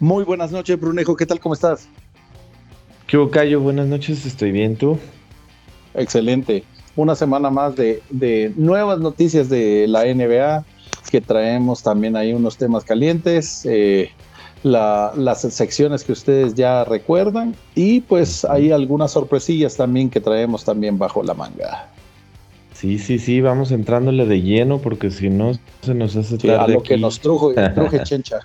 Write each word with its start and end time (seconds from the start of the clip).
Muy 0.00 0.24
buenas 0.24 0.50
noches, 0.50 0.80
Brunejo. 0.80 1.14
¿Qué 1.14 1.26
tal? 1.26 1.38
¿Cómo 1.40 1.52
estás? 1.52 1.86
¿Qué 3.06 3.18
Cayo? 3.30 3.60
Buenas 3.60 3.86
noches. 3.86 4.24
Estoy 4.24 4.50
bien, 4.50 4.74
¿tú? 4.74 4.98
Excelente. 5.92 6.64
Una 6.96 7.14
semana 7.14 7.50
más 7.50 7.76
de, 7.76 8.02
de 8.08 8.50
nuevas 8.56 8.98
noticias 8.98 9.50
de 9.50 9.86
la 9.86 10.06
NBA, 10.06 10.64
que 11.10 11.20
traemos 11.20 11.82
también 11.82 12.16
ahí 12.16 12.32
unos 12.32 12.56
temas 12.56 12.82
calientes. 12.82 13.66
Eh, 13.66 14.10
las 14.62 15.40
secciones 15.40 16.02
que 16.02 16.12
ustedes 16.12 16.54
ya 16.54 16.84
recuerdan 16.84 17.54
y 17.74 18.00
pues 18.00 18.44
hay 18.46 18.72
algunas 18.72 19.12
sorpresillas 19.12 19.76
también 19.76 20.08
que 20.08 20.20
traemos 20.20 20.64
también 20.64 20.98
bajo 20.98 21.22
la 21.22 21.34
manga. 21.34 21.88
Sí, 22.72 22.98
sí, 22.98 23.18
sí, 23.18 23.42
vamos 23.42 23.70
entrándole 23.70 24.24
de 24.24 24.40
lleno 24.40 24.78
porque 24.78 25.10
si 25.10 25.28
no 25.28 25.52
se 25.82 25.94
nos 25.94 26.16
hace 26.16 26.38
tarde. 26.38 26.56
a 26.56 26.68
lo 26.68 26.82
que 26.82 26.96
nos 26.96 27.20
truje, 27.20 27.54
truje 27.74 28.02
Chencha. 28.02 28.40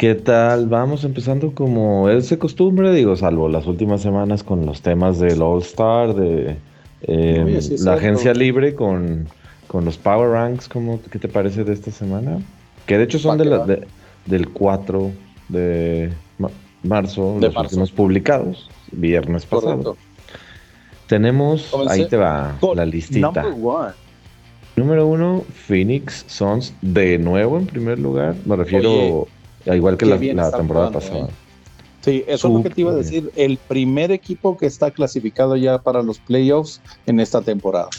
¿Qué 0.00 0.14
tal? 0.14 0.66
Vamos 0.66 1.04
empezando 1.04 1.52
como 1.54 2.08
es 2.08 2.30
de 2.30 2.38
costumbre, 2.38 2.90
digo, 2.90 3.16
salvo 3.16 3.50
las 3.50 3.66
últimas 3.66 4.00
semanas 4.00 4.42
con 4.42 4.64
los 4.64 4.80
temas 4.80 5.18
del 5.18 5.42
All 5.42 5.60
Star, 5.60 6.14
de 6.14 6.56
eh, 7.02 7.60
la 7.80 7.92
agencia 7.92 8.32
libre 8.32 8.74
con, 8.74 9.28
con, 9.66 9.84
los 9.84 9.98
Power 9.98 10.30
Ranks, 10.30 10.70
¿cómo, 10.70 11.02
¿qué 11.12 11.18
te 11.18 11.28
parece 11.28 11.64
de 11.64 11.74
esta 11.74 11.90
semana? 11.90 12.38
Que 12.86 12.96
de 12.96 13.04
hecho 13.04 13.18
son 13.18 13.36
de 13.36 13.44
la, 13.44 13.66
del 14.24 14.48
4 14.48 15.10
de 15.50 16.10
marzo, 16.82 17.36
los 17.38 17.54
últimos 17.54 17.92
publicados, 17.92 18.70
viernes 18.92 19.44
pasado. 19.44 19.98
Tenemos, 21.08 21.76
ahí 21.90 22.08
te 22.08 22.16
va 22.16 22.56
la 22.74 22.86
listita. 22.86 23.44
Número 24.76 25.06
uno, 25.06 25.44
Phoenix 25.52 26.24
Suns 26.26 26.72
de 26.80 27.18
nuevo 27.18 27.58
en 27.58 27.66
primer 27.66 27.98
lugar. 27.98 28.34
Me 28.46 28.56
refiero, 28.56 29.28
igual 29.66 29.96
que 29.96 30.06
la, 30.06 30.18
temporada 30.50 30.90
pasada. 30.90 31.26
¿eh? 31.26 31.30
Sí, 32.00 32.24
eso 32.26 32.48
es 32.48 32.54
lo 32.54 32.62
que 32.62 32.70
te 32.70 32.80
iba 32.80 32.92
a 32.92 32.94
decir. 32.94 33.30
El 33.36 33.58
primer 33.58 34.10
equipo 34.10 34.56
que 34.56 34.66
está 34.66 34.90
clasificado 34.90 35.56
ya 35.56 35.78
para 35.82 36.02
los 36.02 36.18
playoffs 36.18 36.80
en 37.06 37.20
esta 37.20 37.42
temporada. 37.42 37.90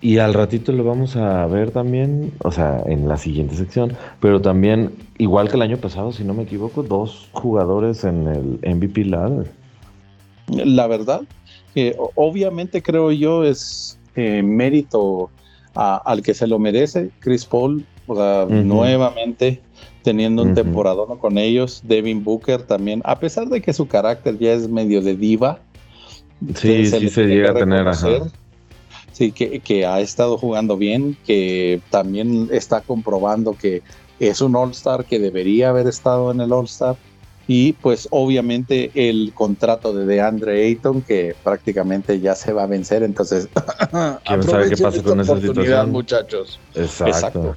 Y 0.00 0.18
al 0.18 0.34
ratito 0.34 0.72
lo 0.72 0.82
vamos 0.82 1.14
a 1.14 1.46
ver 1.46 1.70
también, 1.70 2.32
o 2.42 2.50
sea, 2.50 2.82
en 2.86 3.06
la 3.06 3.16
siguiente 3.16 3.54
sección, 3.54 3.96
pero 4.18 4.40
también, 4.40 4.92
igual 5.18 5.48
que 5.48 5.54
el 5.54 5.62
año 5.62 5.76
pasado, 5.76 6.10
si 6.10 6.24
no 6.24 6.34
me 6.34 6.42
equivoco, 6.42 6.82
dos 6.82 7.28
jugadores 7.32 8.02
en 8.02 8.26
el 8.26 8.76
MVP 8.76 9.04
Ladder. 9.04 9.48
La 10.48 10.88
verdad, 10.88 11.20
obviamente 12.16 12.82
creo 12.82 13.12
yo 13.12 13.44
es 13.44 13.96
eh, 14.16 14.42
mérito 14.42 15.30
al 15.74 16.22
que 16.22 16.34
se 16.34 16.48
lo 16.48 16.58
merece, 16.58 17.10
Chris 17.20 17.46
Paul, 17.46 17.86
o 18.08 18.16
sea, 18.16 18.46
nuevamente 18.46 19.60
teniendo 20.02 20.42
un 20.42 20.54
temporada 20.54 21.02
con 21.20 21.38
ellos, 21.38 21.82
Devin 21.84 22.22
Booker 22.24 22.62
también, 22.62 23.02
a 23.04 23.18
pesar 23.18 23.48
de 23.48 23.60
que 23.60 23.72
su 23.72 23.86
carácter 23.86 24.38
ya 24.38 24.52
es 24.52 24.68
medio 24.68 25.00
de 25.00 25.16
diva. 25.16 25.60
Sí, 26.54 26.86
sí 26.86 27.08
se 27.08 27.26
llega 27.26 27.50
a 27.50 27.54
tener, 27.54 27.86
Sí, 29.12 29.30
que, 29.30 29.86
ha 29.86 30.00
estado 30.00 30.38
jugando 30.38 30.76
bien, 30.76 31.16
que 31.26 31.80
también 31.90 32.48
está 32.50 32.80
comprobando 32.80 33.52
que 33.52 33.82
es 34.18 34.40
un 34.40 34.56
All-Star 34.56 35.04
que 35.04 35.18
debería 35.18 35.68
haber 35.68 35.86
estado 35.86 36.32
en 36.32 36.40
el 36.40 36.52
All-Star. 36.52 36.96
Y 37.46 37.74
pues 37.74 38.08
obviamente 38.10 38.90
el 38.94 39.32
contrato 39.34 39.92
de 39.92 40.06
DeAndre 40.06 40.64
Ayton 40.64 41.02
que 41.02 41.34
prácticamente 41.42 42.20
ya 42.20 42.36
se 42.36 42.52
va 42.52 42.62
a 42.62 42.66
vencer, 42.66 43.02
entonces 43.02 43.48
quién 44.24 44.42
sabe 44.44 44.70
qué 44.70 44.76
pasa 44.82 45.02
con 45.02 45.20
esa 45.20 45.40
situación, 45.40 45.90
muchachos. 45.90 46.60
Exacto. 46.74 47.56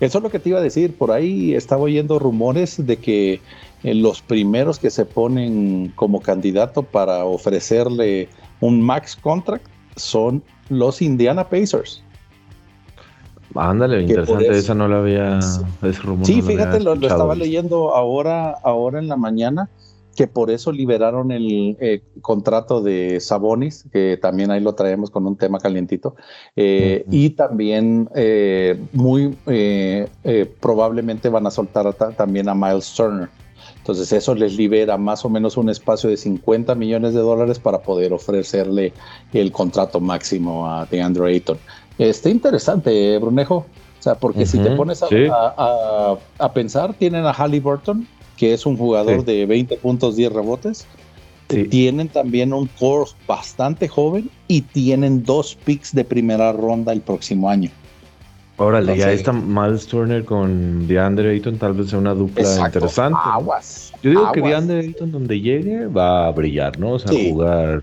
Eso 0.00 0.18
es 0.18 0.24
lo 0.24 0.30
que 0.30 0.38
te 0.38 0.48
iba 0.48 0.58
a 0.58 0.62
decir. 0.62 0.96
Por 0.96 1.12
ahí 1.12 1.54
estaba 1.54 1.82
oyendo 1.82 2.18
rumores 2.18 2.84
de 2.84 2.96
que 2.96 3.40
eh, 3.82 3.94
los 3.94 4.22
primeros 4.22 4.78
que 4.78 4.90
se 4.90 5.04
ponen 5.04 5.92
como 5.94 6.20
candidato 6.20 6.82
para 6.82 7.24
ofrecerle 7.24 8.28
un 8.60 8.80
max 8.80 9.16
contract 9.16 9.66
son 9.96 10.42
los 10.68 11.02
Indiana 11.02 11.48
Pacers. 11.48 12.02
Ándale, 13.54 14.02
interesante, 14.02 14.48
esa 14.48 14.74
no 14.74 14.86
la 14.86 14.98
había. 14.98 15.42
sí, 15.42 16.40
fíjate, 16.40 16.80
lo, 16.80 16.94
estaba 16.94 17.34
leyendo 17.34 17.94
ahora, 17.94 18.52
ahora 18.62 19.00
en 19.00 19.08
la 19.08 19.16
mañana, 19.16 19.68
que 20.20 20.26
por 20.26 20.50
eso 20.50 20.70
liberaron 20.70 21.32
el 21.32 21.78
eh, 21.80 22.02
contrato 22.20 22.82
de 22.82 23.20
Sabonis, 23.20 23.86
que 23.90 24.18
también 24.20 24.50
ahí 24.50 24.60
lo 24.60 24.74
traemos 24.74 25.08
con 25.08 25.26
un 25.26 25.34
tema 25.34 25.58
calientito, 25.58 26.14
eh, 26.56 27.06
y 27.10 27.30
también 27.30 28.06
eh, 28.14 28.78
muy 28.92 29.34
probablemente 30.60 31.30
van 31.30 31.46
a 31.46 31.50
soltar 31.50 31.94
también 31.94 32.50
a 32.50 32.54
Miles 32.54 32.92
Turner. 32.94 33.30
Entonces 33.78 34.12
eso 34.12 34.34
les 34.34 34.58
libera 34.58 34.98
más 34.98 35.24
o 35.24 35.30
menos 35.30 35.56
un 35.56 35.70
espacio 35.70 36.10
de 36.10 36.18
50 36.18 36.74
millones 36.74 37.14
de 37.14 37.20
dólares 37.20 37.58
para 37.58 37.78
poder 37.78 38.12
ofrecerle 38.12 38.92
el 39.32 39.50
contrato 39.52 40.00
máximo 40.00 40.70
a 40.70 40.84
DeAndre 40.84 41.32
Ayton. 41.32 41.56
Está 41.96 42.28
interesante, 42.28 43.16
Brunejo. 43.16 43.64
O 44.00 44.02
sea, 44.02 44.16
porque 44.16 44.44
si 44.44 44.58
te 44.58 44.70
pones 44.72 45.02
a, 45.02 46.50
pensar, 46.52 46.92
tienen 46.92 47.24
a 47.24 47.32
Halliburton, 47.32 48.06
que 48.40 48.54
es 48.54 48.64
un 48.64 48.78
jugador 48.78 49.22
de 49.26 49.44
20 49.44 49.76
puntos, 49.76 50.16
10 50.16 50.32
rebotes. 50.32 50.86
Tienen 51.46 52.08
también 52.08 52.54
un 52.54 52.68
core 52.78 53.10
bastante 53.26 53.86
joven 53.86 54.30
y 54.48 54.62
tienen 54.62 55.24
dos 55.24 55.58
picks 55.62 55.94
de 55.94 56.04
primera 56.04 56.50
ronda 56.52 56.94
el 56.94 57.02
próximo 57.02 57.50
año. 57.50 57.70
Órale, 58.56 58.96
ya 58.96 59.12
está 59.12 59.32
Miles 59.32 59.86
Turner 59.86 60.24
con 60.24 60.88
DeAndre 60.88 61.32
Ayton, 61.32 61.58
tal 61.58 61.74
vez 61.74 61.90
sea 61.90 61.98
una 61.98 62.14
dupla 62.14 62.66
interesante. 62.66 63.18
Aguas. 63.22 63.92
Yo 64.02 64.10
digo 64.10 64.32
que 64.32 64.40
DeAndre 64.40 64.80
Ayton, 64.80 65.12
donde 65.12 65.38
llegue, 65.38 65.86
va 65.88 66.28
a 66.28 66.30
brillar, 66.30 66.78
¿no? 66.78 66.92
O 66.92 66.98
sea, 66.98 67.12
jugar 67.12 67.82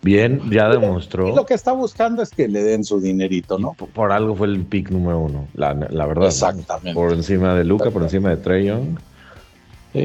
bien, 0.00 0.40
ya 0.50 0.70
demostró. 0.70 1.28
Y 1.28 1.34
lo 1.34 1.44
que 1.44 1.52
está 1.52 1.72
buscando 1.72 2.22
es 2.22 2.30
que 2.30 2.48
le 2.48 2.62
den 2.62 2.84
su 2.84 2.98
dinerito, 2.98 3.58
¿no? 3.58 3.74
Por, 3.74 4.10
algo 4.10 4.36
fue 4.36 4.46
el 4.46 4.64
pick 4.64 4.90
número 4.90 5.18
uno, 5.18 5.48
la, 5.52 5.74
verdad. 5.74 6.28
Exactamente. 6.28 6.94
Por 6.94 7.12
encima 7.12 7.54
de 7.54 7.64
Luca, 7.64 7.90
por 7.90 8.02
encima 8.02 8.30
de 8.30 8.38
Trey 8.38 8.66
Young. 8.66 8.96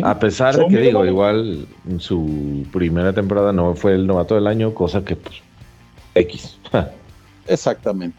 A 0.03 0.19
pesar 0.19 0.55
de 0.57 0.67
que 0.67 0.81
digo, 0.81 1.05
igual 1.05 1.65
su 1.99 2.65
primera 2.73 3.13
temporada 3.13 3.53
no 3.53 3.73
fue 3.73 3.93
el 3.93 4.05
novato 4.05 4.35
del 4.35 4.47
año, 4.47 4.73
cosa 4.73 5.03
que 5.05 5.15
pues 5.15 5.35
X. 6.15 6.57
Exactamente 7.47 8.17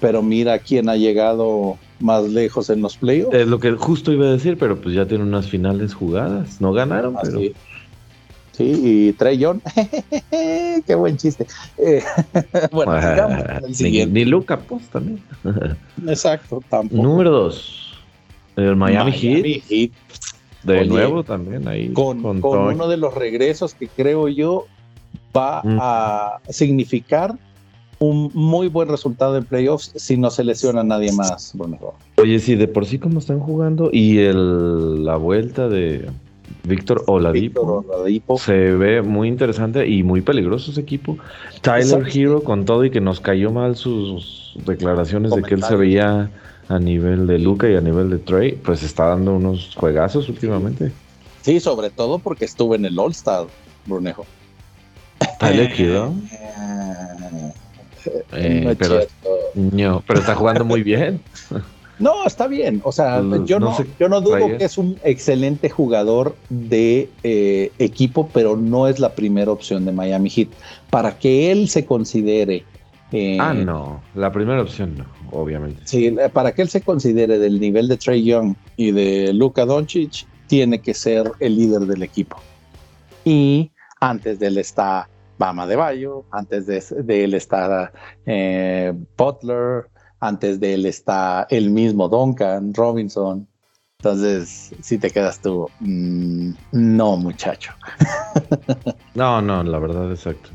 pero 0.00 0.22
mira 0.22 0.58
quién 0.58 0.88
ha 0.88 0.96
llegado 0.96 1.76
más 2.00 2.28
lejos 2.28 2.70
en 2.70 2.80
los 2.82 2.96
playoffs. 2.96 3.34
Es 3.34 3.46
lo 3.46 3.58
que 3.58 3.72
justo 3.72 4.12
iba 4.12 4.26
a 4.26 4.30
decir, 4.30 4.56
pero 4.58 4.80
pues 4.80 4.94
ya 4.94 5.06
tiene 5.06 5.24
unas 5.24 5.48
finales 5.48 5.94
jugadas. 5.94 6.60
No 6.60 6.72
ganaron, 6.72 7.16
ah, 7.16 7.20
pero. 7.22 7.40
Sí. 7.40 7.54
y 8.60 9.12
Trey 9.12 9.38
Young, 9.38 9.60
qué 10.86 10.94
buen 10.94 11.16
chiste. 11.16 11.46
Eh, 11.78 12.02
bueno, 12.72 12.96
digamos, 12.98 13.80
ni, 13.80 14.24
Luca 14.24 14.58
pues 14.58 14.88
también. 14.88 15.20
Exacto, 16.06 16.62
tampoco. 16.68 17.02
Número 17.02 17.30
dos, 17.30 17.94
el 18.56 18.74
Miami, 18.76 19.12
Heat. 19.12 19.92
De 20.62 20.84
nuevo 20.84 21.22
también 21.24 21.68
ahí. 21.68 21.92
Con, 21.92 22.24
uno 22.24 22.88
de 22.88 22.96
los 22.96 23.14
regresos 23.14 23.74
que 23.74 23.88
creo 23.88 24.28
yo 24.28 24.66
va 25.36 25.62
mm. 25.62 25.78
a 25.80 26.40
significar 26.48 27.34
un 28.00 28.30
muy 28.32 28.68
buen 28.68 28.88
resultado 28.88 29.36
en 29.36 29.44
playoffs 29.44 29.92
si 29.96 30.16
no 30.16 30.30
se 30.30 30.44
lesiona 30.44 30.80
a 30.80 30.84
nadie 30.84 31.12
más. 31.12 31.52
Bueno, 31.54 31.78
Oye, 32.16 32.38
sí, 32.38 32.54
de 32.54 32.68
por 32.68 32.86
sí 32.86 32.98
como 32.98 33.18
están 33.18 33.40
jugando 33.40 33.90
y 33.92 34.18
el, 34.18 35.04
la 35.04 35.16
vuelta 35.16 35.68
de 35.68 36.08
Víctor 36.64 37.04
Oladipo, 37.06 37.84
se 38.38 38.72
ve 38.72 39.02
muy 39.02 39.28
interesante 39.28 39.86
y 39.88 40.02
muy 40.02 40.20
peligroso 40.20 40.70
ese 40.70 40.80
equipo. 40.80 41.18
Tyler 41.62 42.06
Hero 42.12 42.42
con 42.42 42.64
todo 42.64 42.84
y 42.84 42.90
que 42.90 43.00
nos 43.00 43.20
cayó 43.20 43.50
mal 43.50 43.76
sus 43.76 44.56
declaraciones 44.66 45.34
de 45.34 45.42
que 45.42 45.54
él 45.54 45.62
se 45.62 45.76
veía 45.76 46.30
a 46.68 46.78
nivel 46.78 47.26
de 47.26 47.38
Luca 47.38 47.68
y 47.68 47.76
a 47.76 47.80
nivel 47.80 48.10
de 48.10 48.18
Trey, 48.18 48.52
pues 48.52 48.82
está 48.82 49.06
dando 49.06 49.34
unos 49.34 49.74
juegazos 49.74 50.28
últimamente. 50.28 50.92
Sí, 51.42 51.60
sobre 51.60 51.90
todo 51.90 52.18
porque 52.18 52.44
estuvo 52.44 52.74
en 52.74 52.84
el 52.84 52.98
All-Star, 52.98 53.46
Brunejo. 53.86 54.26
Tyler 55.38 55.72
Hero. 55.76 56.14
Eh, 58.32 58.74
pero, 58.78 60.02
pero 60.06 60.20
está 60.20 60.34
jugando 60.34 60.64
muy 60.64 60.82
bien. 60.82 61.20
No, 61.98 62.24
está 62.26 62.46
bien. 62.46 62.80
O 62.84 62.92
sea, 62.92 63.22
yo, 63.44 63.58
no, 63.58 63.76
yo 63.98 64.08
no 64.08 64.20
dudo 64.20 64.56
que 64.56 64.64
es 64.64 64.78
un 64.78 64.98
excelente 65.02 65.68
jugador 65.68 66.36
de 66.48 67.10
eh, 67.24 67.72
equipo, 67.78 68.28
pero 68.32 68.56
no 68.56 68.86
es 68.86 69.00
la 69.00 69.14
primera 69.14 69.50
opción 69.50 69.84
de 69.84 69.92
Miami 69.92 70.30
Heat. 70.30 70.48
Para 70.90 71.18
que 71.18 71.50
él 71.50 71.68
se 71.68 71.84
considere. 71.84 72.64
Eh, 73.10 73.38
ah, 73.40 73.52
no. 73.52 74.00
La 74.14 74.30
primera 74.30 74.62
opción 74.62 74.96
no, 74.96 75.06
obviamente. 75.32 75.82
Sí, 75.84 76.14
para 76.32 76.52
que 76.52 76.62
él 76.62 76.68
se 76.68 76.80
considere 76.80 77.38
del 77.38 77.60
nivel 77.60 77.88
de 77.88 77.96
Trey 77.96 78.24
Young 78.24 78.54
y 78.76 78.92
de 78.92 79.32
Luka 79.32 79.64
Doncic, 79.64 80.26
tiene 80.46 80.80
que 80.80 80.94
ser 80.94 81.30
el 81.40 81.56
líder 81.56 81.82
del 81.82 82.02
equipo. 82.02 82.38
Y 83.24 83.70
antes 84.00 84.38
de 84.38 84.46
él 84.48 84.58
está 84.58 85.08
Bama 85.38 85.66
de 85.66 85.76
Bayo, 85.76 86.24
antes 86.30 86.66
de, 86.66 87.24
él 87.24 87.34
está 87.34 87.92
eh, 88.26 88.92
Butler, 89.16 89.86
antes 90.20 90.58
de 90.58 90.74
él 90.74 90.86
está 90.86 91.46
el 91.50 91.70
mismo 91.70 92.08
Duncan 92.08 92.74
Robinson. 92.74 93.46
Entonces, 93.98 94.72
si 94.80 94.98
te 94.98 95.10
quedas 95.10 95.40
tú, 95.40 95.68
mm, 95.80 96.52
no, 96.72 97.16
muchacho. 97.16 97.72
no, 99.14 99.42
no, 99.42 99.62
la 99.62 99.78
verdad, 99.78 100.10
exacto. 100.10 100.50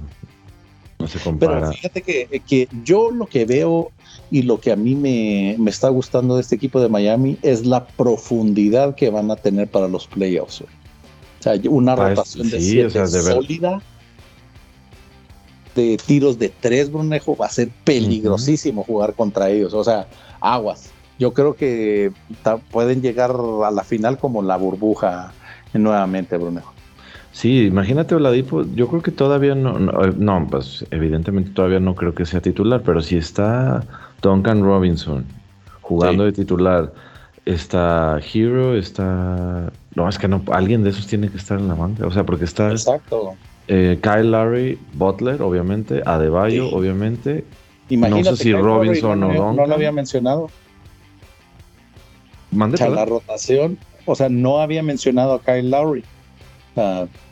No 0.99 1.07
se 1.07 1.19
compara. 1.19 1.59
Pero 1.59 1.71
fíjate 1.73 2.01
que, 2.01 2.41
que 2.47 2.69
yo 2.83 3.11
lo 3.11 3.25
que 3.25 3.45
veo 3.45 3.91
y 4.33 4.41
lo 4.41 4.59
que 4.59 4.71
a 4.71 4.75
mí 4.75 4.95
me, 4.95 5.55
me, 5.59 5.69
está 5.69 5.89
gustando 5.89 6.33
de 6.33 6.41
este 6.41 6.55
equipo 6.55 6.81
de 6.81 6.89
Miami 6.89 7.37
es 7.43 7.67
la 7.67 7.85
profundidad 7.85 8.95
que 8.95 9.11
van 9.11 9.29
a 9.29 9.35
tener 9.35 9.67
para 9.67 9.87
los 9.87 10.07
playoffs. 10.07 10.61
O 10.61 10.65
sea, 11.39 11.53
una 11.69 11.95
rotación 11.95 12.49
de 12.49 12.59
siete 12.59 13.05
sólida 13.05 13.79
de 15.75 15.97
tiros 16.03 16.39
de 16.39 16.49
tres, 16.49 16.91
Brunejo, 16.91 17.37
va 17.37 17.45
a 17.45 17.49
ser 17.49 17.69
peligrosísimo 17.83 18.83
jugar 18.83 19.13
contra 19.13 19.51
ellos. 19.51 19.75
O 19.75 19.83
sea, 19.83 20.07
aguas. 20.41 20.89
Yo 21.19 21.31
creo 21.33 21.55
que 21.55 22.11
pueden 22.71 23.03
llegar 23.03 23.35
a 23.63 23.69
la 23.69 23.83
final 23.83 24.17
como 24.17 24.41
la 24.41 24.57
burbuja 24.57 25.31
nuevamente, 25.75 26.37
Brunejo. 26.37 26.73
Sí, 27.33 27.67
imagínate 27.67 28.15
Oladipo, 28.15 28.65
yo 28.73 28.87
creo 28.87 29.03
que 29.03 29.11
todavía 29.11 29.53
no, 29.53 29.77
no, 29.77 30.47
pues 30.49 30.87
evidentemente 30.89 31.51
todavía 31.51 31.79
no 31.79 31.93
creo 31.93 32.15
que 32.15 32.25
sea 32.25 32.41
titular, 32.41 32.81
pero 32.83 32.99
si 33.01 33.17
está 33.17 33.83
Duncan 34.23 34.63
Robinson 34.63 35.25
jugando 35.81 36.23
de 36.23 36.31
titular, 36.31 36.91
está 37.45 38.19
Hero, 38.33 38.75
está... 38.75 39.71
No, 39.95 40.09
es 40.09 40.17
que 40.17 40.27
no, 40.27 40.41
alguien 40.51 40.83
de 40.83 40.89
esos 40.89 41.05
tiene 41.05 41.29
que 41.29 41.37
estar 41.37 41.59
en 41.59 41.67
la 41.67 41.75
banca, 41.75 42.07
o 42.07 42.11
sea, 42.11 42.25
porque 42.25 42.45
está... 42.45 42.71
Exacto. 42.71 43.35
Eh, 43.67 43.99
Kyle 44.01 44.31
Larry, 44.31 44.79
Butler, 44.93 45.41
obviamente, 45.41 46.01
Adebayo, 46.05 46.69
obviamente. 46.69 47.45
Imagínate 47.89 48.31
no 48.31 48.35
sé 48.35 48.43
si 48.43 48.53
Robinson 48.53 49.23
o 49.23 49.33
no, 49.33 49.53
no 49.53 49.67
lo 49.67 49.73
había 49.73 49.91
mencionado. 49.91 50.49
Mande, 52.51 52.77
la 52.89 53.05
rotación, 53.05 53.77
o 54.05 54.15
sea, 54.15 54.29
no 54.29 54.59
había 54.59 54.83
mencionado 54.83 55.33
a 55.33 55.41
Kyle 55.41 55.69
Lowry. 55.69 56.03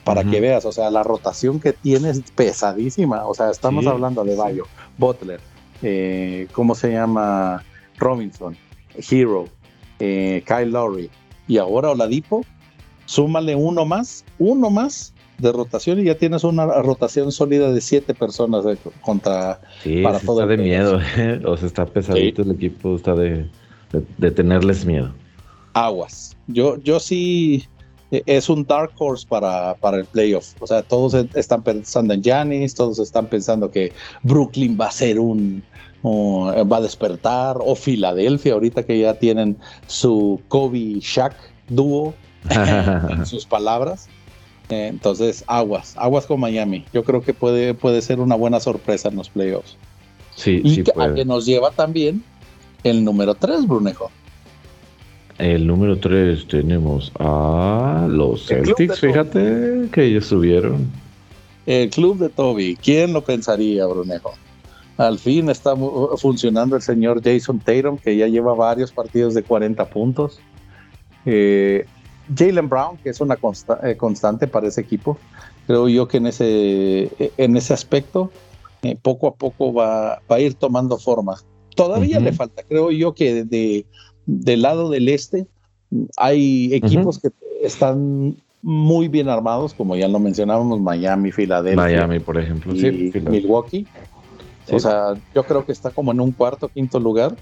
para 0.04 0.24
que 0.24 0.40
veas, 0.40 0.66
o 0.66 0.72
sea, 0.72 0.90
la 0.90 1.04
rotación 1.04 1.60
que 1.60 1.74
tiene 1.74 2.10
es 2.10 2.22
pesadísima. 2.32 3.26
O 3.26 3.34
sea, 3.34 3.50
estamos 3.50 3.86
hablando 3.88 4.24
de 4.24 4.36
Bayo, 4.36 4.66
Butler, 4.98 5.40
eh, 5.82 6.48
¿cómo 6.54 6.76
se 6.76 6.92
llama? 6.92 7.64
Robinson, 7.98 8.58
Hero, 9.10 9.46
eh, 10.00 10.44
Kyle 10.46 10.72
Lowry 10.72 11.10
y 11.48 11.58
ahora 11.58 11.92
Oladipo. 11.92 12.46
Súmale 13.06 13.56
uno 13.56 13.86
más, 13.86 14.24
uno 14.40 14.70
más 14.70 15.14
de 15.38 15.52
rotación 15.52 16.00
y 16.00 16.06
ya 16.06 16.16
tienes 16.16 16.44
una 16.44 16.66
rotación 16.66 17.32
sólida 17.32 17.72
de 17.72 17.82
siete 17.82 18.14
personas 18.14 18.64
contra 19.02 19.60
para 20.04 20.20
todo 20.20 20.42
está 20.42 20.48
de 20.48 20.58
miedo, 20.58 21.00
o 21.46 21.58
sea, 21.58 21.68
está 21.68 21.86
pesadito 21.86 22.44
el 22.44 22.52
equipo, 22.52 22.96
está 22.96 23.16
de, 23.16 23.50
de, 24.18 24.32
tenerles 24.32 24.86
miedo. 24.86 25.14
Aguas. 25.74 26.38
Yo, 26.48 26.78
yo 26.78 27.00
sí 27.00 27.66
e, 28.12 28.24
es 28.26 28.50
un 28.50 28.66
dark 28.66 28.92
horse 28.98 29.26
para, 29.28 29.76
para 29.76 29.98
el 29.98 30.06
playoff. 30.06 30.54
O 30.60 30.68
sea, 30.68 30.84
todos 30.84 31.14
están 31.34 31.64
pensando 31.64 32.14
en 32.14 32.22
Giannis, 32.22 32.76
todos 32.76 33.00
están 33.00 33.28
pensando 33.28 33.72
que 33.72 33.92
Brooklyn 34.24 34.78
va 34.80 34.88
a 34.88 34.92
ser 34.92 35.20
un 35.20 35.64
va 36.04 36.78
a 36.78 36.82
despertar, 36.82 37.58
o 37.60 37.76
Filadelfia, 37.76 38.54
ahorita 38.54 38.84
que 38.84 39.00
ya 39.00 39.16
tienen 39.16 39.58
su 39.88 40.42
Kobe 40.48 41.00
Shaq 41.00 41.36
dúo 41.70 42.14
en 42.50 43.26
sus 43.26 43.46
palabras. 43.46 44.08
Entonces, 44.70 45.44
aguas, 45.48 45.96
aguas 45.98 46.26
con 46.26 46.40
Miami. 46.40 46.86
Yo 46.94 47.04
creo 47.04 47.22
que 47.22 47.34
puede, 47.34 47.74
puede 47.74 48.02
ser 48.02 48.20
una 48.20 48.36
buena 48.36 48.60
sorpresa 48.60 49.10
en 49.10 49.18
los 49.18 49.30
playoffs. 49.30 49.76
Sí, 50.36 50.62
y 50.64 50.76
sí 50.76 50.84
que, 50.84 50.94
a 50.98 51.14
que 51.14 51.26
nos 51.26 51.46
lleva 51.46 51.72
también 51.72 52.24
el 52.84 53.04
número 53.04 53.36
3, 53.36 53.68
Brunejo. 53.68 54.10
El 55.38 55.68
número 55.68 55.98
3 55.98 56.48
tenemos 56.48 57.12
a 57.20 58.08
los 58.10 58.48
Celtics, 58.48 59.00
fíjate 59.00 59.90
que 59.92 60.06
ellos 60.06 60.28
subieron. 60.28 60.90
El 61.66 61.90
club 61.90 62.18
de 62.18 62.30
Toby, 62.30 62.78
¿quién 62.82 63.14
lo 63.14 63.24
pensaría, 63.24 63.86
Brunejo? 63.86 64.34
Al 64.98 65.18
fin 65.20 65.50
está 65.50 65.76
funcionando 66.18 66.76
el 66.76 66.82
señor 66.82 67.22
Jason 67.24 67.60
Tatum, 67.60 67.98
que 67.98 68.16
ya 68.18 68.28
lleva 68.28 68.54
varios 68.54 68.92
partidos 68.92 69.34
de 69.34 69.44
40 69.44 69.90
puntos. 69.90 70.40
Eh, 71.26 71.86
Jalen 72.36 72.70
Brown, 72.70 72.98
que 72.98 73.10
es 73.10 73.20
una 73.20 73.38
eh, 73.84 73.96
constante 73.98 74.48
para 74.48 74.68
ese 74.68 74.82
equipo, 74.82 75.18
creo 75.68 75.88
yo 75.90 76.08
que 76.08 76.18
en 76.18 76.28
ese, 76.28 77.12
en 77.38 77.58
ese 77.58 77.74
aspecto 77.74 78.32
eh, 78.84 78.98
poco 79.02 79.28
a 79.28 79.36
poco 79.36 79.74
va, 79.74 80.22
a 80.28 80.40
ir 80.40 80.54
tomando 80.56 80.98
forma. 80.98 81.38
Todavía 81.76 82.20
le 82.20 82.34
falta, 82.34 82.64
creo 82.64 82.92
yo 82.92 83.14
que 83.14 83.44
de, 83.46 83.86
del 84.26 84.62
lado 84.62 84.90
del 84.90 85.08
este 85.10 85.48
hay 86.18 86.74
equipos 86.74 87.20
que 87.20 87.30
están 87.64 88.36
muy 88.62 89.08
bien 89.08 89.30
armados, 89.30 89.74
como 89.74 89.96
ya 89.96 90.08
lo 90.08 90.20
mencionábamos, 90.20 90.80
Miami, 90.82 91.32
Filadelfia. 91.32 91.84
Miami, 91.84 92.20
por 92.20 92.38
ejemplo, 92.38 92.76
y 92.76 93.12
Milwaukee. 93.30 93.88
O 94.70 94.80
sea, 94.80 95.14
yo 95.34 95.44
creo 95.44 95.66
que 95.66 95.72
está 95.72 95.90
como 95.90 96.12
en 96.12 96.22
un 96.22 96.32
cuarto, 96.32 96.70
quinto 96.70 97.00
lugar, 97.00 97.36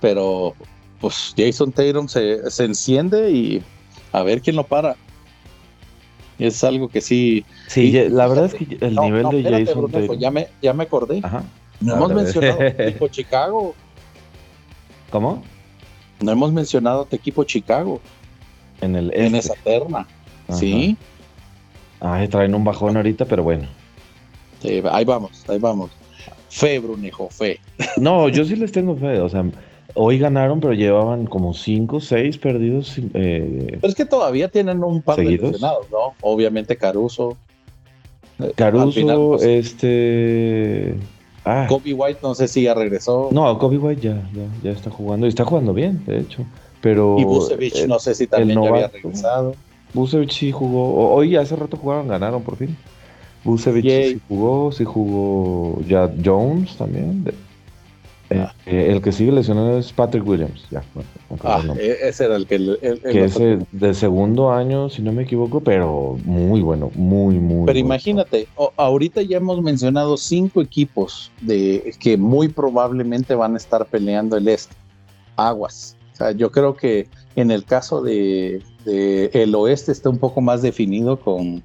pero 0.00 0.54
pues 1.00 1.34
Jason 1.36 1.72
Tatum 1.72 2.08
se, 2.08 2.50
se 2.50 2.64
enciende 2.64 3.30
y 3.30 3.62
a 4.12 4.22
ver 4.22 4.40
quién 4.40 4.56
lo 4.56 4.64
para. 4.64 4.96
Es 6.38 6.62
algo 6.64 6.88
que 6.88 7.00
sí. 7.00 7.44
Sí, 7.66 7.92
la 7.92 8.26
verdad 8.26 8.46
es 8.46 8.54
que 8.54 8.78
el 8.80 8.96
nivel 8.96 9.30
de 9.30 9.64
Jason 9.66 9.90
Tatum. 9.90 10.18
Ya 10.18 10.30
me, 10.30 10.48
ya 10.60 10.72
me 10.72 10.84
acordé. 10.84 11.22
No 11.80 11.94
hemos 11.94 12.12
mencionado 12.12 12.62
equipo 12.62 13.08
Chicago. 13.08 13.74
¿Cómo? 15.10 15.42
No 16.20 16.32
hemos 16.32 16.52
mencionado 16.52 17.04
tu 17.04 17.16
equipo 17.16 17.44
Chicago. 17.44 18.00
En 18.80 18.96
el 18.96 19.12
En 19.14 19.34
esa 19.34 19.54
terna. 19.64 20.06
Sí. 20.50 20.96
Ah, 22.00 22.24
traen 22.30 22.54
un 22.54 22.64
bajón 22.64 22.96
ahorita, 22.96 23.24
pero 23.24 23.42
bueno. 23.42 23.66
ahí 24.90 25.04
vamos, 25.04 25.44
ahí 25.48 25.58
vamos. 25.58 25.90
Fe, 26.48 26.78
Brunejo, 26.78 27.28
fe. 27.30 27.60
No, 27.96 28.28
yo 28.28 28.44
sí 28.44 28.56
les 28.56 28.72
tengo 28.72 28.96
fe. 28.96 29.20
O 29.20 29.28
sea, 29.28 29.44
Hoy 29.98 30.18
ganaron, 30.18 30.60
pero 30.60 30.74
llevaban 30.74 31.26
como 31.26 31.54
5, 31.54 32.00
6 32.00 32.36
perdidos. 32.36 32.98
Eh, 33.14 33.78
pero 33.80 33.88
es 33.88 33.94
que 33.94 34.04
todavía 34.04 34.48
tienen 34.48 34.84
un 34.84 35.00
par 35.00 35.16
de 35.16 35.24
lesionados, 35.24 35.90
¿no? 35.90 36.12
Obviamente 36.20 36.76
Caruso. 36.76 37.38
Eh, 38.38 38.52
Caruso, 38.54 39.30
pues, 39.30 39.42
este. 39.42 40.96
Ah. 41.46 41.64
Kobe 41.66 41.94
White, 41.94 42.20
no 42.22 42.34
sé 42.34 42.46
si 42.46 42.64
ya 42.64 42.74
regresó. 42.74 43.30
No, 43.32 43.58
Kobe 43.58 43.78
White 43.78 44.02
ya, 44.02 44.30
ya, 44.34 44.46
ya 44.62 44.72
está 44.72 44.90
jugando. 44.90 45.24
Y 45.24 45.30
está 45.30 45.46
jugando 45.46 45.72
bien, 45.72 46.04
de 46.04 46.18
hecho. 46.18 46.44
Pero, 46.82 47.16
y 47.18 47.24
Busevich, 47.24 47.86
no 47.86 47.98
sé 47.98 48.14
si 48.14 48.26
también 48.26 48.62
ya 48.62 48.68
había 48.68 48.88
regresado. 48.88 49.54
Busevich 49.94 50.32
sí 50.32 50.52
jugó. 50.52 51.14
Hoy 51.14 51.36
hace 51.36 51.56
rato 51.56 51.78
jugaron, 51.78 52.08
ganaron 52.08 52.42
por 52.42 52.56
fin. 52.56 52.76
Busevich 53.46 53.84
sí 53.84 54.20
jugó, 54.28 54.72
sí 54.72 54.84
jugó 54.84 55.80
ya 55.86 56.12
Jones 56.22 56.76
también. 56.76 57.24
Eh, 58.28 58.40
ah. 58.40 58.52
eh, 58.66 58.88
el 58.90 59.00
que 59.00 59.12
sigue 59.12 59.30
lesionado 59.30 59.78
es 59.78 59.92
Patrick 59.92 60.26
Williams. 60.26 60.66
Ya, 60.70 60.82
ah, 61.44 61.62
e-, 61.78 61.96
ese 62.02 62.24
era 62.24 62.34
el 62.34 62.46
que. 62.46 62.58
que 62.80 63.24
es 63.24 63.38
de 63.70 63.94
segundo 63.94 64.50
año, 64.50 64.90
si 64.90 65.00
no 65.00 65.12
me 65.12 65.22
equivoco, 65.22 65.60
pero 65.60 66.18
muy 66.24 66.60
bueno, 66.60 66.90
muy, 66.96 67.36
muy. 67.36 67.66
Pero 67.66 67.78
imagínate, 67.78 68.48
ahorita 68.76 69.22
ya 69.22 69.36
hemos 69.36 69.62
mencionado 69.62 70.16
cinco 70.16 70.60
equipos 70.60 71.30
de 71.40 71.94
que 72.00 72.16
muy 72.16 72.48
probablemente 72.48 73.36
van 73.36 73.54
a 73.54 73.58
estar 73.58 73.86
peleando 73.86 74.36
el 74.36 74.48
este. 74.48 74.74
Aguas. 75.36 75.96
O 76.14 76.16
sea, 76.16 76.32
yo 76.32 76.50
creo 76.50 76.74
que 76.74 77.08
en 77.36 77.50
el 77.50 77.64
caso 77.64 78.02
de, 78.02 78.62
de 78.86 79.30
el 79.34 79.54
oeste 79.54 79.92
está 79.92 80.08
un 80.08 80.18
poco 80.18 80.40
más 80.40 80.62
definido 80.62 81.20
con 81.20 81.62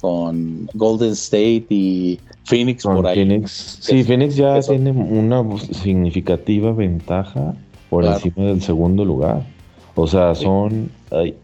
con 0.00 0.68
Golden 0.74 1.12
State 1.12 1.66
y 1.68 2.18
Phoenix 2.44 2.84
por 2.84 3.06
ahí. 3.06 3.16
Phoenix, 3.16 3.78
sí, 3.80 4.02
Phoenix 4.02 4.36
ya 4.36 4.60
tiene 4.60 4.90
una 4.90 5.44
significativa 5.58 6.72
ventaja 6.72 7.54
por 7.88 8.04
encima 8.04 8.46
del 8.46 8.62
segundo 8.62 9.04
lugar. 9.04 9.46
O 9.94 10.06
sea, 10.06 10.34
son. 10.34 10.90
Ay, 11.10 11.34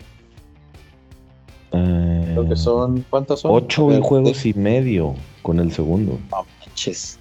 Creo 1.71 2.49
que 2.49 2.57
son. 2.57 3.05
¿Cuántos 3.11 3.41
son? 3.41 3.51
Ocho 3.53 3.89
juegos 4.03 4.47
y 4.47 4.55
medio 4.55 5.15
con 5.43 5.61
el 5.61 5.73
segundo. 5.73 6.19
manches. 6.31 7.19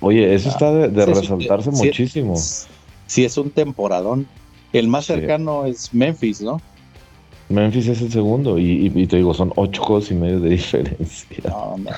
Oye, 0.00 0.34
eso 0.34 0.48
ah, 0.48 0.52
está 0.52 0.72
de, 0.72 1.06
resaltarse 1.06 1.70
muchísimo. 1.70 2.34
Sí, 3.06 3.24
es 3.24 3.36
un 3.36 3.50
temporadón. 3.50 4.26
El 4.72 4.88
más 4.88 5.06
cercano 5.06 5.66
es 5.66 5.92
Memphis, 5.92 6.40
¿no? 6.40 6.60
Memphis 7.50 7.88
es 7.88 8.00
el 8.00 8.12
segundo 8.12 8.58
y, 8.58 9.06
te 9.06 9.16
digo, 9.16 9.34
son 9.34 9.52
ocho 9.56 9.82
juegos 9.82 10.10
y 10.10 10.14
medio 10.14 10.40
de 10.40 10.50
diferencia. 10.50 11.42
No, 11.48 11.76
no. 11.78 11.90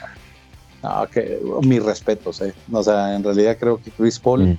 No, 0.83 1.07
que 1.07 1.39
mis 1.63 1.81
respetos, 1.81 2.41
eh. 2.41 2.53
O 2.73 2.83
sea, 2.83 3.15
en 3.15 3.23
realidad 3.23 3.57
creo 3.61 3.81
que 3.81 3.93
Chris 3.93 4.19
Paul, 4.19 4.59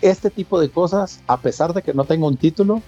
este 0.00 0.30
tipo 0.30 0.58
de 0.58 0.70
cosas, 0.70 1.22
a 1.26 1.36
pesar 1.36 1.74
de 1.74 1.82
que 1.82 1.92
no 1.92 2.04
tenga 2.04 2.26
un 2.26 2.38
título, 2.38 2.80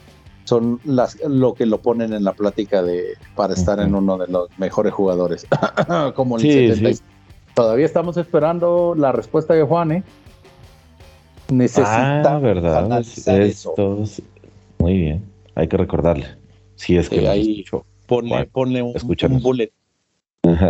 son 0.45 0.81
las 0.85 1.19
lo 1.23 1.53
que 1.53 1.67
lo 1.67 1.83
ponen 1.83 2.15
en 2.15 2.25
la 2.25 2.33
plática 2.33 2.83
de 2.83 3.19
para 3.37 3.53
estar 3.53 3.79
en 3.79 3.95
uno 3.95 4.17
de 4.17 4.29
los 4.29 4.49
mejores 4.59 4.93
jugadores. 4.95 5.47
Como 6.15 6.39
el 6.39 6.43
sí, 6.75 6.99
Todavía 7.55 7.85
estamos 7.85 8.17
esperando 8.17 8.95
la 8.97 9.13
respuesta 9.13 9.53
de 9.53 9.63
Juan, 9.63 9.93
¿eh? 9.93 10.05
Necesita 11.51 12.37
ah, 12.37 12.39
verdad. 12.39 13.01
eso. 13.01 13.75
Muy 14.79 14.97
bien, 14.97 15.25
hay 15.57 15.69
que 15.69 15.77
recordarle. 15.77 16.40
Si 16.81 16.97
es 16.97 17.11
que 17.11 17.29
ahí 17.29 17.63
ponle, 18.07 18.47
ponle 18.47 18.83
un, 18.83 18.95
un, 18.97 19.43
bullet. 19.43 19.71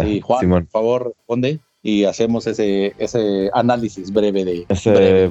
y 0.04 0.20
Juan, 0.20 0.48
por 0.48 0.66
favor, 0.66 1.14
responde 1.16 1.60
y 1.84 2.04
hacemos 2.04 2.48
ese, 2.48 2.94
ese 2.98 3.48
análisis 3.54 4.12
breve 4.12 4.44
de... 4.44 4.66
Ese 4.68 5.30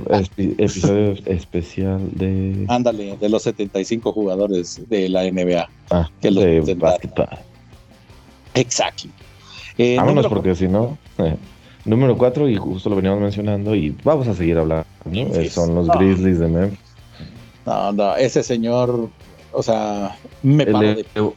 episodio 0.58 1.16
especial 1.26 2.00
de... 2.14 2.66
Ándale, 2.70 3.18
de 3.18 3.28
los 3.28 3.44
75 3.44 4.14
jugadores 4.14 4.82
de 4.90 5.10
la 5.10 5.30
NBA. 5.30 5.70
Ah, 5.92 6.10
que 6.22 6.32
los 6.32 6.44
de 6.44 6.76
básquetbol. 6.76 7.28
Exacto. 8.56 9.10
Eh, 9.78 9.98
Vámonos 9.98 10.28
porque 10.28 10.56
si 10.56 10.70
no... 10.70 10.98
Eh, 11.18 11.36
número 11.84 12.18
4, 12.18 12.48
y 12.48 12.56
justo 12.56 12.90
lo 12.90 12.96
veníamos 12.96 13.20
mencionando, 13.20 13.76
y 13.76 13.94
vamos 14.04 14.28
a 14.30 14.34
seguir 14.34 14.58
hablando, 14.58 14.88
eh, 15.12 15.50
son 15.50 15.76
los 15.76 15.90
Grizzlies 15.90 16.40
de 16.40 16.48
Memphis. 16.48 16.80
No, 17.66 17.92
no, 17.92 18.16
ese 18.16 18.42
señor, 18.42 19.10
o 19.52 19.64
sea, 19.64 20.18
me 20.44 20.64
elevó, 20.64 21.36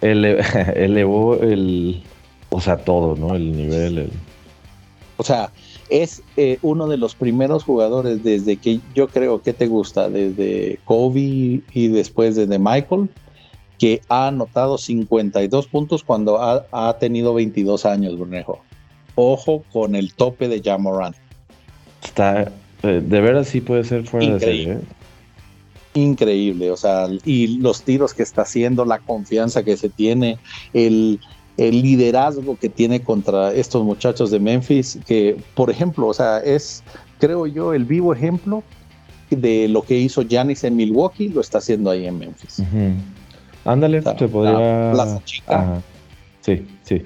elevó 0.00 1.34
el... 1.36 2.02
O 2.50 2.60
sea, 2.60 2.76
todo, 2.76 3.16
¿no? 3.16 3.34
El 3.34 3.56
nivel, 3.56 3.98
el 3.98 4.10
o 5.22 5.24
sea, 5.24 5.52
es 5.88 6.20
eh, 6.36 6.58
uno 6.62 6.88
de 6.88 6.96
los 6.96 7.14
primeros 7.14 7.62
jugadores 7.62 8.24
desde 8.24 8.56
que 8.56 8.80
yo 8.92 9.06
creo 9.06 9.40
que 9.40 9.52
te 9.52 9.68
gusta, 9.68 10.08
desde 10.08 10.80
Kobe 10.84 11.60
y 11.72 11.88
después 11.88 12.34
desde 12.34 12.58
Michael, 12.58 13.08
que 13.78 14.00
ha 14.08 14.26
anotado 14.26 14.78
52 14.78 15.68
puntos 15.68 16.02
cuando 16.02 16.40
ha, 16.40 16.98
tenido 16.98 17.34
22 17.34 17.86
años, 17.86 18.18
Brunejo. 18.18 18.60
Ojo 19.14 19.62
con 19.72 19.94
el 19.94 20.12
tope 20.14 20.48
de 20.48 20.60
Jamoran. 20.60 21.14
Está, 22.02 22.50
eh, 22.82 23.00
de 23.04 23.20
veras 23.20 23.46
sí 23.46 23.60
puede 23.60 23.84
ser 23.84 24.04
fuera 24.06 24.34
de 24.34 24.40
serie. 24.40 24.72
¿eh? 24.72 24.78
Increíble, 25.94 26.70
o 26.70 26.76
sea, 26.76 27.06
y 27.24 27.58
los 27.58 27.82
tiros 27.82 28.14
que 28.14 28.22
está 28.22 28.42
haciendo, 28.42 28.84
la 28.84 28.98
confianza 28.98 29.62
que 29.62 29.76
se 29.76 29.90
tiene, 29.90 30.38
el, 30.72 31.20
el 31.58 31.82
liderazgo 31.82 32.56
que 32.56 32.70
tiene 32.70 33.02
contra 33.02 33.52
estos 33.52 33.84
muchachos 33.84 34.30
de 34.30 34.40
Memphis, 34.40 34.98
que 35.06 35.36
por 35.54 35.68
ejemplo, 35.68 36.06
o 36.06 36.14
sea, 36.14 36.38
es, 36.38 36.82
creo 37.18 37.46
yo, 37.46 37.74
el 37.74 37.84
vivo 37.84 38.14
ejemplo 38.14 38.62
de 39.30 39.68
lo 39.68 39.82
que 39.82 39.98
hizo 39.98 40.22
Giannis 40.22 40.64
en 40.64 40.76
Milwaukee, 40.76 41.28
lo 41.28 41.40
está 41.40 41.58
haciendo 41.58 41.90
ahí 41.90 42.06
en 42.06 42.18
Memphis. 42.18 42.62
Ándale, 43.64 44.02
se 44.02 44.28
podría... 44.28 44.92
Plaza 44.92 45.20
Chica. 45.24 45.82
Sí, 46.40 46.66
sí. 46.84 47.02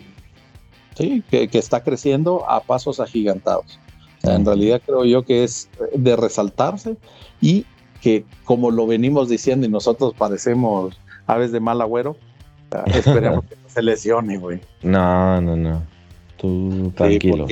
Sí, 0.96 1.22
que, 1.28 1.48
está 1.52 1.82
creciendo 1.82 2.48
a 2.48 2.60
pasos 2.60 3.00
agigantados. 3.00 3.78
en 4.22 4.44
realidad 4.44 4.80
creo 4.84 5.04
yo 5.04 5.24
que 5.24 5.44
es 5.44 5.68
de 5.94 6.16
resaltarse 6.16 6.96
y 7.40 7.66
que 8.06 8.24
como 8.44 8.70
lo 8.70 8.86
venimos 8.86 9.28
diciendo 9.28 9.66
y 9.66 9.68
nosotros 9.68 10.14
parecemos 10.16 10.96
aves 11.26 11.50
de 11.50 11.58
mal 11.58 11.80
agüero, 11.80 12.16
esperemos 12.86 13.44
que 13.46 13.56
se 13.66 13.82
lesione, 13.82 14.38
güey. 14.38 14.60
No, 14.84 15.40
no, 15.40 15.56
no. 15.56 15.82
Tú 16.36 16.92
tranquilo. 16.94 17.48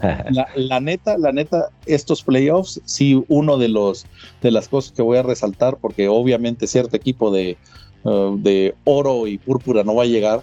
la, 0.54 0.80
neta, 0.80 1.18
la 1.18 1.30
neta, 1.30 1.68
estos 1.84 2.22
playoffs, 2.22 2.80
sí, 2.86 3.22
uno 3.28 3.58
de 3.58 3.68
los 3.68 4.06
de 4.40 4.50
las 4.50 4.70
cosas 4.70 4.92
que 4.92 5.02
voy 5.02 5.18
a 5.18 5.22
resaltar, 5.22 5.76
porque 5.76 6.08
obviamente 6.08 6.66
cierto 6.66 6.96
equipo 6.96 7.30
de, 7.30 7.58
uh, 8.04 8.34
de 8.38 8.74
oro 8.84 9.26
y 9.26 9.36
púrpura 9.36 9.84
no 9.84 9.94
va 9.94 10.04
a 10.04 10.06
llegar. 10.06 10.40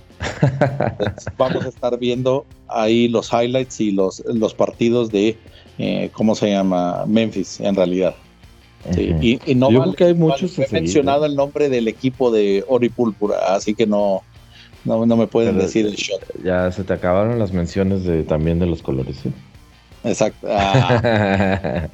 vamos 1.39 1.65
a 1.65 1.69
estar 1.69 1.97
viendo 1.97 2.45
ahí 2.67 3.07
los 3.07 3.33
highlights 3.33 3.81
y 3.81 3.89
los, 3.89 4.23
los 4.27 4.53
partidos 4.53 5.09
de 5.09 5.35
eh, 5.79 6.11
¿cómo 6.13 6.35
se 6.35 6.51
llama? 6.51 7.03
Memphis, 7.07 7.59
en 7.59 7.75
realidad. 7.75 8.15
Y, 8.95 9.55
no 9.55 9.71
Yo 9.71 9.81
creo 9.81 9.93
que 9.93 10.03
hay 10.05 10.13
muchos 10.13 10.57
he 10.59 10.67
mencionado 10.71 11.25
el 11.25 11.35
nombre 11.35 11.69
del 11.69 11.87
equipo 11.87 12.31
de 12.31 12.63
oro 12.67 12.85
y 12.85 12.89
púrpura, 12.89 13.55
así 13.55 13.73
que 13.73 13.87
no, 13.87 14.23
no, 14.83 15.05
no 15.05 15.17
me 15.17 15.27
pueden 15.27 15.57
decir 15.57 15.85
el 15.85 15.95
shot. 15.95 16.21
Ya 16.43 16.71
se 16.71 16.83
te 16.83 16.93
acabaron 16.93 17.39
las 17.39 17.51
menciones 17.51 18.03
de 18.03 18.23
también 18.23 18.59
de 18.59 18.67
los 18.67 18.81
colores, 18.81 19.17
¿sí? 19.17 19.31
Exacto. 20.03 20.47
Ah. 20.51 21.87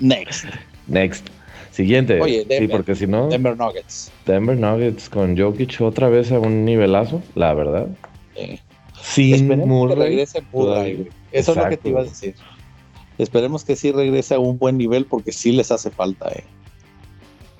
next. 0.00 0.46
Next. 0.86 1.26
Siguiente. 1.70 2.20
Oye, 2.20 2.46
sí, 2.48 2.68
porque 2.68 2.94
si 2.94 3.06
no. 3.06 3.28
Denver 3.28 3.56
Nuggets. 3.56 4.12
Denver 4.24 4.56
Nuggets 4.56 5.08
con 5.08 5.36
Jokic 5.36 5.80
otra 5.80 6.08
vez 6.08 6.30
a 6.32 6.38
un 6.38 6.64
nivelazo, 6.64 7.20
la 7.34 7.52
verdad. 7.52 7.88
Sí. 9.02 9.36
Sin 9.36 9.48
Murray. 9.48 9.96
Que 9.96 10.02
regrese 10.02 10.42
Murray, 10.52 11.08
Eso 11.32 11.52
es 11.52 11.56
lo 11.58 11.68
que 11.68 11.76
te 11.76 11.88
iba 11.88 12.00
a 12.00 12.04
decir. 12.04 12.34
Esperemos 13.18 13.64
que 13.64 13.76
sí 13.76 13.92
regrese 13.92 14.34
a 14.34 14.38
un 14.38 14.58
buen 14.58 14.78
nivel 14.78 15.04
porque 15.06 15.32
sí 15.32 15.52
les 15.52 15.70
hace 15.70 15.90
falta, 15.90 16.28
eh. 16.30 16.44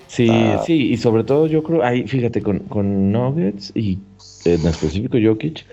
Sí, 0.07 0.29
sí, 0.65 0.91
y 0.91 0.97
sobre 0.97 1.25
todo 1.25 1.47
yo 1.47 1.61
creo, 1.61 1.83
ahí 1.83 2.07
fíjate, 2.07 2.41
con, 2.41 2.59
con 2.59 3.11
Nuggets 3.11 3.73
y 3.75 3.99
en 4.45 4.65
específico 4.65 5.17
Jokic, 5.21 5.65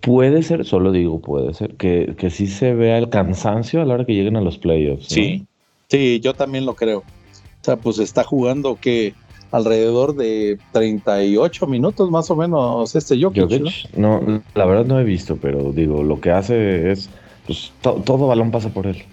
puede 0.00 0.42
ser, 0.42 0.64
solo 0.64 0.90
digo 0.90 1.20
puede 1.20 1.54
ser, 1.54 1.74
que, 1.76 2.14
que 2.18 2.30
sí 2.30 2.48
se 2.48 2.74
vea 2.74 2.98
el 2.98 3.08
cansancio 3.08 3.80
a 3.80 3.84
la 3.84 3.94
hora 3.94 4.04
que 4.04 4.14
lleguen 4.14 4.36
a 4.36 4.40
los 4.40 4.58
playoffs. 4.58 5.06
Sí, 5.06 5.46
sí, 5.88 6.18
yo 6.20 6.34
también 6.34 6.66
lo 6.66 6.74
creo. 6.74 6.98
O 7.00 7.64
sea, 7.64 7.76
pues 7.76 7.98
está 7.98 8.24
jugando 8.24 8.76
que 8.80 9.14
alrededor 9.52 10.16
de 10.16 10.58
38 10.72 11.66
minutos 11.68 12.10
más 12.10 12.28
o 12.30 12.36
menos 12.36 12.96
este 12.96 13.20
Jokic. 13.20 13.94
¿no? 13.96 14.42
la 14.54 14.64
verdad 14.66 14.84
no 14.84 14.98
he 14.98 15.04
visto, 15.04 15.36
pero 15.36 15.72
digo, 15.72 16.02
lo 16.02 16.20
que 16.20 16.32
hace 16.32 16.90
es, 16.90 17.08
pues 17.46 17.72
todo 17.80 18.26
balón 18.26 18.50
pasa 18.50 18.70
por 18.70 18.88
él. 18.88 19.04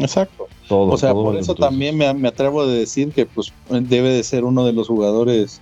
Exacto. 0.00 0.48
Todo, 0.68 0.92
o 0.92 0.96
sea, 0.96 1.12
por 1.12 1.36
eso 1.36 1.54
también 1.54 1.96
me, 1.96 2.12
me, 2.14 2.28
atrevo 2.28 2.62
a 2.62 2.66
decir 2.66 3.12
que 3.12 3.26
pues 3.26 3.52
debe 3.68 4.08
de 4.08 4.22
ser 4.22 4.44
uno 4.44 4.64
de 4.64 4.72
los 4.72 4.88
jugadores 4.88 5.60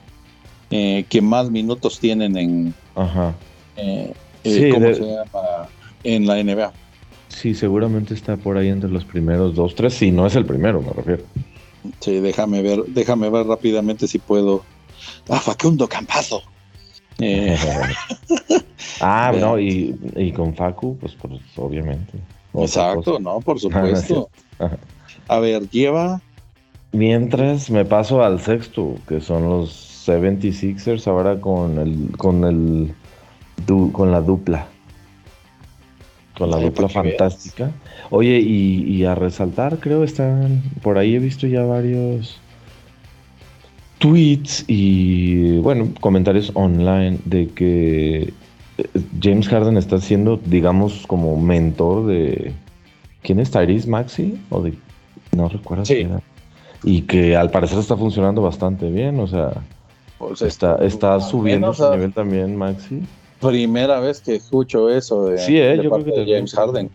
eh, 0.70 1.04
que 1.08 1.20
más 1.20 1.50
minutos 1.50 1.98
tienen 1.98 2.36
en, 2.36 2.74
eh, 3.76 4.12
eh, 4.44 5.16
en 6.04 6.26
la 6.26 6.42
NBA. 6.42 6.72
Sí, 7.28 7.54
seguramente 7.54 8.14
está 8.14 8.36
por 8.36 8.56
ahí 8.56 8.68
entre 8.68 8.88
los 8.90 9.04
primeros 9.04 9.54
dos, 9.54 9.74
tres, 9.74 9.94
si 9.94 10.10
no 10.10 10.26
es 10.26 10.34
el 10.34 10.46
primero, 10.46 10.80
me 10.80 10.92
refiero. 10.92 11.24
Sí, 12.00 12.20
déjame 12.20 12.62
ver, 12.62 12.84
déjame 12.86 13.28
ver 13.28 13.46
rápidamente 13.46 14.06
si 14.06 14.18
puedo. 14.18 14.64
Ah, 15.28 15.40
Facundo 15.40 15.88
Campazo. 15.88 16.42
ah, 19.00 19.32
no, 19.38 19.58
y, 19.58 20.32
con 20.34 20.54
Facu, 20.54 20.96
pues, 20.98 21.14
pues 21.20 21.40
obviamente. 21.56 22.14
Exacto, 22.54 23.18
no, 23.18 23.40
por 23.40 23.58
supuesto. 23.60 24.28
A 25.28 25.38
ver, 25.38 25.68
lleva. 25.70 26.20
Mientras 26.92 27.70
me 27.70 27.84
paso 27.84 28.22
al 28.22 28.40
sexto, 28.40 28.96
que 29.08 29.20
son 29.20 29.48
los 29.48 30.06
76ers 30.06 31.06
ahora 31.06 31.40
con 31.40 31.78
el 31.78 32.16
con 32.16 32.44
el 32.44 32.94
con 33.92 34.10
la 34.10 34.20
dupla. 34.20 34.66
Con 36.36 36.50
la 36.50 36.58
dupla 36.58 36.88
fantástica. 36.88 37.70
Oye, 38.10 38.40
y, 38.40 39.04
a 39.04 39.14
resaltar, 39.14 39.78
creo 39.78 40.02
están 40.02 40.62
por 40.82 40.98
ahí 40.98 41.14
he 41.14 41.18
visto 41.18 41.46
ya 41.46 41.62
varios 41.62 42.40
tweets 43.98 44.64
y 44.66 45.58
bueno, 45.58 45.88
comentarios 46.00 46.50
online 46.54 47.18
de 47.24 47.48
que 47.48 48.32
James 49.20 49.48
Harden 49.48 49.76
está 49.76 50.00
siendo, 50.00 50.38
digamos, 50.44 51.06
como 51.06 51.36
mentor 51.36 52.06
de 52.06 52.52
¿quién 53.22 53.40
es 53.40 53.50
Tyrese 53.50 53.88
Maxi? 53.88 54.38
O 54.50 54.62
de 54.62 54.74
no 55.36 55.48
recuerdo 55.48 55.84
si 55.84 56.06
Y 56.84 57.02
que 57.02 57.36
al 57.36 57.50
parecer 57.50 57.78
está 57.78 57.96
funcionando 57.96 58.42
bastante 58.42 58.90
bien, 58.90 59.18
o 59.20 59.26
sea, 59.26 59.52
pues, 60.18 60.42
está, 60.42 60.76
está 60.76 61.20
subiendo 61.20 61.72
su 61.72 61.90
nivel 61.90 62.12
también, 62.12 62.56
Maxi. 62.56 63.02
Primera 63.40 63.98
vez 63.98 64.20
que 64.20 64.36
escucho 64.36 64.88
eso 64.88 65.26
de, 65.26 65.38
sí, 65.38 65.58
eh, 65.58 65.80
yo 65.82 65.90
creo 65.90 66.04
que 66.04 66.32
James 66.32 66.54
Harden. 66.54 66.90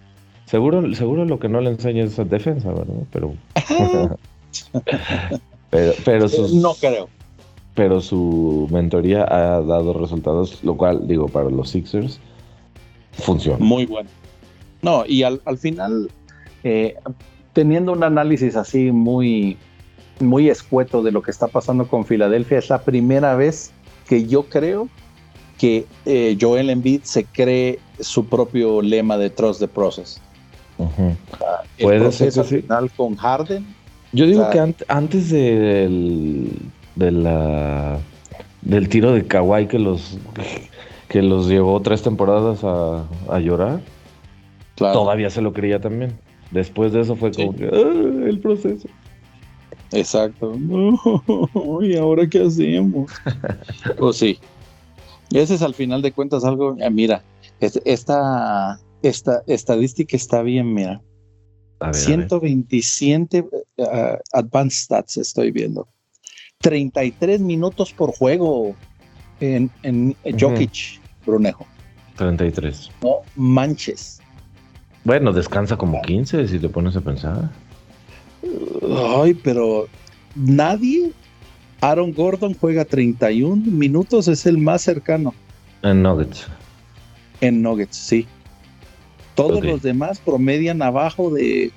Seguro, 0.45 0.93
seguro 0.95 1.25
lo 1.25 1.39
que 1.39 1.49
no 1.49 1.59
le 1.59 1.71
enseña 1.71 2.05
es 2.05 2.15
defensa, 2.29 2.69
¿verdad? 2.69 2.95
Pero, 3.11 3.33
pero, 5.69 5.93
pero 6.05 6.29
sus, 6.29 6.53
no 6.53 6.73
creo. 6.75 7.09
Pero 7.77 8.01
su 8.01 8.67
mentoría 8.71 9.23
ha 9.23 9.61
dado 9.61 9.93
resultados, 9.93 10.63
lo 10.63 10.75
cual, 10.75 11.07
digo, 11.07 11.27
para 11.27 11.51
los 11.51 11.69
Sixers, 11.69 12.19
funciona. 13.13 13.63
Muy 13.63 13.85
bueno. 13.85 14.09
No, 14.81 15.05
y 15.05 15.21
al, 15.21 15.39
al 15.45 15.59
final, 15.59 16.09
eh, 16.63 16.95
teniendo 17.53 17.91
un 17.91 18.03
análisis 18.03 18.55
así 18.55 18.91
muy, 18.91 19.57
muy 20.19 20.49
escueto 20.49 21.03
de 21.03 21.11
lo 21.11 21.21
que 21.21 21.29
está 21.29 21.47
pasando 21.47 21.87
con 21.87 22.03
Filadelfia. 22.03 22.57
Es 22.57 22.69
la 22.69 22.81
primera 22.81 23.35
vez 23.35 23.71
que 24.09 24.25
yo 24.25 24.49
creo 24.49 24.89
que 25.59 25.85
eh, 26.05 26.35
Joel 26.41 26.71
Embiid 26.71 27.01
se 27.03 27.25
cree 27.25 27.77
su 27.99 28.25
propio 28.25 28.81
lema 28.81 29.19
de 29.19 29.29
Trust 29.29 29.59
the 29.59 29.67
Process. 29.67 30.19
Puede 31.79 32.11
ser 32.11 32.43
final 32.43 32.89
con 32.97 33.15
Harden. 33.15 33.65
Yo 34.13 34.25
digo 34.25 34.49
que 34.49 34.73
antes 34.87 35.29
del, 35.29 36.51
de 36.97 37.11
la, 37.11 37.99
del 38.61 38.89
tiro 38.89 39.13
de 39.13 39.25
Kawhi 39.25 39.67
que 39.67 39.79
los, 39.79 40.17
que 41.07 41.21
los 41.21 41.47
llevó 41.47 41.81
tres 41.81 42.01
temporadas 42.01 42.63
a, 42.63 43.39
llorar, 43.39 43.81
todavía 44.75 45.29
se 45.29 45.41
lo 45.41 45.53
creía 45.53 45.79
también. 45.79 46.17
Después 46.51 46.91
de 46.93 47.01
eso 47.01 47.15
fue 47.15 47.31
como 47.31 47.55
que, 47.55 47.65
ah, 47.65 48.27
el 48.27 48.39
proceso. 48.39 48.87
Exacto. 49.91 50.53
¿Y 51.81 51.95
ahora 51.95 52.27
qué 52.27 52.41
hacemos? 52.41 53.11
pues 53.97 54.17
sí. 54.17 54.37
Ese 55.31 55.55
es 55.55 55.61
al 55.61 55.73
final 55.73 56.01
de 56.01 56.11
cuentas 56.11 56.43
algo. 56.43 56.75
Ah, 56.81 56.89
mira, 56.89 57.21
esta, 57.59 58.79
esta 59.01 59.43
estadística 59.45 60.15
está 60.15 60.41
bien, 60.41 60.73
mira. 60.73 61.01
127 61.91 63.41
uh, 63.41 63.85
advanced 64.33 64.85
stats 64.85 65.17
estoy 65.17 65.51
viendo. 65.51 65.87
33 66.59 67.41
minutos 67.41 67.93
por 67.93 68.11
juego 68.11 68.75
en, 69.39 69.69
en 69.83 70.15
Jokic, 70.39 70.99
Brunejo. 71.25 71.65
33. 72.15 72.91
No 73.01 73.17
manches. 73.35 74.19
Bueno, 75.03 75.31
descansa 75.31 75.77
como 75.77 76.01
15 76.01 76.47
si 76.47 76.59
te 76.59 76.67
pones 76.67 76.95
a 76.95 77.01
pensar. 77.01 77.49
Ay, 79.21 79.33
pero 79.35 79.87
nadie. 80.35 81.11
Aaron 81.79 82.11
Gordon 82.11 82.55
juega 82.55 82.85
31 82.85 83.63
minutos, 83.71 84.27
es 84.27 84.47
el 84.47 84.57
más 84.57 84.81
cercano. 84.81 85.33
En 85.83 86.01
Nuggets. 86.01 86.47
En 87.39 87.61
Nuggets, 87.61 87.95
sí. 87.95 88.25
Todos 89.35 89.63
los 89.63 89.83
demás 89.83 90.19
promedian 90.19 90.81
abajo 90.81 91.29
de, 91.29 91.71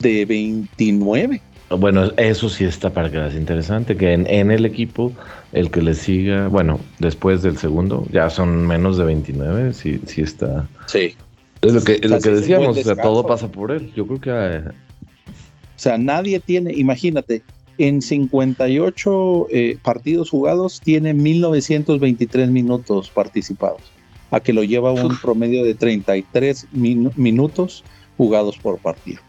de 0.00 0.26
29. 0.26 1.40
Bueno, 1.78 2.10
eso 2.16 2.48
sí 2.48 2.64
está 2.64 2.90
para 2.90 3.10
que 3.10 3.18
veas 3.18 3.34
interesante, 3.34 3.96
que 3.96 4.12
en, 4.12 4.50
el 4.50 4.64
equipo, 4.64 5.12
el 5.52 5.70
que 5.70 5.82
le 5.82 5.94
siga, 5.94 6.48
bueno, 6.48 6.80
después 6.98 7.42
del 7.42 7.56
segundo, 7.56 8.06
ya 8.10 8.30
son 8.30 8.66
menos 8.66 8.96
de 8.98 9.04
29, 9.04 9.72
sí, 9.72 10.00
sí 10.06 10.22
está. 10.22 10.68
Sí. 10.86 11.14
Es 11.60 11.72
lo 11.72 11.82
que, 11.82 11.98
lo 11.98 12.20
que 12.20 12.30
decíamos, 12.30 12.76
o 12.76 12.82
sea, 12.82 12.96
todo 12.96 13.26
pasa 13.26 13.48
por 13.48 13.70
él. 13.70 13.92
Yo 13.94 14.06
creo 14.06 14.20
que... 14.20 14.30
Eh, 14.30 14.68
o 14.68 15.78
sea, 15.82 15.98
nadie 15.98 16.40
tiene, 16.40 16.72
imagínate, 16.72 17.42
en 17.78 18.02
58 18.02 19.46
eh, 19.50 19.78
partidos 19.82 20.30
jugados 20.30 20.80
tiene 20.80 21.14
1923 21.14 22.50
minutos 22.50 23.10
participados 23.10 23.82
a 24.30 24.40
que 24.40 24.52
lo 24.52 24.62
lleva 24.64 24.92
un 24.92 25.16
promedio 25.18 25.64
de 25.64 25.74
33 25.74 26.68
minutos 26.72 27.84
jugados 28.16 28.56
por 28.58 28.78
partido. 28.78 29.20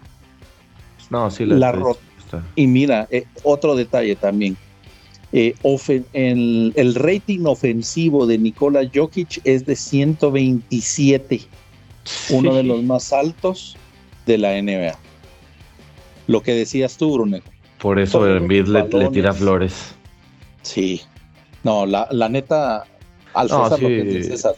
No, 1.09 1.29
sí, 1.29 1.45
la, 1.45 1.73
Y 2.55 2.67
mira, 2.67 3.07
eh, 3.11 3.25
otro 3.43 3.75
detalle 3.75 4.15
también. 4.15 4.57
Eh, 5.31 5.55
el, 6.13 6.95
rating 6.95 7.45
ofensivo 7.45 8.27
de 8.27 8.37
Nikola 8.37 8.87
Jokic 8.93 9.41
es 9.43 9.65
de 9.65 9.75
127, 9.75 11.41
uno 12.29 12.53
de 12.53 12.63
los 12.63 12.83
más 12.83 13.11
altos 13.11 13.75
de 14.27 14.37
la 14.37 14.61
NBA. 14.61 14.97
Lo 16.27 16.43
que 16.43 16.53
decías 16.53 16.97
tú, 16.97 17.13
Bruno. 17.13 17.39
Por 17.79 17.99
eso 17.99 18.25
el 18.27 18.37
Envid 18.37 18.67
le, 18.67 18.83
tira 19.09 19.33
flores. 19.33 19.95
Sí. 20.61 21.01
No, 21.63 21.85
la, 21.85 22.07
neta, 22.29 22.85
al 23.33 23.49
César 23.49 23.81
lo 23.81 23.87
que 23.87 24.23
César 24.23 24.55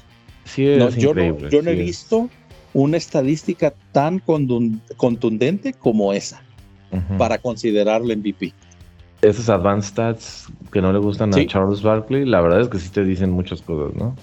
yo 0.58 1.14
no, 1.14 1.50
yo 1.50 1.62
no 1.62 1.72
he 1.72 1.76
visto 1.76 2.30
una 2.74 2.98
estadística 2.98 3.74
tan 3.92 4.20
contundente 4.20 5.74
como 5.74 6.14
esa 6.14 6.45
para 7.18 7.38
considerarle 7.38 8.16
MVP. 8.16 8.54
Esos 9.22 9.50
advanced 9.50 9.92
stats 9.92 10.48
que 10.72 10.82
no 10.82 10.92
le 10.92 11.00
gustan 11.00 11.34
a 11.34 11.46
Charles 11.46 11.82
Barkley, 11.82 12.26
la 12.26 12.42
verdad 12.42 12.62
es 12.62 12.68
que 12.68 12.80
sí 12.80 12.90
te 12.90 13.04
dicen 13.04 13.32
muchas 13.32 13.62
cosas, 13.62 13.96
¿no? 13.96 14.16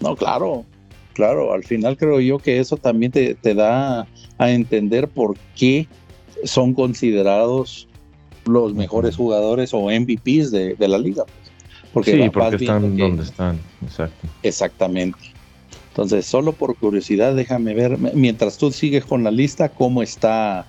No, 0.00 0.16
claro, 0.16 0.64
claro. 1.12 1.52
Al 1.52 1.64
final 1.64 1.96
creo 1.96 2.20
yo 2.20 2.38
que 2.38 2.58
eso 2.58 2.76
también 2.76 3.12
te, 3.12 3.54
da 3.54 4.06
a 4.38 4.50
entender 4.50 5.08
por 5.08 5.36
qué 5.56 5.86
son 6.44 6.74
considerados 6.74 7.88
los 8.44 8.74
mejores 8.74 9.16
jugadores 9.16 9.72
o 9.72 9.88
MVPs 9.90 10.50
de, 10.50 10.76
la 10.78 10.98
liga. 10.98 11.24
Pues. 11.24 11.52
Porque 11.92 12.12
sí, 12.12 12.30
porque 12.30 12.56
están 12.56 12.96
donde 12.96 13.22
están, 13.22 13.58
exacto. 13.82 14.26
Exactamente. 14.42 15.18
Entonces, 15.88 16.24
solo 16.24 16.52
por 16.52 16.74
curiosidad, 16.76 17.34
déjame 17.34 17.74
ver, 17.74 17.98
mientras 18.14 18.56
tú 18.56 18.72
sigues 18.72 19.04
con 19.04 19.22
la 19.22 19.30
lista, 19.30 19.68
cómo 19.68 20.02
está 20.02 20.64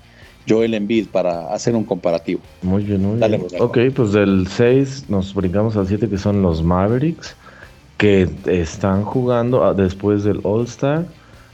Joel 0.48 0.74
Embiid 0.74 1.08
para 1.08 1.54
hacer 1.54 1.76
un 1.76 1.84
comparativo. 1.84 2.42
Muy 2.62 2.84
bien, 2.84 3.02
muy 3.02 3.20
bien. 3.20 3.42
Pues, 3.42 3.62
ok, 3.62 3.78
pues 3.96 4.12
del 4.12 4.48
6 4.48 5.06
nos 5.10 5.34
brincamos 5.34 5.76
al 5.78 5.88
7 5.88 6.10
que 6.10 6.18
son 6.18 6.42
los 6.42 6.64
Mavericks, 6.64 7.36
que 7.98 8.30
están 8.46 9.04
jugando 9.04 9.64
ah, 9.64 9.74
después 9.74 10.24
del 10.24 10.40
All 10.44 10.66
Star. 10.66 11.06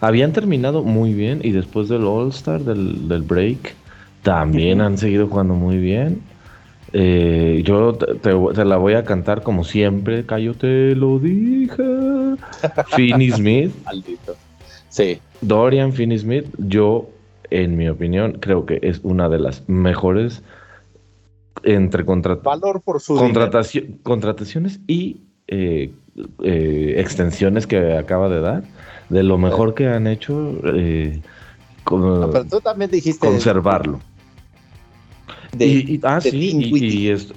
Habían 0.02 0.32
terminado 0.32 0.84
muy 0.84 1.14
bien 1.14 1.42
y 1.44 1.52
después 1.52 1.90
del 1.90 2.06
All 2.06 2.30
Star, 2.30 2.62
del, 2.62 3.08
del 3.08 3.22
break, 3.22 3.76
también 4.24 4.82
han 4.82 4.98
seguido 4.98 5.28
jugando 5.28 5.54
muy 5.54 5.78
bien. 5.78 6.22
Eh, 6.92 7.62
yo 7.66 7.94
te, 7.94 8.66
la 8.66 8.78
voy 8.78 8.94
a 8.94 9.04
cantar 9.04 9.44
como 9.44 9.64
siempre. 9.64 10.26
Cayo 10.26 10.54
te 10.56 10.96
lo 10.96 11.20
dije. 11.20 11.84
Finney 12.96 13.32
Smith. 13.32 13.72
Sí. 14.90 15.20
Dorian 15.42 15.94
Finney 15.94 16.18
Smith, 16.18 16.46
yo, 16.58 17.10
en 17.52 17.78
mi 17.78 17.90
opinión, 17.90 18.34
creo 18.40 18.66
que 18.66 18.80
es 18.82 19.00
una 19.04 19.30
de 19.30 19.40
las 19.40 19.68
mejores 19.68 20.44
entre 21.64 22.04
Valor 22.04 22.82
por 22.82 23.02
su 23.02 23.16
contrataciones 24.04 24.80
y 24.88 25.22
eh, 25.48 25.92
eh, 26.44 26.96
extensiones 26.98 27.68
que 27.68 27.98
acaba 27.98 28.30
de 28.30 28.42
dar. 28.42 28.64
De 29.10 29.24
lo 29.24 29.38
mejor 29.38 29.74
que 29.74 29.88
han 29.88 30.06
hecho. 30.08 30.54
pero 30.62 31.22
tú 32.50 32.62
también 32.62 32.92
dijiste. 32.92 33.26
Conservarlo 33.26 34.00
y, 35.58 36.00
ah, 36.04 36.22
sí, 36.22 36.52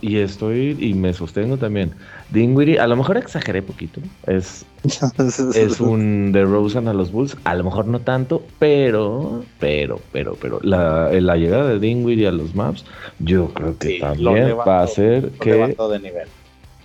y, 0.01 0.18
estoy, 0.18 0.77
y 0.79 0.94
me 0.94 1.14
sostengo 1.14 1.57
también. 1.57 1.92
Dinwiddie, 2.31 2.79
a 2.79 2.87
lo 2.87 2.96
mejor 2.96 3.16
exageré 3.16 3.62
poquito. 3.62 4.01
Es, 4.27 4.66
es 5.55 5.81
un 5.81 6.33
de 6.33 6.44
Rosen 6.44 6.88
a 6.88 6.92
los 6.92 7.11
Bulls. 7.11 7.37
A 7.44 7.55
lo 7.55 7.64
mejor 7.64 7.87
no 7.87 8.01
tanto, 8.01 8.42
pero, 8.59 9.44
pero, 9.59 10.01
pero, 10.12 10.37
pero. 10.40 10.61
La, 10.62 11.11
la 11.12 11.37
llegada 11.37 11.68
de 11.68 11.79
Dinwiddie 11.79 12.29
a 12.29 12.33
los 12.33 12.55
Maps, 12.55 12.85
yo 13.18 13.48
creo 13.55 13.79
que 13.79 13.98
también 13.98 14.57
va 14.59 14.81
a 14.81 14.85
hacer 14.85 15.31
que. 15.40 15.53
De 15.53 15.98
nivel. 15.98 16.29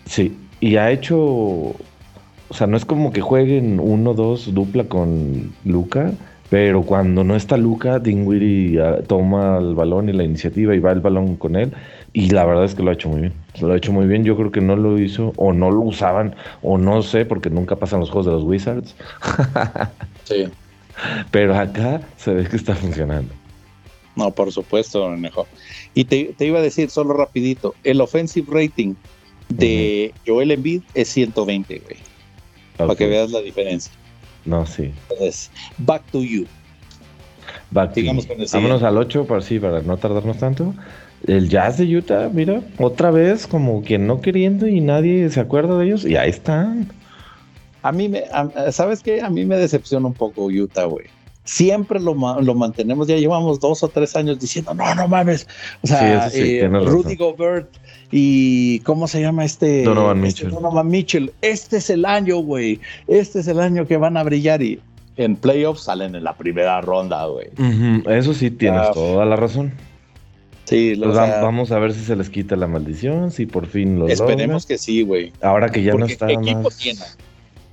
Sí, 0.06 0.38
y 0.62 0.78
ha 0.78 0.92
hecho. 0.92 1.18
O 2.50 2.54
sea, 2.54 2.66
no 2.68 2.78
es 2.78 2.86
como 2.86 3.12
que 3.12 3.20
jueguen 3.20 3.82
uno, 3.82 4.14
dos, 4.14 4.54
dupla 4.54 4.86
con 4.86 5.52
Luca 5.66 6.14
pero 6.50 6.84
cuando 6.84 7.24
no 7.24 7.36
está 7.36 7.58
Luca, 7.58 8.00
Dingwiddie 8.00 8.82
ah, 8.82 9.00
toma 9.06 9.58
el 9.58 9.76
balón 9.76 10.08
y 10.08 10.14
la 10.14 10.24
iniciativa 10.24 10.74
y 10.74 10.80
va 10.80 10.92
el 10.92 11.02
balón 11.02 11.36
con 11.36 11.56
él. 11.56 11.74
Y 12.14 12.30
la 12.30 12.46
verdad 12.46 12.64
es 12.64 12.74
que 12.74 12.84
lo 12.84 12.92
ha 12.92 12.94
hecho 12.94 13.10
muy 13.10 13.22
bien. 13.22 13.34
Lo 13.60 13.74
ha 13.74 13.78
hecho 13.78 13.92
muy 13.92 14.08
bien. 14.08 14.24
Yo 14.24 14.38
creo 14.38 14.52
que 14.52 14.62
no 14.62 14.76
lo 14.76 14.98
hizo 14.98 15.34
o 15.36 15.52
no 15.52 15.72
lo 15.72 15.82
usaban 15.82 16.36
o 16.62 16.78
no 16.78 17.02
sé, 17.04 17.26
porque 17.26 17.50
nunca 17.50 17.76
pasan 17.76 18.00
los 18.00 18.10
juegos 18.10 18.28
de 18.28 18.32
los 18.32 18.44
Wizards. 18.44 18.96
sí. 20.24 20.46
Pero 21.32 21.56
acá 21.56 22.02
se 22.16 22.34
ve 22.34 22.46
que 22.46 22.56
está 22.56 22.76
funcionando. 22.76 23.34
No, 24.16 24.32
por 24.32 24.52
supuesto, 24.52 25.08
mejor. 25.10 25.46
Y 25.94 26.06
te, 26.06 26.34
iba 26.40 26.60
a 26.60 26.62
decir 26.62 26.90
solo 26.90 27.14
rapidito, 27.14 27.76
el 27.84 28.02
offensive 28.02 28.48
rating 28.50 28.96
de 29.50 30.14
Joel 30.26 30.52
Embiid 30.52 30.82
es 30.96 31.10
120, 31.10 31.80
güey. 31.80 31.98
Para 32.78 32.96
que 32.96 33.08
veas 33.08 33.32
la 33.32 33.42
diferencia. 33.42 33.92
No, 34.48 34.66
sí. 34.66 34.94
Entonces, 35.10 35.52
back 35.78 36.02
to 36.12 36.24
you. 36.24 36.48
Back 37.70 37.94
to 37.94 38.00
you. 38.00 38.14
Vámonos 38.54 38.82
al 38.82 38.98
8 38.98 39.26
para, 39.26 39.42
sí, 39.42 39.60
para 39.60 39.82
no 39.82 39.98
tardarnos 39.98 40.38
tanto. 40.38 40.74
El 41.26 41.50
Jazz 41.50 41.78
de 41.78 41.98
Utah, 41.98 42.30
mira, 42.32 42.62
otra 42.78 43.12
vez 43.12 43.46
como 43.46 43.82
quien 43.82 44.08
no 44.08 44.22
queriendo 44.22 44.68
y 44.68 44.80
nadie 44.82 45.30
se 45.30 45.40
acuerda 45.40 45.78
de 45.78 45.86
ellos 45.86 46.06
y 46.06 46.16
ahí 46.16 46.30
están. 46.30 46.92
A 47.82 47.92
mí 47.92 48.08
me, 48.08 48.24
¿sabes 48.72 49.04
qué? 49.04 49.22
A 49.22 49.30
mí 49.30 49.46
me 49.46 49.58
decepciona 49.58 50.08
un 50.08 50.14
poco 50.14 50.46
Utah, 50.46 50.86
güey. 50.86 51.08
Siempre 51.44 52.00
lo, 52.00 52.14
lo, 52.14 52.56
mantenemos, 52.56 53.08
ya 53.08 53.16
llevamos 53.16 53.60
dos 53.60 53.82
o 53.82 53.88
tres 53.88 54.16
años 54.16 54.40
diciendo, 54.40 54.74
no, 54.74 54.94
no 54.96 55.08
mames. 55.08 55.48
O 55.82 55.88
sea, 55.88 56.28
eh, 56.34 56.68
Rudy 56.68 57.16
Gobert 57.16 57.70
y 58.12 58.80
¿cómo 58.80 59.08
se 59.08 59.22
llama 59.22 59.46
este? 59.46 59.84
Donovan 59.84 60.24
este 60.24 60.46
Mitchell. 60.46 60.52
Donovan 60.52 60.88
Mitchell. 60.88 61.34
Este 61.42 61.78
es 61.78 61.90
el 61.90 62.06
año, 62.06 62.38
güey. 62.38 62.80
Este 63.08 63.40
es 63.40 63.48
el 63.48 63.60
año 63.60 63.86
que 63.88 63.98
van 63.98 64.18
a 64.18 64.24
brillar 64.24 64.62
y 64.62 64.80
en 65.18 65.36
playoffs 65.36 65.84
salen 65.84 66.16
en 66.16 66.24
la 66.24 66.38
primera 66.38 66.80
ronda, 66.82 67.26
güey. 67.26 67.48
Eso 68.08 68.34
sí 68.34 68.52
tienes 68.52 68.82
ah, 68.82 68.92
toda 68.94 69.26
la 69.26 69.36
razón. 69.36 69.74
Sí, 70.66 70.96
pues 71.02 71.16
vamos 71.16 71.72
a 71.72 71.80
ver 71.80 71.94
si 71.94 72.02
se 72.02 72.16
les 72.16 72.30
quita 72.30 72.58
la 72.58 72.68
maldición, 72.68 73.32
si 73.32 73.46
por 73.46 73.68
fin 73.68 74.00
lo 74.00 74.08
Esperemos 74.08 74.66
que 74.66 74.78
sí, 74.78 75.02
güey. 75.02 75.32
Ahora 75.42 75.70
que 75.70 75.82
ya 75.82 75.94
no 75.94 76.06
está 76.06 76.30
equipo 76.30 76.70
Tiene. 76.70 77.00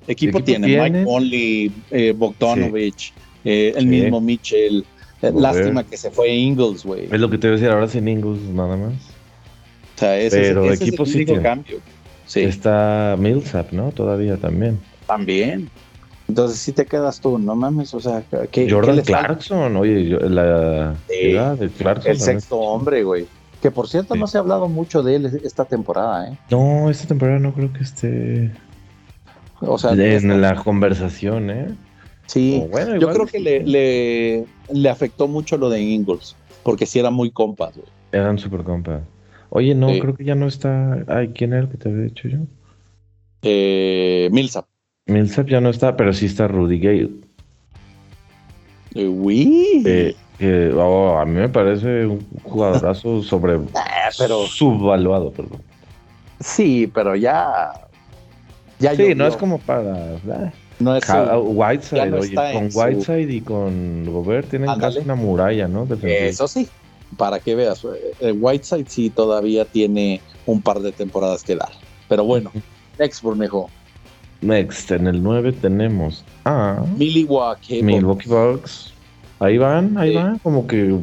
Equipo, 0.06 0.42
tiene. 0.42 0.66
Mike 0.66 1.04
Conley, 1.04 1.72
eh, 1.90 2.12
Bogdanovich, 2.16 3.12
eh, 3.44 3.72
el 3.74 3.86
mismo 3.86 4.20
Mitchell. 4.20 4.84
Eh, 5.22 5.32
lástima 5.34 5.82
que 5.82 5.96
se 5.96 6.10
fue 6.10 6.28
Ingles, 6.28 6.84
güey. 6.84 7.06
Es 7.10 7.18
lo 7.18 7.30
que 7.30 7.38
te 7.38 7.46
voy 7.46 7.56
a 7.56 7.58
decir 7.58 7.70
ahora 7.70 7.88
sin 7.88 8.06
Ingles, 8.06 8.42
nada 8.42 8.76
más. 8.76 8.92
O 9.94 9.98
sea, 9.98 10.18
ese, 10.18 10.40
Pero 10.40 10.72
es 10.72 10.80
el 10.80 11.00
único 11.00 11.42
cambio. 11.42 11.78
Sí. 12.26 12.40
Está 12.40 13.16
Millsap, 13.18 13.72
¿no? 13.72 13.92
Todavía 13.92 14.36
también. 14.36 14.80
También. 15.06 15.70
Entonces 16.28 16.58
si 16.58 16.72
te 16.72 16.86
quedas 16.86 17.20
tú, 17.20 17.38
no 17.38 17.54
mames, 17.54 17.92
o 17.92 18.00
sea, 18.00 18.22
¿qué, 18.50 18.70
Jordan 18.70 19.02
Clarkson, 19.02 19.76
oye, 19.76 20.18
la 20.28 20.94
de 21.56 21.70
Clarkson. 21.76 22.12
El 22.12 22.20
sexto 22.20 22.56
hombre, 22.56 23.04
güey. 23.04 23.26
Que 23.60 23.70
por 23.70 23.88
cierto, 23.88 24.14
no 24.14 24.26
se 24.26 24.38
ha 24.38 24.40
hablado 24.40 24.68
mucho 24.68 25.02
de 25.02 25.16
él 25.16 25.40
esta 25.42 25.64
temporada, 25.64 26.28
¿eh? 26.28 26.38
No, 26.50 26.90
esta 26.90 27.06
temporada 27.06 27.38
no 27.38 27.52
creo 27.52 27.72
que 27.72 27.82
esté. 27.82 28.50
O 29.60 29.78
sea, 29.78 29.92
en 29.92 30.40
la 30.40 30.54
conversación, 30.56 31.50
¿eh? 31.50 31.74
Sí, 32.26 32.62
yo 33.00 33.10
creo 33.10 33.26
que 33.26 33.38
le, 33.38 34.44
le, 34.70 34.88
afectó 34.88 35.28
mucho 35.28 35.58
lo 35.58 35.68
de 35.68 35.80
Ingles, 35.80 36.36
porque 36.62 36.86
sí 36.86 36.98
eran 36.98 37.14
muy 37.14 37.30
compas, 37.30 37.76
güey. 37.76 37.88
Eran 38.12 38.38
súper 38.38 38.64
compas. 38.64 39.02
Oye, 39.56 39.72
no, 39.76 39.86
creo 39.86 40.16
que 40.16 40.24
ya 40.24 40.34
no 40.34 40.48
está. 40.48 41.04
Ay, 41.06 41.28
¿quién 41.28 41.52
era 41.52 41.62
el 41.62 41.68
que 41.68 41.76
te 41.76 41.88
había 41.88 42.02
dicho 42.02 42.26
yo? 42.26 42.38
Eh, 43.42 44.28
Millsap. 44.32 44.66
Millsap 45.06 45.46
ya 45.46 45.60
no 45.60 45.70
está, 45.70 45.96
pero 45.96 46.12
sí 46.12 46.26
está 46.26 46.48
Rudy 46.48 46.80
Gale. 46.80 47.10
Eh, 48.94 50.16
eh, 50.40 50.74
oh, 50.76 51.18
a 51.18 51.24
mí 51.24 51.34
me 51.38 51.48
parece 51.48 52.04
un 52.04 52.26
jugadorazo 52.42 53.22
sobre 53.22 53.60
ah, 53.76 54.10
pero, 54.18 54.44
subvaluado, 54.44 55.30
perdón. 55.30 55.60
Sí, 56.40 56.90
pero 56.92 57.14
ya. 57.14 57.70
ya 58.80 58.96
sí, 58.96 59.14
no 59.14 59.28
es 59.28 59.36
como 59.36 59.58
para. 59.58 60.16
No 60.80 60.96
es 60.96 61.04
Whiteside, 61.08 62.12
oye, 62.12 62.34
con 62.34 62.70
Whiteside 62.74 63.32
y 63.32 63.40
con 63.40 64.04
Gobert 64.04 64.50
tienen 64.50 64.76
casi 64.80 64.98
una 64.98 65.14
muralla, 65.14 65.68
¿no? 65.68 65.86
Eso 66.02 66.48
sí, 66.48 66.68
para 67.16 67.40
que 67.40 67.54
veas. 67.54 67.84
Eh, 68.20 68.32
Whiteside 68.32 68.88
sí 68.88 69.10
todavía 69.10 69.64
tiene 69.64 70.20
un 70.46 70.60
par 70.60 70.80
de 70.80 70.92
temporadas 70.92 71.42
que 71.42 71.56
dar. 71.56 71.70
Pero 72.08 72.24
bueno, 72.24 72.50
next, 72.98 73.22
Bornejo. 73.22 73.70
Next, 74.40 74.90
en 74.90 75.06
el 75.06 75.22
9 75.22 75.52
tenemos 75.52 76.24
a 76.44 76.84
Milwaukee, 76.96 77.82
Milwaukee 77.82 78.28
Bucks. 78.28 78.92
Ahí 79.38 79.58
van, 79.58 79.96
ahí 79.96 80.14
van, 80.14 80.38
como 80.38 80.66
que 80.66 81.00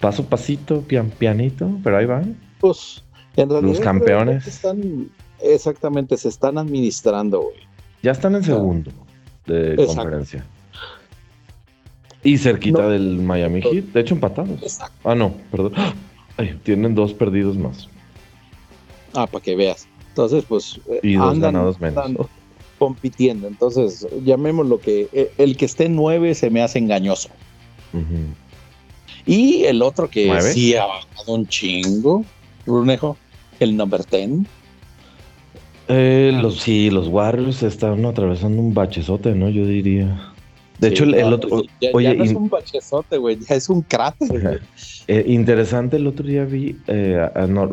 paso 0.00 0.24
pasito, 0.24 0.80
pian, 0.82 1.10
pianito, 1.10 1.68
pero 1.82 1.98
ahí 1.98 2.06
van. 2.06 2.36
Pues, 2.60 3.02
en 3.36 3.50
realidad. 3.50 3.68
Los 3.68 3.80
campeones. 3.80 4.46
Están, 4.46 5.10
exactamente, 5.40 6.16
se 6.16 6.28
están 6.28 6.58
administrando, 6.58 7.42
güey. 7.42 7.56
Ya 8.02 8.12
están 8.12 8.34
en 8.34 8.44
segundo 8.44 8.90
de 9.46 9.76
conferencia. 9.86 10.44
Y 12.24 12.38
cerquita 12.38 12.88
del 12.88 13.18
Miami 13.18 13.62
Heat, 13.62 13.86
de 13.92 14.00
hecho 14.00 14.14
empatados. 14.14 14.78
Ah, 15.04 15.14
no, 15.14 15.34
perdón. 15.50 15.72
tienen 16.62 16.94
dos 16.94 17.12
perdidos 17.12 17.56
más. 17.56 17.88
Ah, 19.14 19.26
para 19.26 19.42
que 19.42 19.56
veas. 19.56 19.86
Entonces, 20.08 20.44
pues. 20.46 20.80
Eh, 20.88 21.00
y 21.02 21.14
dos 21.14 21.38
ganados 21.38 21.80
menos. 21.80 22.28
compitiendo. 22.78 23.48
Entonces, 23.48 24.06
llamémoslo 24.24 24.78
que 24.78 25.08
eh, 25.12 25.32
el 25.38 25.56
que 25.56 25.64
esté 25.64 25.88
nueve 25.88 26.34
se 26.34 26.50
me 26.50 26.62
hace 26.62 26.78
engañoso. 26.78 27.28
Y 29.26 29.64
el 29.64 29.82
otro 29.82 30.08
que 30.08 30.40
sí 30.40 30.74
ha 30.74 30.86
bajado 30.86 31.34
un 31.34 31.46
chingo, 31.46 32.24
Brunejo, 32.66 33.16
el 33.60 33.76
number 33.76 34.04
ten. 34.04 34.46
Eh, 35.88 36.32
los, 36.40 36.60
sí, 36.60 36.90
los 36.90 37.08
Warriors 37.08 37.62
están 37.62 38.04
atravesando 38.06 38.62
un 38.62 38.72
bachezote, 38.72 39.34
¿no? 39.34 39.50
Yo 39.50 39.66
diría. 39.66 40.31
De 40.82 40.88
hecho, 40.88 41.04
el, 41.04 41.32
otro. 41.32 41.62
Ya, 41.80 41.90
oye, 41.92 42.12
no 42.16 42.24
es 42.24 42.32
un 42.32 42.48
bachezote, 42.48 43.16
güey, 43.16 43.38
ya 43.38 43.54
es 43.54 43.68
un 43.68 43.82
cráter. 43.82 44.60
Eh, 45.06 45.24
interesante, 45.28 45.96
el 45.96 46.08
otro 46.08 46.26
día 46.26 46.44
vi. 46.44 46.76
Eh, 46.88 47.24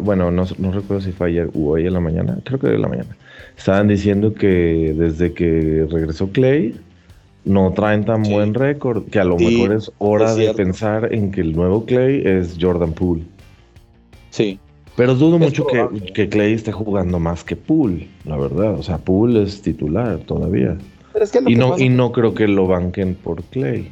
bueno, 0.01 0.29
no, 0.29 0.45
recuerdo 0.45 1.01
si 1.01 1.11
fue 1.11 1.29
ayer 1.29 1.49
o 1.55 1.71
hoy 1.71 1.87
en 1.87 1.93
la 1.93 1.99
mañana. 1.99 2.37
Creo 2.43 2.59
que 2.59 2.67
en 2.67 2.81
la 2.83 2.87
mañana. 2.87 3.17
Estaban 3.57 3.87
diciendo 3.87 4.35
que 4.35 4.93
desde 4.95 5.33
que 5.33 5.87
regresó 5.89 6.29
Clay, 6.29 6.75
no 7.45 7.73
traen 7.73 8.05
tan 8.05 8.21
buen 8.21 8.53
récord. 8.53 9.03
Que 9.09 9.19
a 9.19 9.23
lo 9.23 9.37
mejor 9.37 9.73
es 9.73 9.91
hora 9.97 10.35
de 10.35 10.53
pensar 10.53 11.11
en 11.11 11.31
que 11.31 11.41
el 11.41 11.53
nuevo 11.53 11.85
Clay 11.85 12.21
es 12.23 12.57
Jordan 12.61 12.93
Poole. 12.93 13.23
Sí. 14.29 14.59
Pero 14.95 15.15
dudo 15.15 15.39
mucho 15.39 15.65
que, 16.13 16.29
Clay 16.29 16.53
esté 16.53 16.71
jugando 16.71 17.17
más 17.17 17.43
que 17.43 17.55
Poole, 17.55 18.07
la 18.25 18.37
verdad. 18.37 18.75
O 18.75 18.83
sea, 18.83 18.99
Poole 18.99 19.41
es 19.41 19.63
titular 19.63 20.19
todavía. 20.19 20.77
Y, 21.47 21.55
no, 21.55 21.77
y 21.77 21.89
no 21.89 22.11
creo 22.11 22.33
que 22.33 22.47
lo 22.47 22.67
banquen 22.67 23.15
por 23.15 23.43
Clay. 23.43 23.91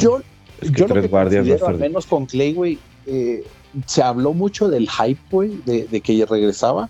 yo 0.00 0.20
es 0.60 0.70
que 0.70 0.84
tres 0.84 1.10
guardias 1.10 1.62
al 1.62 1.78
menos 1.78 2.06
con 2.06 2.26
Clay, 2.26 2.52
güey, 2.52 2.78
eh, 3.06 3.44
se 3.86 4.02
habló 4.02 4.32
mucho 4.32 4.68
del 4.68 4.88
hype, 4.88 5.20
güey, 5.30 5.60
de, 5.66 5.84
de, 5.84 6.00
que 6.00 6.24
regresaba, 6.26 6.88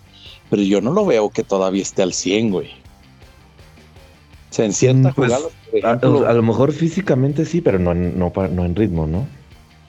pero 0.50 0.62
yo 0.62 0.80
no 0.80 0.92
lo 0.92 1.06
veo 1.06 1.30
que 1.30 1.42
todavía 1.42 1.82
esté 1.82 2.02
al 2.02 2.12
100, 2.12 2.50
güey. 2.50 2.68
O 4.50 4.54
sea, 4.54 4.66
en 4.66 4.72
cierta 4.72 5.10
mm, 5.10 5.14
pues, 5.14 5.32
a, 5.82 6.32
lo 6.32 6.42
mejor 6.42 6.72
físicamente 6.72 7.44
sí, 7.44 7.60
pero 7.60 7.78
no, 7.78 7.94
no, 7.94 8.32
no 8.50 8.64
en 8.64 8.76
ritmo, 8.76 9.06
¿no? 9.06 9.26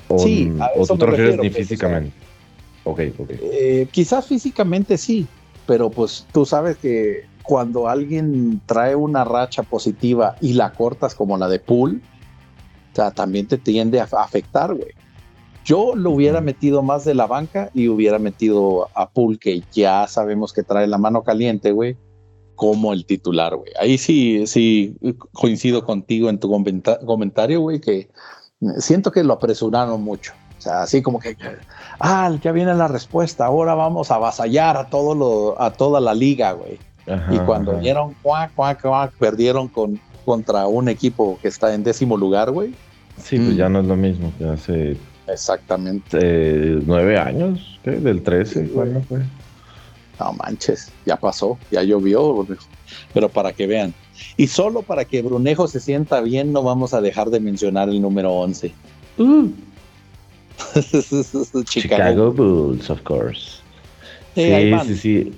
O, 0.08 0.20
sí, 0.20 0.52
o 0.76 0.86
tú 0.86 0.98
te 0.98 1.06
refieres 1.06 1.38
ni 1.38 1.50
físicamente. 1.50 2.12
Ok, 2.84 3.02
ok. 3.20 3.30
Eh, 3.42 3.88
quizás 3.92 4.26
físicamente 4.26 4.98
sí, 4.98 5.28
pero 5.68 5.90
pues 5.90 6.26
tú 6.32 6.46
sabes 6.46 6.78
que 6.78 7.26
cuando 7.48 7.88
alguien 7.88 8.62
trae 8.66 8.96
una 8.96 9.24
racha 9.24 9.64
positiva 9.64 10.36
y 10.42 10.54
la 10.54 10.74
cortas 10.74 11.16
como 11.16 11.38
la 11.38 11.48
de 11.48 11.60
Pool, 11.60 12.02
o 12.92 12.96
sea, 12.96 13.12
también 13.12 13.48
te 13.48 13.58
tiende 13.58 14.00
a 14.00 14.04
afectar, 14.04 14.74
güey. 14.74 14.92
Yo 15.66 15.96
lo 15.96 16.12
hubiera 16.12 16.42
metido 16.42 16.84
más 16.84 17.06
de 17.06 17.16
la 17.16 17.26
banca 17.26 17.72
y 17.74 17.88
hubiera 17.88 18.20
metido 18.20 18.88
a 18.94 19.10
Pool, 19.10 19.40
que 19.40 19.64
ya 19.74 20.08
sabemos 20.08 20.54
que 20.54 20.64
trae 20.64 20.86
la 20.86 21.00
mano 21.00 21.24
caliente, 21.24 21.72
güey, 21.72 21.98
como 22.54 22.94
el 22.94 23.06
titular, 23.06 23.56
güey. 23.56 23.72
Ahí 23.80 23.98
sí, 23.98 24.46
sí 24.48 24.96
coincido 25.34 25.84
contigo 25.84 26.30
en 26.30 26.40
tu 26.40 26.50
comentario, 27.06 27.62
güey, 27.62 27.82
que 27.82 28.10
siento 28.78 29.12
que 29.12 29.24
lo 29.24 29.34
apresuraron 29.34 30.02
mucho. 30.04 30.34
O 30.58 30.62
sea, 30.62 30.84
así 30.84 31.02
como 31.02 31.20
que 31.20 31.36
ah, 32.00 32.36
ya 32.42 32.52
viene 32.52 32.74
la 32.76 32.88
respuesta, 32.88 33.46
ahora 33.46 33.76
vamos 33.76 34.12
a 34.12 34.16
avasallar 34.16 34.78
a, 34.78 34.90
todo 34.90 35.16
lo, 35.16 35.62
a 35.62 35.72
toda 35.72 36.00
la 36.00 36.14
liga, 36.14 36.54
güey. 36.54 36.80
Y 37.08 37.38
cuando 37.40 37.78
vieron 37.78 38.16
cuac, 38.22 38.54
cuac, 38.56 38.82
cuac, 38.82 39.14
perdieron 39.14 39.68
con, 39.68 40.00
contra 40.26 40.68
un 40.68 40.90
equipo 40.90 41.38
que 41.42 41.48
está 41.48 41.74
en 41.74 41.84
décimo 41.84 42.18
lugar, 42.18 42.52
güey. 42.52 42.74
Sí, 43.22 43.38
pues 43.38 43.54
mm. 43.54 43.58
ya 43.58 43.70
no 43.70 43.80
es 43.80 43.86
lo 43.86 43.96
mismo 43.96 44.34
que 44.38 44.46
hace. 44.46 44.98
Exactamente. 45.28 46.20
Eh, 46.22 46.82
nueve 46.86 47.18
años, 47.18 47.80
¿qué? 47.84 47.92
Del 47.92 48.22
13, 48.24 48.70
¿cuándo 48.70 49.02
fue? 49.02 49.20
No 50.20 50.34
manches, 50.34 50.92
ya 51.06 51.18
pasó, 51.18 51.58
ya 51.72 51.84
llovió, 51.84 52.46
pero 53.14 53.30
para 53.30 53.52
que 53.52 53.68
vean. 53.68 53.94
Y 54.38 54.48
solo 54.48 54.82
para 54.82 55.06
que 55.06 55.22
Brunejo 55.22 55.68
se 55.68 55.80
sienta 55.80 56.22
bien, 56.22 56.54
no 56.54 56.64
vamos 56.64 56.94
a 56.94 57.02
dejar 57.02 57.30
de 57.30 57.40
mencionar 57.40 57.90
el 57.90 58.02
número 58.02 58.32
11. 58.32 58.74
Uh. 59.18 59.50
Chicago. 61.66 62.32
Bulls, 62.32 62.90
of 62.90 63.02
course. 63.02 63.60
sí, 64.36 64.72
sí, 64.86 64.96
sí. 64.96 65.34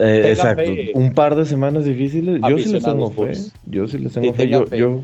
Eh, 0.00 0.30
exacto. 0.30 0.70
Un 0.94 1.12
par 1.12 1.36
de 1.36 1.44
semanas 1.44 1.84
difíciles. 1.84 2.40
Yo 2.48 2.58
sí 2.58 2.72
les 2.72 2.82
tengo 2.82 3.10
fe. 3.10 3.32
Yo 3.66 3.86
sí 3.86 3.98
les 3.98 4.12
tengo 4.12 4.32
fe. 4.32 4.48
Yo, 4.48 5.00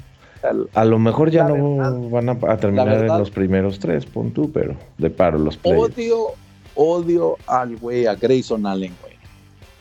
a 0.74 0.85
lo 0.85 0.98
mejor 0.98 1.30
ya 1.30 1.44
no 1.44 2.09
van 2.11 2.28
a, 2.28 2.56
terminar 2.56 3.04
en 3.04 3.18
los 3.18 3.30
primeros 3.30 3.78
tres, 3.78 4.06
pon 4.06 4.30
tú, 4.30 4.50
pero 4.52 4.74
de 4.98 5.11
paro 5.11 5.38
los 5.38 5.56
players. 5.56 5.82
Odio, 5.82 6.26
odio 6.74 7.37
al 7.46 7.76
güey, 7.76 8.06
a 8.06 8.14
Grayson 8.14 8.66
Allen, 8.66 8.92
güey. 9.02 9.14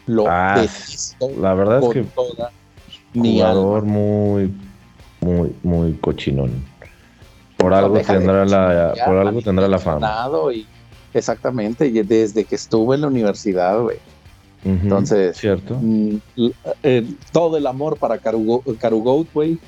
Lo 0.07 0.25
ah, 0.27 0.63
La 1.39 1.53
verdad 1.53 1.83
es 1.83 1.89
que 1.89 2.05
jugador 3.13 3.83
muy, 3.83 4.53
muy, 5.21 5.55
muy 5.63 5.93
cochinón. 5.93 6.51
Por 7.57 7.73
algo 7.73 7.99
tendrá 7.99 8.45
la, 8.45 8.93
por 9.05 9.17
algo 9.17 9.41
tendrá 9.41 9.67
la 9.67 9.79
fama. 9.79 10.29
Y, 10.53 10.65
exactamente, 11.13 11.87
y 11.87 12.01
desde 12.03 12.43
que 12.43 12.55
estuve 12.55 12.95
en 12.95 13.01
la 13.01 13.07
universidad, 13.07 13.79
güey. 13.81 13.97
Entonces, 14.65 15.37
cierto. 15.37 15.77
Mm, 15.79 16.17
eh, 16.83 17.05
todo 17.31 17.57
el 17.57 17.67
amor 17.67 17.97
para 17.97 18.17
Carugoat, 18.17 19.27
güey. 19.33 19.59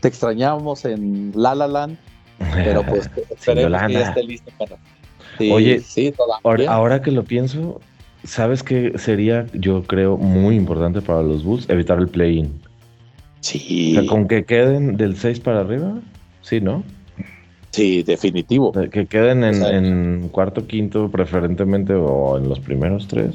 Te 0.00 0.08
extrañamos 0.08 0.84
en 0.84 1.32
La 1.34 1.54
La 1.54 1.68
Land, 1.68 1.98
pero 2.54 2.82
pues 2.88 3.10
esperemos 3.30 3.82
que 3.86 3.92
ya 3.92 4.08
esté 4.08 4.22
listo 4.24 4.50
para. 4.58 4.76
Oye, 5.38 5.80
sí, 5.80 6.12
ahora, 6.42 6.72
ahora, 6.72 7.02
que 7.02 7.10
lo 7.10 7.24
pienso, 7.24 7.80
¿sabes 8.24 8.62
qué 8.62 8.92
sería, 8.96 9.46
yo 9.52 9.82
creo, 9.84 10.16
muy 10.16 10.56
importante 10.56 11.00
para 11.00 11.22
los 11.22 11.44
Bulls? 11.44 11.68
Evitar 11.68 11.98
el 11.98 12.08
play-in. 12.08 12.60
Sí. 13.40 13.98
con 14.08 14.28
que 14.28 14.44
queden 14.44 14.96
del 14.96 15.16
6 15.16 15.40
para 15.40 15.60
arriba, 15.60 16.00
sí, 16.42 16.60
¿no? 16.60 16.84
Sí, 17.70 18.02
definitivo. 18.02 18.72
Que 18.72 19.06
queden 19.06 19.42
en, 19.42 20.28
cuarto, 20.28 20.66
quinto, 20.66 21.10
preferentemente, 21.10 21.94
o 21.94 22.38
en 22.38 22.48
los 22.48 22.60
primeros 22.60 23.08
tres. 23.08 23.34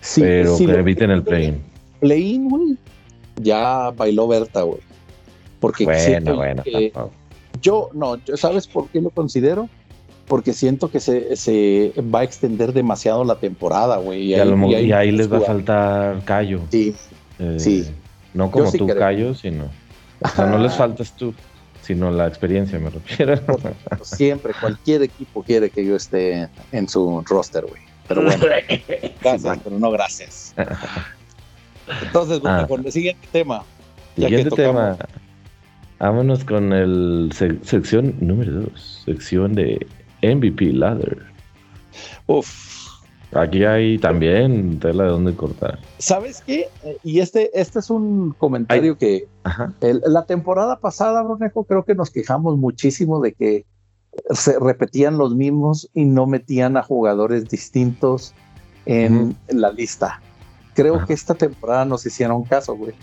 Sí, 0.00 0.20
pero 0.20 0.56
que 0.56 0.64
eviten 0.64 1.10
el 1.10 1.22
play-in. 1.22 1.60
Play-in, 2.00 2.48
güey. 2.48 2.76
Ya 3.36 3.90
bailó 3.90 4.28
Berta, 4.28 4.62
güey. 4.62 4.80
Porque 5.60 5.84
bueno, 5.84 6.36
bueno, 6.36 6.62
yo, 7.60 7.90
no, 7.92 8.16
¿sabes 8.36 8.66
por 8.66 8.88
qué 8.88 9.02
lo 9.02 9.10
considero? 9.10 9.68
Porque 10.26 10.54
siento 10.54 10.90
que 10.90 11.00
se, 11.00 11.36
se 11.36 11.92
va 12.14 12.20
a 12.20 12.24
extender 12.24 12.72
demasiado 12.72 13.24
la 13.24 13.34
temporada, 13.34 13.98
güey. 13.98 14.32
Y, 14.32 14.34
ahí, 14.34 15.10
les 15.10 15.30
va 15.30 15.38
a 15.38 15.42
faltar 15.42 16.24
callo. 16.24 16.60
Sí, 16.70 16.94
eh, 17.38 17.56
sí. 17.58 17.86
No 18.32 18.50
como 18.50 18.72
tú, 18.72 18.86
callo, 18.86 19.34
sino. 19.34 19.64
O 20.22 20.28
sea, 20.28 20.46
no 20.46 20.58
les 20.58 20.74
faltas 20.74 21.14
tú 21.16 21.34
sino 21.82 22.10
la 22.12 22.28
experiencia, 22.28 22.78
me 22.78 22.90
refiero. 22.90 23.34
Siempre, 24.02 24.52
cualquier 24.60 25.02
equipo 25.02 25.42
quiere 25.42 25.70
que 25.70 25.84
yo 25.84 25.96
esté 25.96 26.48
en 26.70 26.88
su 26.88 27.22
roster, 27.22 27.66
güey. 27.66 27.82
Pero 28.10 28.22
bueno, 28.24 28.44
gracias, 29.22 29.58
pero 29.62 29.78
no 29.78 29.90
gracias. 29.92 30.52
Entonces, 32.02 32.40
bueno, 32.40 32.58
ah. 32.62 32.66
con 32.66 32.84
el 32.84 32.90
siguiente 32.90 33.28
tema. 33.30 33.62
Siguiente 34.16 34.50
tema. 34.50 34.98
Vámonos 36.00 36.44
con 36.44 36.72
el 36.72 37.30
sección 37.62 38.16
número 38.18 38.62
2, 38.62 39.02
sección 39.04 39.54
de 39.54 39.86
MVP 40.22 40.72
Ladder. 40.72 41.18
Uf, 42.26 42.90
Aquí 43.32 43.64
hay 43.64 43.96
también 43.98 44.80
tela 44.80 45.04
de 45.04 45.10
dónde 45.10 45.36
cortar. 45.36 45.78
¿Sabes 45.98 46.42
qué? 46.44 46.68
Y 47.04 47.20
este, 47.20 47.48
este 47.54 47.78
es 47.78 47.88
un 47.88 48.32
comentario 48.32 48.98
que 48.98 49.28
la 49.82 50.26
temporada 50.26 50.80
pasada, 50.80 51.22
Brunejo, 51.22 51.62
creo 51.62 51.84
que 51.84 51.94
nos 51.94 52.10
quejamos 52.10 52.58
muchísimo 52.58 53.20
de 53.20 53.32
que 53.34 53.66
se 54.30 54.58
repetían 54.58 55.18
los 55.18 55.34
mismos 55.34 55.88
y 55.94 56.04
no 56.04 56.26
metían 56.26 56.76
a 56.76 56.82
jugadores 56.82 57.48
distintos 57.48 58.34
en, 58.86 59.36
la 59.48 59.70
lista. 59.70 60.20
Creo 60.74 61.04
que 61.06 61.12
esta 61.12 61.34
temporada 61.34 61.84
nos 61.84 62.06
hicieron 62.06 62.44
caso, 62.44 62.74
güey. 62.74 62.94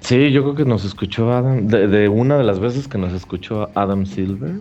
Sí, 0.00 0.30
yo 0.30 0.42
creo 0.42 0.54
que 0.54 0.64
nos 0.64 0.84
escuchó 0.84 1.32
Adam, 1.32 1.66
de, 1.66 2.08
una 2.08 2.38
de 2.38 2.44
las 2.44 2.60
veces 2.60 2.86
que 2.86 2.98
nos 2.98 3.12
escuchó 3.12 3.68
Adam 3.74 4.06
Silver. 4.06 4.60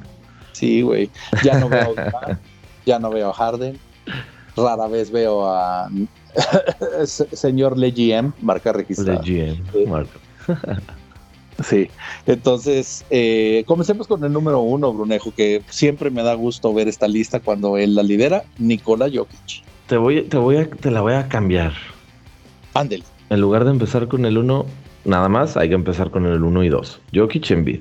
Sí, 0.54 0.82
güey. 0.82 1.10
Ya 1.44 1.60
no 1.60 1.70
veo 1.70 1.94
ya 2.86 3.00
no 3.00 3.10
veo 3.10 3.30
a 3.30 3.34
Harden 3.34 3.78
rara 4.56 4.88
vez 4.88 5.12
veo 5.12 5.46
a 5.48 5.90
señor 7.06 7.78
Legiem, 7.78 8.32
marca 8.42 8.74
registrada. 8.74 9.20
Legiem, 9.20 9.58
marca. 9.88 10.20
sí, 11.64 11.90
entonces 12.26 13.06
eh, 13.10 13.64
comencemos 13.66 14.08
con 14.08 14.24
el 14.24 14.32
número 14.32 14.60
uno, 14.60 14.94
Brunejo, 14.94 15.34
que 15.34 15.62
siempre 15.70 16.10
me 16.10 16.24
da 16.24 16.34
gusto 16.34 16.74
ver 16.74 16.88
esta 16.88 17.08
lista 17.08 17.40
cuando 17.40 17.78
él 17.78 17.96
la 17.96 18.04
lidera, 18.04 18.44
Nikola 18.58 19.06
Jokic. 19.06 19.64
Te 19.88 19.98
voy, 19.98 20.24
te 20.24 20.38
voy 20.38 20.58
a, 20.58 20.70
te 20.70 20.92
la 20.92 21.02
voy 21.02 21.14
a 21.14 21.28
cambiar. 21.28 21.74
Ándel. 22.74 23.04
En 23.30 23.42
lugar 23.42 23.66
de 23.66 23.72
empezar 23.72 24.08
con 24.08 24.26
el 24.26 24.38
uno, 24.38 24.66
nada 25.06 25.30
más 25.30 25.58
hay 25.58 25.70
que 25.70 25.76
empezar 25.76 26.12
con 26.12 26.26
el 26.26 26.44
uno 26.44 26.64
y 26.64 26.70
dos. 26.70 27.00
Jokic 27.14 27.52
en 27.52 27.66
bid. 27.66 27.80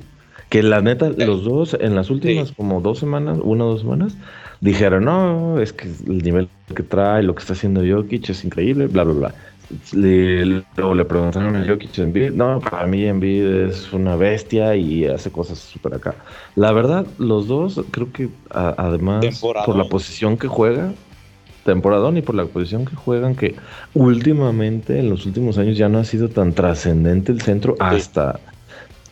Que 0.51 0.63
la 0.63 0.81
neta, 0.81 1.11
los 1.11 1.45
dos 1.45 1.77
en 1.81 1.97
las 1.97 2.11
últimas 2.11 2.53
como 2.53 2.81
dos 2.81 2.99
semanas, 2.99 3.39
una 3.43 3.65
o 3.65 3.71
dos 3.71 3.81
semanas, 3.81 4.17
dijeron, 4.61 5.05
no, 5.05 5.59
es 5.59 5.73
que 5.73 5.89
el 5.89 6.19
nivel 6.19 6.49
que 6.75 6.83
trae, 6.83 7.23
lo 7.23 7.35
que 7.35 7.41
está 7.41 7.55
haciendo 7.55 7.83
Jokic 7.83 8.29
es 8.31 8.45
increíble, 8.45 8.87
bla, 8.87 9.05
bla, 9.05 9.15
bla. 9.15 9.35
Le, 9.92 10.44
le 10.44 11.05
preguntaron 11.05 11.57
a 11.57 11.66
Jokic 11.66 11.98
en 11.98 12.37
no, 12.37 12.61
para 12.61 12.87
mí 12.87 13.05
Envid 13.05 13.46
es 13.68 13.92
una 13.92 14.14
bestia 14.14 14.77
y 14.77 15.07
hace 15.07 15.31
cosas 15.31 15.59
súper 15.59 15.94
acá. 15.94 16.14
La 16.55 16.72
verdad, 16.72 17.07
los 17.18 17.48
dos, 17.48 17.81
creo 17.90 18.12
que 18.12 18.29
además 18.50 19.24
por 19.40 19.77
la 19.77 19.85
posición 19.85 20.37
que 20.37 20.48
juega, 20.48 20.92
temporadón 21.64 22.16
y 22.18 22.22
por 22.22 22.35
la 22.35 22.44
posición 22.44 22.85
que 22.85 22.94
juegan, 22.94 23.35
que 23.35 23.57
últimamente, 23.94 24.98
en 24.98 25.11
los 25.11 25.27
últimos 25.27 25.59
años 25.59 25.77
ya 25.77 25.88
no 25.88 25.98
ha 25.98 26.05
sido 26.05 26.29
tan 26.29 26.53
trascendente 26.53 27.33
el 27.33 27.40
centro 27.40 27.74
hasta... 27.81 28.38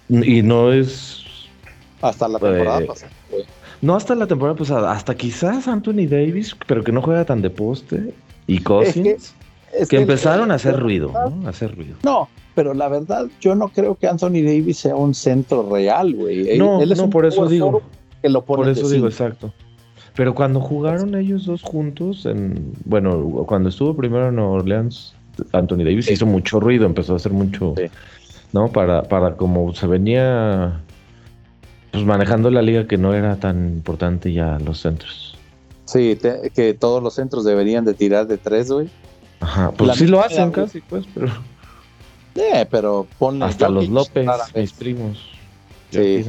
Y 0.08 0.42
no 0.42 0.72
es... 0.72 1.24
Hasta 2.02 2.28
la 2.28 2.38
temporada 2.38 2.82
eh, 2.82 2.86
pasada. 2.86 3.12
No 3.80 3.96
hasta 3.96 4.14
la 4.14 4.26
temporada 4.26 4.56
pasada, 4.56 4.92
hasta 4.92 5.14
quizás 5.14 5.66
Anthony 5.66 6.06
Davis, 6.08 6.54
pero 6.66 6.84
que 6.84 6.92
no 6.92 7.02
juega 7.02 7.24
tan 7.24 7.42
de 7.42 7.50
poste, 7.50 8.14
y 8.46 8.58
Cousins, 8.58 9.30
que, 9.30 9.41
empezaron 9.72 10.50
a 10.50 10.54
hacer 10.54 10.78
ruido, 10.78 11.10
¿no? 11.12 11.46
A 11.46 11.50
hacer 11.50 11.74
ruido. 11.74 11.96
No, 12.02 12.28
pero 12.54 12.74
la 12.74 12.88
verdad, 12.88 13.26
yo 13.40 13.54
no 13.54 13.68
creo 13.68 13.94
que 13.94 14.06
Anthony 14.06 14.42
Davis 14.44 14.78
sea 14.78 14.96
un 14.96 15.14
centro 15.14 15.68
real, 15.70 16.14
güey. 16.14 16.58
No, 16.58 16.84
no, 16.84 17.10
por 17.10 17.26
eso 17.26 17.46
digo. 17.46 17.82
Que 18.20 18.28
lo 18.28 18.44
por 18.44 18.68
eso 18.68 18.88
digo, 18.88 19.08
exacto. 19.08 19.52
Pero 20.14 20.34
cuando 20.34 20.60
jugaron 20.60 21.14
ellos 21.14 21.46
dos 21.46 21.62
juntos, 21.62 22.26
en, 22.26 22.72
bueno, 22.84 23.44
cuando 23.46 23.70
estuvo 23.70 23.96
primero 23.96 24.28
en 24.28 24.38
Orleans, 24.38 25.14
Anthony 25.52 25.78
Davis 25.78 26.10
hizo 26.10 26.26
mucho 26.26 26.60
ruido, 26.60 26.84
empezó 26.84 27.14
a 27.14 27.16
hacer 27.16 27.32
mucho, 27.32 27.74
¿no? 28.52 28.68
Para, 28.68 29.02
para 29.04 29.36
como 29.36 29.74
se 29.74 29.86
venía 29.86 30.80
pues 31.90 32.04
manejando 32.04 32.50
la 32.50 32.62
liga 32.62 32.86
que 32.86 32.96
no 32.96 33.14
era 33.14 33.36
tan 33.36 33.68
importante 33.68 34.32
ya 34.32 34.58
los 34.58 34.80
centros. 34.80 35.36
Sí, 35.84 36.18
que 36.54 36.74
todos 36.74 37.02
los 37.02 37.14
centros 37.14 37.44
deberían 37.44 37.84
de 37.84 37.94
tirar 37.94 38.26
de 38.26 38.38
tres, 38.38 38.70
güey. 38.70 38.88
Ajá, 39.42 39.72
pues 39.72 39.98
sí 39.98 40.06
lo 40.06 40.22
hacen 40.24 40.50
casi, 40.50 40.80
pues, 40.80 41.04
pero... 41.14 41.28
Eh, 42.34 42.66
pero 42.70 43.06
ponle... 43.18 43.44
Hasta 43.44 43.68
los 43.68 43.90
López, 43.90 44.26
mis 44.54 44.72
primos. 44.72 45.18
Sí, 45.90 46.24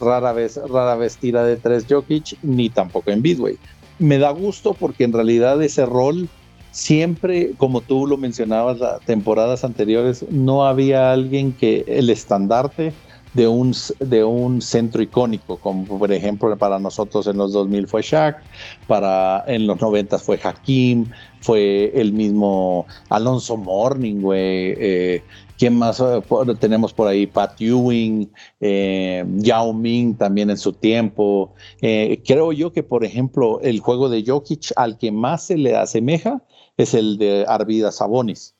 rara 0.00 0.32
vez, 0.32 0.58
rara 0.70 0.94
vez 0.94 1.18
tira 1.18 1.44
de 1.44 1.58
tres 1.58 1.84
Jokic, 1.86 2.38
ni 2.42 2.70
tampoco 2.70 3.10
en 3.10 3.22
güey. 3.36 3.58
Me 3.98 4.16
da 4.16 4.30
gusto 4.30 4.72
porque 4.72 5.04
en 5.04 5.12
realidad 5.12 5.62
ese 5.62 5.84
rol 5.84 6.30
siempre, 6.70 7.52
como 7.58 7.82
tú 7.82 8.06
lo 8.06 8.16
mencionabas 8.16 8.78
las 8.78 9.00
temporadas 9.02 9.64
anteriores, 9.64 10.24
no 10.30 10.66
había 10.66 11.12
alguien 11.12 11.52
que 11.52 11.84
el 11.86 12.08
estandarte 12.08 12.94
de 13.34 13.48
un, 13.48 13.74
de 14.00 14.24
un 14.24 14.62
centro 14.62 15.02
icónico, 15.02 15.58
como 15.58 15.98
por 15.98 16.12
ejemplo 16.12 16.56
para 16.56 16.78
nosotros 16.78 17.26
en 17.26 17.36
los 17.36 17.52
2000 17.52 17.86
fue 17.86 18.02
Shaq, 18.02 18.42
para 18.86 19.44
en 19.46 19.66
los 19.66 19.80
90 19.80 20.18
fue 20.18 20.40
Hakim, 20.42 21.06
fue 21.44 21.92
el 21.94 22.14
mismo 22.14 22.86
Alonso 23.10 23.58
Morning, 23.58 24.22
güey. 24.22 24.74
Eh, 24.78 25.22
¿Quién 25.58 25.76
más 25.78 26.00
eh, 26.00 26.22
tenemos 26.58 26.94
por 26.94 27.06
ahí? 27.06 27.26
Pat 27.26 27.60
Ewing, 27.60 28.32
eh, 28.60 29.24
Yao 29.36 29.74
Ming 29.74 30.14
también 30.14 30.48
en 30.48 30.56
su 30.56 30.72
tiempo. 30.72 31.52
Eh, 31.82 32.22
creo 32.26 32.52
yo 32.52 32.72
que, 32.72 32.82
por 32.82 33.04
ejemplo, 33.04 33.60
el 33.60 33.80
juego 33.80 34.08
de 34.08 34.24
Jokic 34.26 34.72
al 34.76 34.96
que 34.96 35.12
más 35.12 35.44
se 35.44 35.58
le 35.58 35.76
asemeja 35.76 36.42
es 36.78 36.94
el 36.94 37.18
de 37.18 37.44
Arvida 37.46 37.92
Sabonis. 37.92 38.54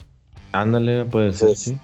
Ándale, 0.52 1.06
puede 1.06 1.32
ser, 1.32 1.56
sí 1.56 1.78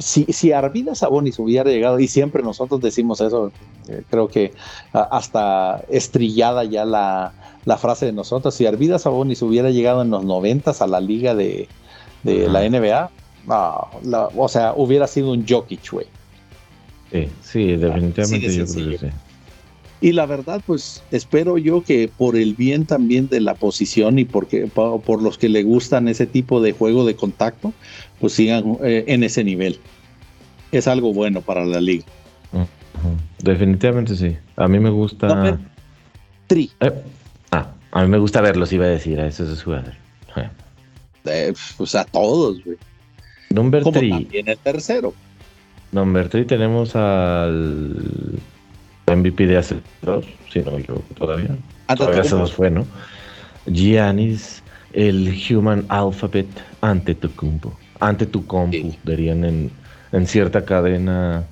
si, 0.00 0.24
si 0.24 0.52
Arvidas 0.52 0.98
Sabonis 0.98 1.38
hubiera 1.38 1.70
llegado, 1.70 2.00
y 2.00 2.08
siempre 2.08 2.42
nosotros 2.42 2.80
decimos 2.80 3.20
eso, 3.20 3.52
eh, 3.86 4.02
creo 4.08 4.28
que 4.28 4.52
hasta 4.92 5.84
estrillada 5.88 6.64
ya 6.64 6.84
la, 6.84 7.32
frase 7.78 8.06
de 8.06 8.12
nosotros, 8.12 8.54
si 8.54 8.66
Arvidas 8.66 9.02
Sabonis 9.02 9.42
hubiera 9.42 9.70
llegado 9.70 10.02
en 10.02 10.10
los 10.10 10.24
noventas 10.24 10.82
a 10.82 10.86
la 10.86 11.00
liga 11.00 11.34
de, 11.34 11.68
la 12.24 12.68
NBA, 12.68 13.10
o 14.36 14.48
sea, 14.48 14.74
hubiera 14.76 15.06
sido 15.06 15.32
un 15.32 15.46
Jokic, 15.46 15.90
güey. 15.90 16.06
Sí, 17.12 17.28
sí, 17.42 17.66
definitivamente 17.76 18.54
yo 18.54 18.66
creo 18.66 18.90
que 18.90 18.98
sí. 18.98 19.06
Y 20.02 20.12
la 20.12 20.24
verdad, 20.24 20.62
pues 20.64 21.02
espero 21.10 21.58
yo 21.58 21.82
que 21.82 22.10
por 22.16 22.36
el 22.36 22.54
bien 22.54 22.86
también 22.86 23.28
de 23.28 23.40
la 23.40 23.54
posición 23.54 24.18
y 24.18 24.24
porque 24.24 24.66
por 24.66 25.22
los 25.22 25.36
que 25.36 25.50
le 25.50 25.62
gustan 25.62 26.08
ese 26.08 26.26
tipo 26.26 26.62
de 26.62 26.72
juego 26.72 27.04
de 27.04 27.16
contacto, 27.16 27.74
pues 28.18 28.32
sigan 28.32 28.78
eh, 28.82 29.04
en 29.08 29.22
ese 29.24 29.44
nivel. 29.44 29.78
Es 30.72 30.88
algo 30.88 31.12
bueno 31.12 31.42
para 31.42 31.66
la 31.66 31.80
liga. 31.80 32.04
Definitivamente 33.42 34.16
sí. 34.16 34.36
A 34.56 34.68
mí 34.68 34.78
me 34.78 34.90
gusta. 34.90 35.58
tri. 36.46 36.70
Eh, 36.80 36.86
ah, 36.86 36.92
a 37.92 38.02
mí 38.02 38.08
me 38.08 38.18
gusta 38.18 38.40
verlos, 38.40 38.72
iba 38.72 38.86
a 38.86 38.88
decir, 38.88 39.20
a 39.20 39.26
eso 39.26 39.50
es 39.50 39.62
jugador. 39.62 39.94
Eh, 41.26 41.52
pues 41.76 41.94
a 41.94 42.04
todos, 42.04 42.64
güey. 42.64 42.78
Number 43.50 43.82
Como 43.82 44.00
También 44.00 44.48
el 44.48 44.58
tercero. 44.58 45.12
Number 45.92 46.28
3 46.28 46.46
tenemos 46.46 46.94
al 46.94 48.38
MVP 49.06 49.46
de 49.46 49.56
hace 49.56 49.76
dos, 50.02 50.24
si 50.52 50.60
no 50.60 50.78
yo 50.78 51.02
todavía. 51.18 51.56
Ah, 51.88 51.96
todavía 51.96 52.22
se 52.22 52.36
nos 52.36 52.52
fue, 52.52 52.70
¿no? 52.70 52.86
Giannis, 53.66 54.62
el 54.92 55.36
Human 55.50 55.84
Alphabet 55.88 56.46
ante 56.80 57.14
tu 57.14 57.30
compu. 57.34 57.72
Ante 57.98 58.24
tu 58.24 58.46
compu, 58.46 58.94
dirían 59.04 59.44
en, 59.44 59.70
en 60.12 60.26
cierta 60.26 60.64
cadena 60.64 61.44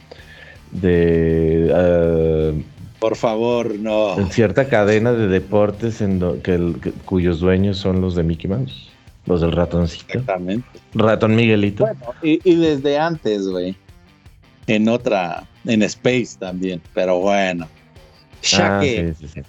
de... 0.70 1.70
Eh, 1.74 2.62
Por 2.98 3.16
favor, 3.16 3.74
no. 3.78 4.18
En 4.18 4.30
cierta 4.30 4.68
cadena 4.68 5.12
de 5.12 5.28
deportes 5.28 6.00
en 6.00 6.20
que, 6.42 6.92
cuyos 7.04 7.40
dueños 7.40 7.78
son 7.78 8.00
los 8.00 8.14
de 8.14 8.24
Mickey 8.24 8.50
Mouse. 8.50 8.90
Los 9.26 9.40
del 9.40 9.52
ratoncito. 9.52 10.04
Exactamente. 10.06 10.66
Ratón 10.94 11.36
Miguelito. 11.36 11.84
Bueno, 11.84 12.14
y, 12.22 12.40
y 12.50 12.56
desde 12.56 12.98
antes, 12.98 13.46
güey. 13.46 13.76
En 14.66 14.88
otra 14.88 15.46
en 15.68 15.82
Space 15.82 16.36
también, 16.38 16.80
pero 16.94 17.20
bueno. 17.20 17.68
Ah, 18.54 18.80
sí, 18.82 19.14
sí, 19.18 19.28
sí. 19.28 19.42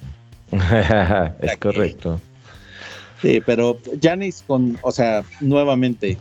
es 1.42 1.58
correcto. 1.58 2.20
Sí, 3.22 3.42
pero 3.46 3.78
Janis 4.02 4.44
con, 4.46 4.78
o 4.82 4.92
sea, 4.92 5.24
nuevamente, 5.42 6.18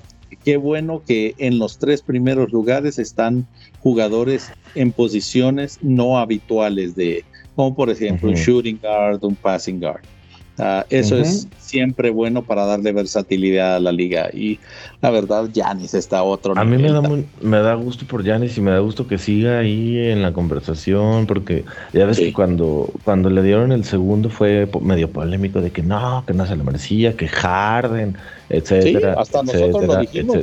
qué 0.49 0.57
bueno 0.57 1.03
que 1.07 1.35
en 1.37 1.59
los 1.59 1.77
tres 1.77 2.01
primeros 2.01 2.51
lugares 2.53 2.99
están 2.99 3.47
jugadores 3.81 4.51
en 4.75 4.93
posiciones 4.93 5.79
no 5.83 6.17
habituales 6.17 6.97
de, 6.97 7.23
como 7.55 7.77
por 7.77 7.91
ejemplo 7.91 8.31
un 8.31 8.35
shooting 8.35 8.79
guard, 8.81 9.23
un 9.23 9.35
passing 9.35 9.79
guard. 9.79 10.01
Ah, 10.59 10.85
eso 10.91 11.17
es 11.17 11.47
siempre 11.59 12.11
bueno 12.11 12.43
para 12.43 12.65
darle 12.65 12.93
versatilidad 12.93 13.77
a 13.77 13.81
la 13.81 13.93
liga. 13.93 14.29
Y 14.33 14.59
la 15.01 15.11
verdad, 15.11 15.49
Yanis 15.53 15.95
está 15.95 16.23
otro. 16.23 16.55
A 16.57 16.65
mí 16.65 16.79
me 16.79 16.91
da, 16.91 17.03
me 17.41 17.59
da 17.59 17.75
gusto 17.75 18.07
por 18.07 18.25
Yanis 18.25 18.59
y 18.59 18.61
me 18.61 18.73
da 18.73 18.81
gusto 18.81 19.07
que 19.07 19.19
siga 19.19 19.59
ahí 19.59 19.99
en 19.99 20.23
la 20.23 20.33
conversación, 20.33 21.27
porque 21.27 21.65
ya 21.93 22.07
ves 22.07 22.19
que 22.19 22.33
cuando, 22.33 22.91
cuando 23.05 23.31
le 23.31 23.43
dieron 23.43 23.71
el 23.71 23.85
segundo 23.85 24.31
fue 24.31 24.69
medio 24.81 25.11
polémico 25.11 25.61
de 25.61 25.71
que 25.71 25.83
no, 25.83 26.25
que 26.27 26.35
no 26.35 26.47
se 26.47 26.57
le 26.57 26.65
merecía, 26.65 27.17
que 27.17 27.29
Harden, 27.29 28.17
etcétera. 28.49 29.15
hasta 29.19 29.43
nosotros 29.43 29.85
lo 29.85 29.97
dijimos, 29.99 30.39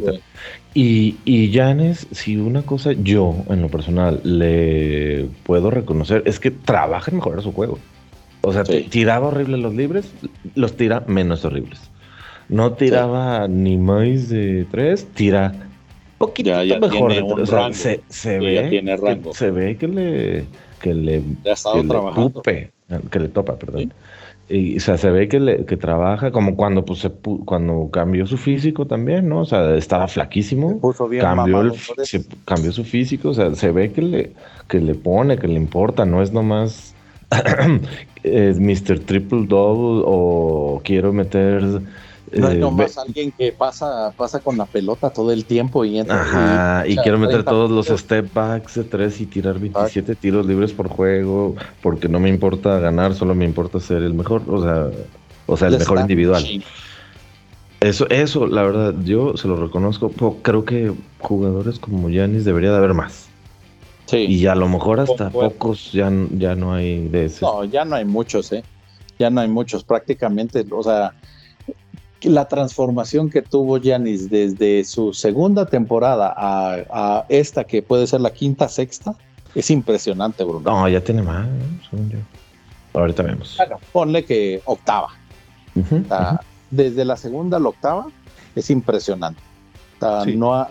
Y, 0.73 1.17
y 1.25 1.51
Yanis, 1.51 2.07
si 2.11 2.37
una 2.37 2.61
cosa 2.61 2.93
yo, 2.93 3.35
en 3.49 3.61
lo 3.61 3.69
personal, 3.69 4.21
le 4.23 5.27
puedo 5.43 5.71
reconocer, 5.71 6.23
es 6.25 6.39
que 6.39 6.51
trabaja 6.51 7.11
en 7.11 7.17
mejorar 7.17 7.41
su 7.41 7.51
juego. 7.51 7.79
O 8.45 8.53
sea, 8.53 8.63
tiraba 8.63 9.27
horrible 9.27 9.57
los 9.57 9.73
libres, 9.73 10.11
los 10.55 10.77
tira 10.77 11.03
menos 11.07 11.43
horribles. 11.45 11.79
No 12.47 12.73
tiraba 12.73 13.47
ni 13.47 13.77
más 13.77 14.29
de 14.29 14.65
tres, 14.69 15.07
tira 15.15 15.53
poquito 16.17 16.51
mejor. 16.79 17.11
o 17.39 17.45
sea, 17.45 17.73
se, 17.73 18.01
se 18.07 18.39
ve, 18.39 18.69
que, 18.69 19.33
se 19.33 19.51
ve 19.51 19.77
que 19.77 19.87
le 19.87 20.45
que 20.79 20.93
le, 20.93 21.23
que 22.43 22.71
que 23.09 23.19
le 23.19 23.29
topa, 23.29 23.57
perdón. 23.57 23.93
Y, 24.47 24.77
o 24.77 24.79
sea, 24.79 24.97
se 24.99 25.09
ve 25.09 25.27
que, 25.27 25.39
le, 25.39 25.65
que 25.65 25.75
trabaja 25.75 26.31
como 26.31 26.55
cuando 26.55 26.85
pues 26.85 26.99
se 26.99 27.09
cuando 27.45 27.89
cambió 27.91 28.27
su 28.27 28.37
físico 28.37 28.85
también, 28.85 29.27
¿no? 29.27 29.41
O 29.41 29.45
sea, 29.45 29.75
estaba 29.75 30.07
flaquísimo. 30.07 30.79
cambió, 31.19 31.61
el, 31.61 31.73
cambió 32.45 32.71
su 32.71 32.83
físico, 32.83 33.29
o 33.29 33.33
sea, 33.33 33.55
se 33.55 33.71
ve 33.71 33.91
que 33.91 34.03
le, 34.03 34.31
que 34.67 34.79
le 34.79 34.93
pone, 34.93 35.37
que 35.39 35.47
le 35.47 35.55
importa, 35.55 36.05
no 36.05 36.21
es 36.21 36.31
nomás 36.31 36.94
es 38.23 38.59
Mr. 38.59 38.99
Triple 38.99 39.45
Double 39.47 40.03
o 40.05 40.81
quiero 40.83 41.13
meter. 41.13 41.63
No 41.63 42.47
es 42.49 42.55
eh, 42.55 42.57
nomás 42.57 42.97
alguien 42.97 43.31
que 43.31 43.51
pasa, 43.51 44.13
pasa 44.17 44.39
con 44.39 44.57
la 44.57 44.65
pelota 44.65 45.09
todo 45.09 45.31
el 45.31 45.45
tiempo 45.45 45.85
y 45.85 45.99
entra. 45.99 46.21
Ajá, 46.21 46.87
y, 46.87 46.97
quiero 46.97 47.17
meter 47.17 47.43
todos 47.43 47.69
los 47.69 47.87
step 47.87 48.33
backs 48.33 48.75
de 48.75 48.83
tres 48.83 49.21
y 49.21 49.25
tirar 49.25 49.59
27 49.59 50.15
tiros 50.15 50.45
libres 50.45 50.73
por 50.73 50.89
juego, 50.89 51.55
porque 51.81 52.09
no 52.09 52.19
me 52.19 52.29
importa 52.29 52.79
ganar, 52.79 53.13
solo 53.13 53.35
me 53.35 53.45
importa 53.45 53.79
ser 53.79 54.01
el 54.03 54.13
mejor, 54.13 54.41
o 54.47 54.61
sea, 54.61 54.89
o 55.45 55.55
sea 55.55 55.67
el 55.67 55.77
mejor 55.77 55.99
individual. 55.99 56.43
Eso, 57.79 58.09
eso, 58.09 58.47
la 58.47 58.63
verdad, 58.63 58.95
yo 59.03 59.37
se 59.37 59.47
lo 59.47 59.55
reconozco. 59.57 60.09
Creo 60.41 60.65
que 60.65 60.91
jugadores 61.19 61.77
como 61.77 62.09
Yanis 62.09 62.43
debería 62.43 62.71
de 62.71 62.77
haber 62.77 62.95
más. 62.95 63.24
Y 64.11 64.45
a 64.47 64.55
lo 64.55 64.67
mejor 64.67 64.99
hasta 64.99 65.29
pocos 65.29 65.91
ya, 65.91 66.11
ya 66.31 66.55
no 66.55 66.73
hay 66.73 67.07
de 67.07 67.25
esos. 67.25 67.41
No, 67.41 67.63
ya 67.63 67.85
no 67.85 67.95
hay 67.95 68.05
muchos, 68.05 68.51
¿eh? 68.51 68.63
Ya 69.17 69.29
no 69.29 69.41
hay 69.41 69.47
muchos. 69.47 69.83
Prácticamente, 69.83 70.65
o 70.69 70.83
sea, 70.83 71.13
la 72.21 72.47
transformación 72.47 73.29
que 73.29 73.41
tuvo 73.41 73.77
Yanis 73.77 74.29
desde 74.29 74.83
su 74.83 75.13
segunda 75.13 75.65
temporada 75.65 76.33
a, 76.35 77.25
esta 77.29 77.63
que 77.63 77.81
puede 77.81 78.07
ser 78.07 78.21
la 78.21 78.31
quinta, 78.31 78.67
sexta, 78.67 79.15
es 79.53 79.69
impresionante, 79.69 80.43
Bruno. 80.43 80.69
No, 80.69 80.89
ya 80.89 81.01
tiene 81.01 81.21
más, 81.21 81.47
según 81.89 82.09
yo. 82.09 82.19
Ahorita 82.93 83.23
vemos. 83.23 83.55
Bueno, 83.57 83.79
ponle 83.91 84.23
que 84.25 84.61
octava. 84.65 85.09
Desde 86.71 87.05
la 87.05 87.17
segunda 87.17 87.57
a 87.57 87.59
la 87.59 87.69
octava 87.69 88.07
es 88.55 88.69
impresionante. 88.69 89.41
No 90.01 90.67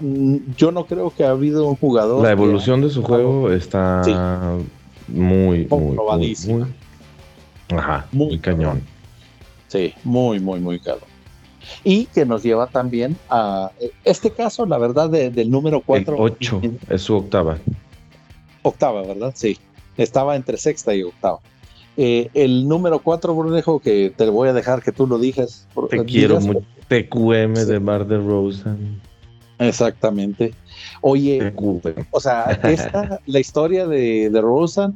yo 0.56 0.70
no 0.70 0.86
creo 0.86 1.10
que 1.10 1.24
ha 1.24 1.30
habido 1.30 1.66
un 1.66 1.76
jugador. 1.76 2.22
La 2.22 2.30
evolución 2.30 2.80
de 2.80 2.90
su 2.90 3.02
juego 3.02 3.50
está 3.50 4.02
muy, 5.08 5.66
muy, 5.66 6.36
muy, 6.46 6.64
ajá, 7.70 8.06
muy, 8.12 8.38
cañón. 8.38 8.82
Sí, 9.68 9.92
muy, 10.04 10.38
muy, 10.40 10.60
muy 10.60 10.78
caro. 10.78 11.00
Y 11.82 12.06
que 12.06 12.26
nos 12.26 12.42
lleva 12.42 12.66
también 12.66 13.16
a 13.30 13.70
este 14.04 14.30
caso, 14.30 14.66
la 14.66 14.78
verdad, 14.78 15.08
del 15.10 15.50
número 15.50 15.80
4. 15.80 16.16
8 16.18 16.60
es 16.90 17.02
su 17.02 17.16
octava. 17.16 17.58
Octava, 18.62 19.02
¿verdad? 19.02 19.32
Sí. 19.34 19.58
Estaba 19.96 20.36
entre 20.36 20.56
sexta 20.58 20.94
y 20.94 21.02
octava. 21.02 21.40
Eh, 21.96 22.28
el 22.34 22.66
número 22.68 22.98
4, 22.98 23.34
Brunejo, 23.34 23.78
que 23.80 24.12
te 24.14 24.28
voy 24.28 24.48
a 24.48 24.52
dejar 24.52 24.82
que 24.82 24.92
tú 24.92 25.06
lo 25.06 25.18
digas. 25.18 25.66
Te 25.88 26.04
quiero 26.04 26.40
mucho. 26.40 26.62
TQM 26.88 27.54
de 27.66 27.80
Mar 27.80 28.06
de 28.06 28.18
Rosen. 28.18 29.00
Exactamente. 29.58 30.54
Oye, 31.00 31.52
o 32.10 32.20
sea, 32.20 32.58
esta, 32.64 33.20
la 33.26 33.40
historia 33.40 33.86
de, 33.86 34.30
de 34.30 34.40
Rosen, 34.40 34.94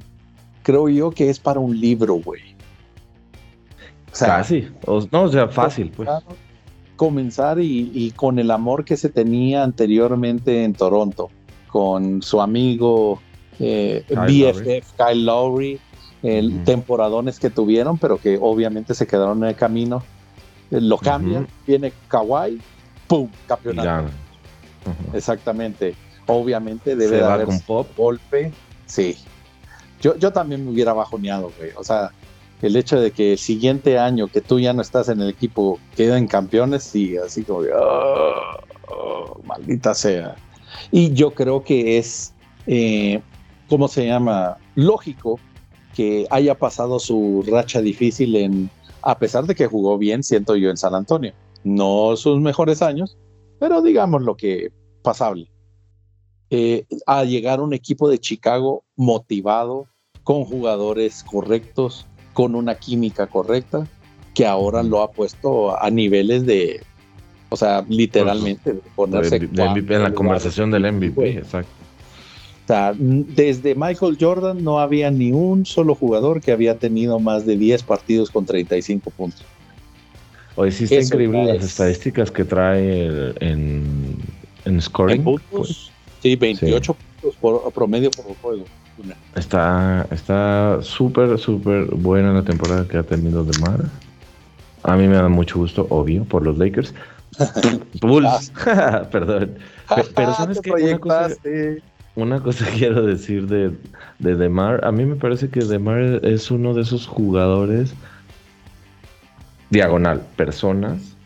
creo 0.63 0.89
yo 0.89 1.11
que 1.11 1.31
es 1.31 1.39
para 1.39 1.61
un 1.61 1.79
libro, 1.79 2.15
güey. 2.15 2.43
O 4.13 4.17
sea, 4.17 4.29
Casi, 4.29 4.69
no, 5.13 5.23
o 5.23 5.29
sea, 5.29 5.49
fácil, 5.49 5.93
pues. 5.95 6.09
Comenzar 6.97 7.59
y, 7.61 8.13
con 8.17 8.39
el 8.39 8.51
amor 8.51 8.85
que 8.85 8.97
se 8.97 9.09
tenía 9.09 9.63
anteriormente 9.63 10.65
en 10.65 10.73
Toronto, 10.73 11.31
con 11.69 12.23
su 12.23 12.41
amigo 12.41 13.21
eh, 13.61 14.05
BFF 14.09 14.97
Kyle 14.97 15.25
Lowry, 15.25 15.79
el 16.23 16.65
temporadones 16.65 17.39
que 17.39 17.51
tuvieron, 17.51 17.99
pero 17.99 18.19
que 18.19 18.39
obviamente 18.41 18.95
se 18.95 19.07
quedaron 19.07 19.45
en 19.45 19.51
el 19.51 19.55
camino. 19.55 20.03
Eh, 20.71 20.81
lo 20.81 20.99
cambian, 20.99 21.47
viene 21.67 21.93
Kawhi, 22.09 22.61
¡pum! 23.07 23.29
Campeonato. 23.47 24.11
Exactamente. 25.13 25.95
Obviamente 26.27 26.97
debe 26.97 27.19
de 27.19 27.25
haber 27.25 27.49
un 27.49 27.61
golpe. 27.97 28.53
Sí. 28.87 29.17
Yo, 30.01 30.17
yo 30.17 30.33
también 30.33 30.65
me 30.65 30.71
hubiera 30.71 30.93
bajoneado, 30.93 31.51
güey. 31.59 31.71
O 31.77 31.85
sea, 31.85 32.11
el 32.63 32.77
hecho 32.77 33.01
de 33.01 33.11
que 33.11 33.33
el 33.33 33.39
siguiente 33.39 33.99
año 33.99 34.29
que 34.29 34.41
tú 34.41 34.59
ya 34.59 34.73
no 34.73 34.83
estás 34.83 35.09
en 35.09 35.21
el 35.21 35.29
equipo 35.29 35.79
queden 35.97 36.27
campeones, 36.27 36.95
y 36.95 37.17
así 37.17 37.45
como 37.45 37.61
ah, 37.75 38.61
oh, 38.89 39.41
maldita 39.45 39.95
sea. 39.95 40.37
Y 40.91 41.13
yo 41.13 41.33
creo 41.33 41.63
que 41.63 41.99
es, 41.99 42.35
eh, 42.67 43.21
¿cómo 43.69 43.89
se 43.89 44.07
llama? 44.07 44.59
Lógico 44.75 45.39
que 45.95 46.27
haya 46.31 46.57
pasado 46.57 46.99
su 46.99 47.45
racha 47.47 47.81
difícil 47.81 48.37
en, 48.37 48.71
a 49.03 49.19
pesar 49.19 49.45
de 49.45 49.55
que 49.55 49.67
jugó 49.67 49.99
bien, 49.99 50.23
siento 50.23 50.57
yo, 50.57 50.71
en 50.71 50.77
San 50.77 50.95
Antonio. 50.95 51.33
No 51.65 52.17
sus 52.17 52.41
mejores 52.41 52.83
años, 52.83 53.17
pero 53.59 53.83
digamos 53.83 54.23
lo 54.23 54.37
que 54.37 54.71
pasable. 55.03 55.51
Eh, 56.51 56.87
a 57.07 57.25
llegar 57.25 57.61
un 57.61 57.75
equipo 57.75 58.09
de 58.09 58.19
Chicago 58.19 58.85
motivado, 58.97 59.87
con 60.25 60.45
jugadores 60.45 61.23
correctos, 61.25 62.07
con 62.33 62.55
una 62.55 62.75
química 62.75 63.27
correcta, 63.27 63.87
que 64.35 64.47
ahora 64.47 64.83
lo 64.83 65.03
ha 65.03 65.11
puesto 65.11 65.81
a 65.81 65.91
niveles 65.91 66.47
de, 66.47 66.81
o 67.49 67.57
sea, 67.57 67.85
literalmente 67.89 68.75
de 68.75 68.81
ponerse 68.95 69.37
en 69.37 70.03
la 70.03 70.15
conversación 70.15 70.71
del 70.71 70.93
MVP, 70.93 71.39
exacto. 71.39 71.71
O 72.65 72.67
sea, 72.69 72.93
desde 72.95 73.75
Michael 73.75 74.19
Jordan 74.21 74.63
no 74.63 74.79
había 74.79 75.11
ni 75.11 75.33
un 75.33 75.65
solo 75.65 75.95
jugador 75.95 76.43
que 76.43 76.53
había 76.53 76.79
tenido 76.79 77.19
más 77.19 77.47
de 77.47 77.57
10 77.57 77.83
partidos 77.85 78.31
con 78.31 78.45
35 78.45 79.11
puntos. 79.11 79.43
Hoy 80.61 80.73
sí 80.73 80.85
está 80.85 80.97
increíble 80.97 81.55
las 81.55 81.65
estadísticas 81.65 82.33
que 82.33 82.45
trae 82.45 83.33
en, 83.39 84.17
en 84.65 84.83
scoring. 84.83 85.23
Pues, 85.23 85.93
sí, 86.21 86.35
28 86.35 86.95
puntos 86.95 87.37
por, 87.41 87.73
promedio 87.73 88.11
por 88.11 88.25
juego. 88.43 88.65
Está 89.37 90.09
está 90.11 90.83
súper, 90.83 91.39
súper 91.39 91.85
buena 91.95 92.33
la 92.33 92.43
temporada 92.43 92.89
que 92.89 92.97
ha 92.97 93.05
tenido 93.05 93.45
de 93.45 93.57
Mar. 93.61 93.85
A 94.83 94.97
mí 94.97 95.07
me 95.07 95.15
da 95.15 95.29
mucho 95.29 95.61
gusto, 95.61 95.87
obvio, 95.91 96.25
por 96.25 96.43
los 96.43 96.59
Lakers. 96.59 96.93
Bulls, 98.01 98.53
perdón. 99.13 99.59
Pero, 100.17 100.35
sabes 100.37 100.61
que 100.61 100.73
una 100.73 100.99
cosa, 100.99 101.37
una 102.17 102.43
cosa 102.43 102.67
quiero 102.77 103.07
decir 103.07 103.47
de, 103.47 103.71
de 104.19 104.35
Demar, 104.35 104.85
a 104.85 104.91
mí 104.91 105.05
me 105.05 105.15
parece 105.15 105.51
que 105.51 105.61
Demar 105.61 106.01
es 106.25 106.51
uno 106.51 106.75
de 106.75 106.83
esos 106.83 107.07
jugadores 107.07 107.95
diagonal, 109.71 110.23
personas, 110.37 111.17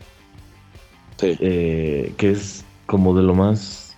eh, 1.21 2.13
que 2.17 2.31
es 2.31 2.65
como 2.85 3.15
de 3.15 3.23
lo 3.23 3.33
más 3.33 3.95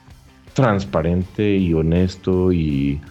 transparente 0.53 1.55
y 1.57 1.73
honesto 1.73 2.51
y... 2.51 3.01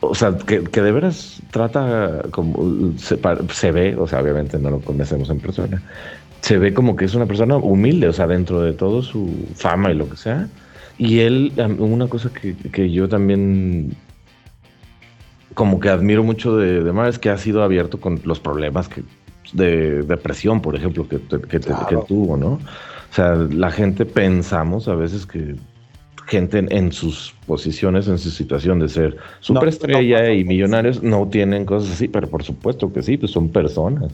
O 0.00 0.14
sea, 0.14 0.36
que, 0.36 0.60
de 0.60 0.92
veras 0.92 1.42
trata 1.50 2.22
como... 2.30 2.92
Se, 2.98 3.72
ve, 3.72 3.96
o 3.96 4.06
sea, 4.06 4.20
obviamente 4.20 4.58
no 4.58 4.70
lo 4.70 4.80
conocemos 4.80 5.30
en 5.30 5.40
persona, 5.40 5.82
se 6.42 6.58
ve 6.58 6.74
como 6.74 6.96
que 6.96 7.06
es 7.06 7.14
una 7.14 7.26
persona 7.26 7.56
humilde, 7.56 8.08
o 8.08 8.12
sea, 8.12 8.26
dentro 8.26 8.60
de 8.60 8.72
todo 8.72 9.02
su 9.02 9.48
fama 9.54 9.90
y 9.90 9.94
lo 9.94 10.08
que 10.08 10.16
sea. 10.16 10.48
Y 10.98 11.20
él, 11.20 11.52
una 11.78 12.08
cosa 12.08 12.30
que, 12.32 12.54
que 12.54 12.90
yo 12.90 13.08
también 13.08 13.96
como 15.54 15.80
que 15.80 15.88
admiro 15.88 16.22
mucho 16.22 16.56
de, 16.56 16.84
de 16.84 16.92
Mar 16.92 17.08
es 17.08 17.18
que 17.18 17.30
ha 17.30 17.38
sido 17.38 17.62
abierto 17.62 17.98
con 17.98 18.20
los 18.24 18.40
problemas 18.40 18.88
que 18.88 19.02
de 19.52 20.02
depresión, 20.02 20.60
por 20.60 20.76
ejemplo, 20.76 21.08
que, 21.08 21.20
que, 21.20 21.60
tuvo, 22.08 22.36
¿no? 22.36 22.52
O 22.54 23.14
sea, 23.14 23.34
la 23.34 23.70
gente 23.70 24.04
pensamos 24.04 24.88
a 24.88 24.94
veces 24.94 25.26
que 25.26 25.56
gente 26.26 26.66
en, 26.68 26.92
sus 26.92 27.34
posiciones, 27.46 28.08
en 28.08 28.18
su 28.18 28.30
situación 28.30 28.80
de 28.80 28.88
ser 28.88 29.16
superestrella 29.40 30.32
y 30.32 30.44
millonarios, 30.44 31.02
no 31.02 31.28
tienen 31.28 31.64
cosas 31.64 31.92
así, 31.92 32.08
pero 32.08 32.28
por 32.28 32.42
supuesto 32.42 32.92
que 32.92 33.02
sí, 33.02 33.16
pues 33.16 33.32
son 33.32 33.48
personas. 33.48 34.12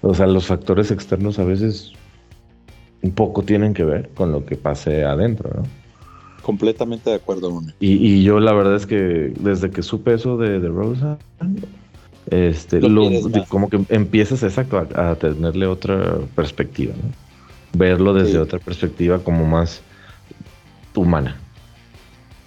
O 0.00 0.14
sea, 0.14 0.26
los 0.26 0.46
factores 0.46 0.90
externos 0.90 1.38
a 1.38 1.44
veces 1.44 1.92
un 3.02 3.12
poco 3.12 3.42
tienen 3.42 3.74
que 3.74 3.84
ver 3.84 4.08
con 4.14 4.32
lo 4.32 4.44
que 4.44 4.56
pase 4.56 5.04
adentro, 5.04 5.50
¿no? 5.54 5.62
Completamente 6.42 7.10
de 7.10 7.16
acuerdo, 7.16 7.62
y, 7.78 7.92
y, 7.92 8.24
yo 8.24 8.40
la 8.40 8.52
verdad 8.52 8.74
es 8.74 8.84
que 8.84 9.32
desde 9.38 9.70
que 9.70 9.80
supe 9.80 10.14
eso 10.14 10.36
de, 10.36 10.58
de 10.58 10.68
Rosa, 10.68 11.16
este, 12.32 12.80
lo, 12.80 13.10
como 13.48 13.68
que 13.68 13.78
empiezas 13.90 14.42
exacto 14.42 14.78
a, 14.78 15.14
tenerle 15.16 15.66
otra 15.66 16.16
perspectiva, 16.34 16.94
¿no? 16.94 17.10
Verlo 17.74 18.14
desde 18.14 18.38
otra 18.38 18.58
perspectiva 18.58 19.18
como 19.18 19.46
más 19.46 19.82
humana. 20.94 21.36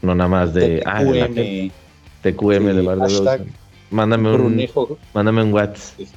No 0.02 0.16
nada 0.16 0.28
más 0.28 0.54
de 0.56 0.80
TQM, 0.80 0.88
ah, 0.88 1.72
TQM 2.24 2.66
de 2.66 2.82
Bar 2.82 2.98
de 2.98 3.04
Rosa. 3.04 3.40
Mándame 3.92 4.34
un, 4.34 4.68
mándame 5.14 5.44
un 5.44 5.54
WhatsApp. 5.54 6.08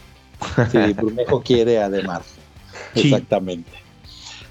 Sí, 0.73 0.93
Brunejo 0.95 1.43
quiere 1.45 1.79
además. 1.79 2.23
Exactamente. 2.95 3.71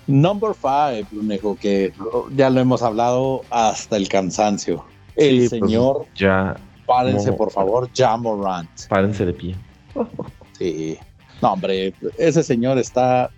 Number 0.05 0.53
five, 0.53 1.07
Brunejo, 1.11 1.57
que 1.59 1.91
ya 2.36 2.51
lo 2.51 2.59
hemos 2.59 2.84
hablado 2.84 3.41
hasta 3.49 3.97
el 3.97 4.07
cansancio. 4.09 4.86
El 5.15 5.38
pues, 5.38 5.49
señor. 5.49 6.05
ya. 6.15 6.55
Párense, 6.88 7.33
por 7.33 7.51
favor, 7.51 7.89
Jamorant. 7.93 8.69
Párense 8.89 9.25
de 9.25 9.33
pie. 9.33 9.55
Sí. 10.57 10.97
No, 11.41 11.53
hombre, 11.53 11.93
ese 12.17 12.41
señor 12.41 12.79
está. 12.79 13.29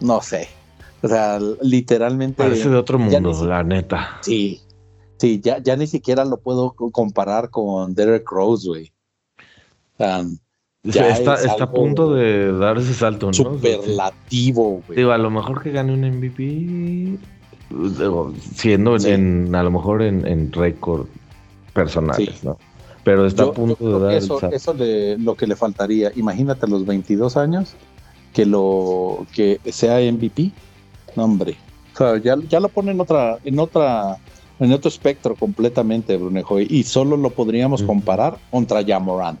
No 0.00 0.20
sé. 0.20 0.48
O 1.02 1.08
sea, 1.08 1.38
literalmente. 1.62 2.42
Parece 2.42 2.68
de 2.68 2.76
otro 2.76 2.98
mundo, 2.98 3.46
la 3.46 3.62
neta. 3.62 4.18
Sí. 4.20 4.60
Sí, 5.18 5.40
ya, 5.42 5.58
ya 5.58 5.76
ni 5.76 5.86
siquiera 5.86 6.24
lo 6.24 6.36
puedo 6.36 6.72
comparar 6.72 7.50
con 7.50 7.94
Derek 7.94 8.30
Rose, 8.30 8.68
güey. 8.68 8.92
está, 10.84 11.34
está 11.34 11.64
a 11.64 11.70
punto 11.72 12.14
de 12.14 12.52
dar 12.52 12.78
ese 12.78 12.94
salto, 12.94 13.26
¿no? 13.26 13.32
Superlativo, 13.32 14.82
güey. 14.86 14.96
Digo, 14.96 15.10
a 15.10 15.18
lo 15.18 15.30
mejor 15.30 15.62
que 15.62 15.72
gane 15.72 15.92
un 15.92 16.02
MVP, 16.02 17.18
siendo 18.54 18.96
en, 18.96 19.54
a 19.54 19.62
lo 19.64 19.70
mejor 19.72 20.02
en, 20.02 20.52
récord 20.52 21.06
personales, 21.82 22.44
¿no? 22.44 22.58
Pero 23.04 23.26
está 23.26 23.44
a 23.44 23.52
punto 23.52 23.98
de 23.98 24.04
dar 24.04 24.14
eso, 24.14 24.40
el 24.42 24.52
Eso 24.52 24.74
de 24.74 25.16
lo 25.18 25.34
que 25.34 25.46
le 25.46 25.56
faltaría. 25.56 26.12
Imagínate 26.16 26.66
a 26.66 26.68
los 26.68 26.84
22 26.84 27.36
años 27.36 27.74
que 28.34 28.44
lo 28.44 29.26
que 29.34 29.60
sea 29.70 29.98
MVP. 30.12 30.50
No, 31.16 31.24
hombre. 31.24 31.56
O 31.94 31.96
sea, 31.96 32.18
ya, 32.18 32.36
ya 32.48 32.60
lo 32.60 32.68
pone 32.68 32.90
en 32.90 33.00
otra, 33.00 33.38
en 33.44 33.58
otra 33.58 34.18
en 34.60 34.72
otro 34.72 34.88
espectro 34.88 35.36
completamente, 35.36 36.16
Brunejo, 36.16 36.58
y 36.60 36.82
solo 36.82 37.16
lo 37.16 37.30
podríamos 37.30 37.82
comparar 37.82 38.38
contra 38.50 38.84
Jamorant. 38.84 39.38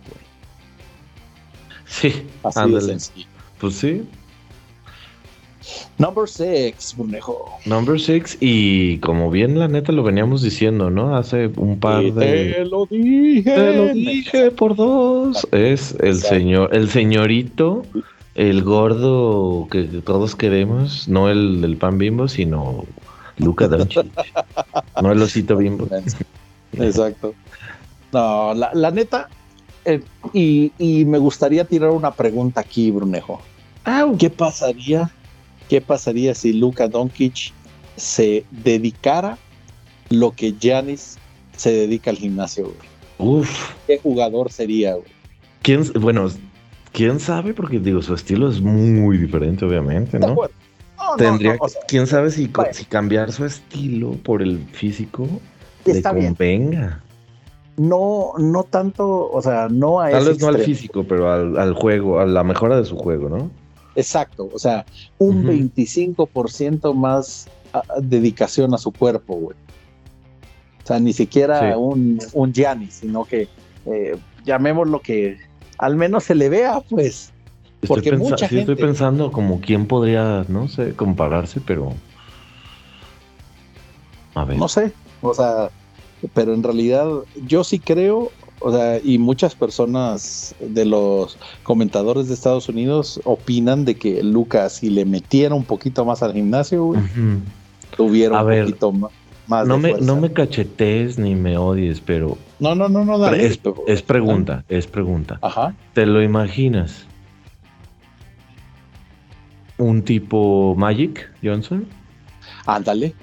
Sí, 1.86 2.26
así 2.44 2.70
de 2.70 2.80
sencillo. 2.80 3.26
Pues 3.60 3.74
sí. 3.74 4.08
Number 5.98 6.28
six, 6.28 6.94
Brunejo. 6.96 7.50
Number 7.66 8.00
six, 8.00 8.36
y 8.40 8.98
como 8.98 9.30
bien 9.30 9.58
la 9.58 9.68
neta 9.68 9.92
lo 9.92 10.02
veníamos 10.02 10.42
diciendo, 10.42 10.90
¿no? 10.90 11.16
Hace 11.16 11.50
un 11.56 11.78
par 11.78 12.02
de. 12.04 12.52
Te 12.52 12.64
lo 12.64 12.86
dije. 12.86 13.50
Te 13.50 13.76
lo 13.76 13.94
dije 13.94 14.50
por 14.50 14.76
dos. 14.76 15.46
Es 15.52 15.96
el 16.00 16.16
señor, 16.16 16.74
el 16.74 16.88
señorito, 16.88 17.84
el 18.34 18.62
gordo 18.62 19.66
que 19.70 19.82
todos 19.82 20.36
queremos, 20.36 21.08
no 21.08 21.28
el 21.28 21.60
del 21.60 21.76
pan 21.76 21.98
bimbo, 21.98 22.28
sino 22.28 22.84
Luca 23.38 23.68
Doncic. 23.68 24.06
no 25.02 25.12
el 25.12 25.20
osito 25.20 25.56
bimbo. 25.56 25.88
Exacto. 26.72 27.34
No, 28.12 28.54
la, 28.54 28.90
neta, 28.90 29.28
eh, 29.84 30.02
y, 30.32 31.04
me 31.04 31.18
gustaría 31.18 31.64
tirar 31.64 31.90
una 31.90 32.12
pregunta 32.12 32.60
aquí, 32.60 32.90
Brunejo. 32.90 33.40
¿Qué 34.18 34.30
pasaría? 34.30 35.10
¿Qué 35.68 35.80
pasaría 35.80 36.34
si 36.34 36.52
Luca 36.52 36.88
Doncic 36.88 37.52
se 37.96 38.44
dedicara 38.50 39.38
lo 40.10 40.30
que 40.32 40.54
Janis 40.60 41.18
se 41.56 41.72
dedica 41.72 42.10
al 42.10 42.16
gimnasio? 42.16 42.72
Uf. 43.18 43.74
¿Qué 43.86 43.98
jugador 43.98 44.50
sería? 44.50 44.96
¿Quién, 45.62 45.84
bueno, 46.00 46.28
quién 46.92 47.20
sabe, 47.20 47.52
porque 47.52 47.78
digo, 47.78 48.00
su 48.02 48.14
estilo 48.14 48.50
es 48.50 48.60
muy 48.60 49.18
diferente, 49.18 49.64
obviamente, 49.64 50.18
¿no? 50.18 50.36
Tendría, 51.16 51.56
quién 51.86 52.06
sabe 52.06 52.30
si, 52.30 52.50
si, 52.72 52.84
cambiar 52.84 53.32
su 53.32 53.44
estilo 53.44 54.12
por 54.24 54.42
el 54.42 54.58
físico 54.72 55.28
le 55.84 56.02
convenga. 56.02 57.02
No, 57.76 58.32
no 58.38 58.64
tanto, 58.64 59.30
o 59.30 59.40
sea, 59.40 59.68
no 59.70 60.00
a 60.00 60.10
Tal 60.10 60.26
vez 60.26 60.40
no 60.40 60.48
al 60.48 60.58
físico, 60.58 61.04
pero 61.04 61.30
al, 61.30 61.72
juego, 61.74 62.18
a 62.18 62.26
la 62.26 62.42
mejora 62.42 62.76
de 62.76 62.84
su 62.84 62.96
juego, 62.96 63.28
¿no? 63.28 63.50
Exacto, 63.98 64.48
o 64.54 64.58
sea, 64.60 64.86
un 65.18 65.44
25% 65.44 66.94
más 66.94 67.48
dedicación 68.00 68.72
a 68.72 68.78
su 68.78 68.92
cuerpo, 68.92 69.34
güey. 69.34 69.56
O 70.84 70.86
sea, 70.86 71.00
ni 71.00 71.12
siquiera 71.12 71.76
un, 71.76 72.20
un 72.32 72.52
Gianni, 72.52 72.92
sino 72.92 73.24
que 73.24 73.48
eh, 73.86 74.16
llamémoslo 74.44 75.00
que 75.00 75.38
al 75.78 75.96
menos 75.96 76.22
se 76.22 76.36
le 76.36 76.48
vea, 76.48 76.80
pues, 76.88 77.32
porque 77.88 78.12
mucha 78.12 78.46
gente... 78.46 78.72
estoy 78.72 78.76
pensando 78.76 79.32
como 79.32 79.60
quién 79.60 79.84
podría, 79.86 80.44
no 80.46 80.68
sé, 80.68 80.94
compararse, 80.94 81.60
pero... 81.60 81.92
A 84.36 84.44
ver. 84.44 84.58
No 84.58 84.68
sé, 84.68 84.92
o 85.22 85.34
sea, 85.34 85.70
pero 86.34 86.54
en 86.54 86.62
realidad 86.62 87.08
yo 87.48 87.64
sí 87.64 87.80
creo, 87.80 88.30
o 88.60 88.72
sea, 88.72 89.00
y 89.02 89.18
muchas 89.18 89.54
personas 89.54 90.54
de 90.60 90.84
los 90.84 91.38
comentadores 91.62 92.28
de 92.28 92.34
Estados 92.34 92.68
Unidos 92.68 93.20
opinan 93.24 93.84
de 93.84 93.96
que 93.96 94.22
Lucas, 94.22 94.74
si 94.74 94.90
le 94.90 95.04
metiera 95.04 95.54
un 95.54 95.64
poquito 95.64 96.04
más 96.04 96.22
al 96.22 96.32
gimnasio, 96.32 96.94
tuviera 97.96 98.42
un 98.42 98.64
poquito 98.64 98.92
más. 98.92 99.66
no, 99.66 99.78
me, 99.78 99.94
no 99.94 100.16
me 100.16 100.32
cachetees 100.32 101.18
ni 101.18 101.34
me 101.34 101.56
odies, 101.56 102.00
pero. 102.00 102.38
No, 102.58 102.74
no, 102.74 102.88
no, 102.88 103.04
no, 103.04 103.18
dale, 103.18 103.46
es, 103.46 103.60
es, 103.86 104.02
pregunta, 104.02 104.64
es 104.68 104.86
pregunta. 104.86 105.38
Ajá. 105.42 105.74
¿Te 105.94 106.06
lo 106.06 106.22
imaginas? 106.22 107.08
un 109.78 110.02
tipo 110.02 110.74
Magic 110.76 111.30
Johnson. 111.42 111.86
Ándale. 112.66 113.14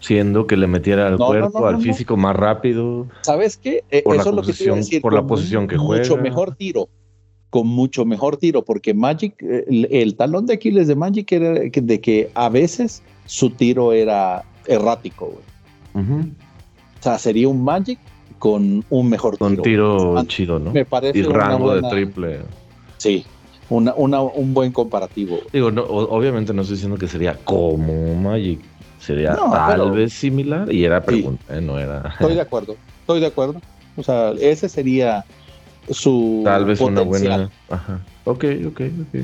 Siendo 0.00 0.46
que 0.46 0.56
le 0.56 0.66
metiera 0.66 1.06
al 1.06 1.18
cuerpo, 1.18 1.66
al 1.66 1.80
físico 1.80 2.16
más 2.16 2.34
rápido. 2.34 3.06
¿Sabes 3.20 3.56
qué? 3.56 3.84
Eh, 3.90 4.02
por 4.02 4.16
Eso 4.16 4.24
la 4.24 4.30
es 4.30 4.36
lo 4.36 4.42
que 4.42 4.76
decir. 4.76 5.02
Por 5.02 5.12
la 5.12 5.26
posición 5.26 5.68
que 5.68 5.76
juega. 5.76 6.02
Mucho 6.02 6.16
mejor 6.16 6.56
tiro. 6.56 6.88
Con 7.50 7.66
mucho 7.66 8.06
mejor 8.06 8.38
tiro. 8.38 8.64
Porque 8.64 8.94
Magic, 8.94 9.34
el, 9.42 10.16
talón 10.16 10.46
de 10.46 10.54
Aquiles 10.54 10.88
de 10.88 10.94
Magic 10.94 11.30
era 11.32 11.52
de 11.52 12.00
que 12.00 12.30
a 12.34 12.48
veces 12.48 13.02
su 13.26 13.50
tiro 13.50 13.92
era 13.92 14.44
errático, 14.66 15.34
O 15.94 17.02
sea, 17.02 17.18
sería 17.18 17.48
un 17.48 17.62
Magic 17.62 17.98
con 18.38 18.82
un 18.88 19.08
mejor 19.10 19.36
tiro. 19.36 19.46
Con 19.48 19.62
tiro 19.62 20.24
chido, 20.24 20.58
¿no? 20.58 20.72
Me 20.72 20.86
parece. 20.86 21.18
Y 21.18 21.22
rango 21.22 21.74
de 21.74 21.88
triple. 21.90 22.40
Sí, 22.96 23.24
una, 23.68 23.94
una, 23.94 24.20
un 24.20 24.52
buen 24.52 24.72
comparativo. 24.72 25.38
Digo, 25.52 25.70
no, 25.70 25.82
obviamente 25.82 26.52
no 26.52 26.62
estoy 26.62 26.76
diciendo 26.76 26.98
que 26.98 27.06
sería 27.06 27.36
como 27.44 28.14
Magic, 28.14 28.60
sería 29.00 29.34
tal 29.34 29.90
vez 29.92 30.12
similar 30.12 30.72
y 30.72 30.84
era 30.84 31.02
pregunta, 31.02 31.56
¿eh? 31.56 31.60
no 31.60 31.78
era. 31.78 32.10
Estoy 32.12 32.34
de 32.34 32.40
acuerdo, 32.40 32.76
estoy 33.00 33.20
de 33.20 33.26
acuerdo. 33.26 33.60
O 33.96 34.02
sea, 34.02 34.32
ese 34.40 34.68
sería 34.68 35.24
su. 35.90 36.42
Tal 36.44 36.64
vez 36.64 36.80
una 36.80 37.02
buena. 37.02 37.50
Ajá. 37.68 38.00
Ok, 38.24 38.44
ok, 38.66 38.80
ok. 38.80 39.20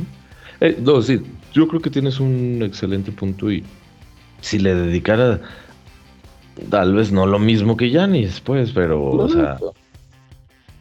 Eh, 0.60 0.78
no, 0.82 1.02
sí, 1.02 1.22
yo 1.52 1.68
creo 1.68 1.80
que 1.80 1.90
tienes 1.90 2.18
un 2.18 2.60
excelente 2.62 3.12
punto 3.12 3.52
y 3.52 3.62
si 4.40 4.58
le 4.58 4.74
dedicara 4.74 5.40
tal 6.70 6.94
vez 6.94 7.12
no 7.12 7.26
lo 7.26 7.38
mismo 7.38 7.76
que 7.76 7.90
Yanis, 7.90 8.40
pues, 8.40 8.72
pero, 8.72 9.04
o 9.04 9.28
sea, 9.28 9.58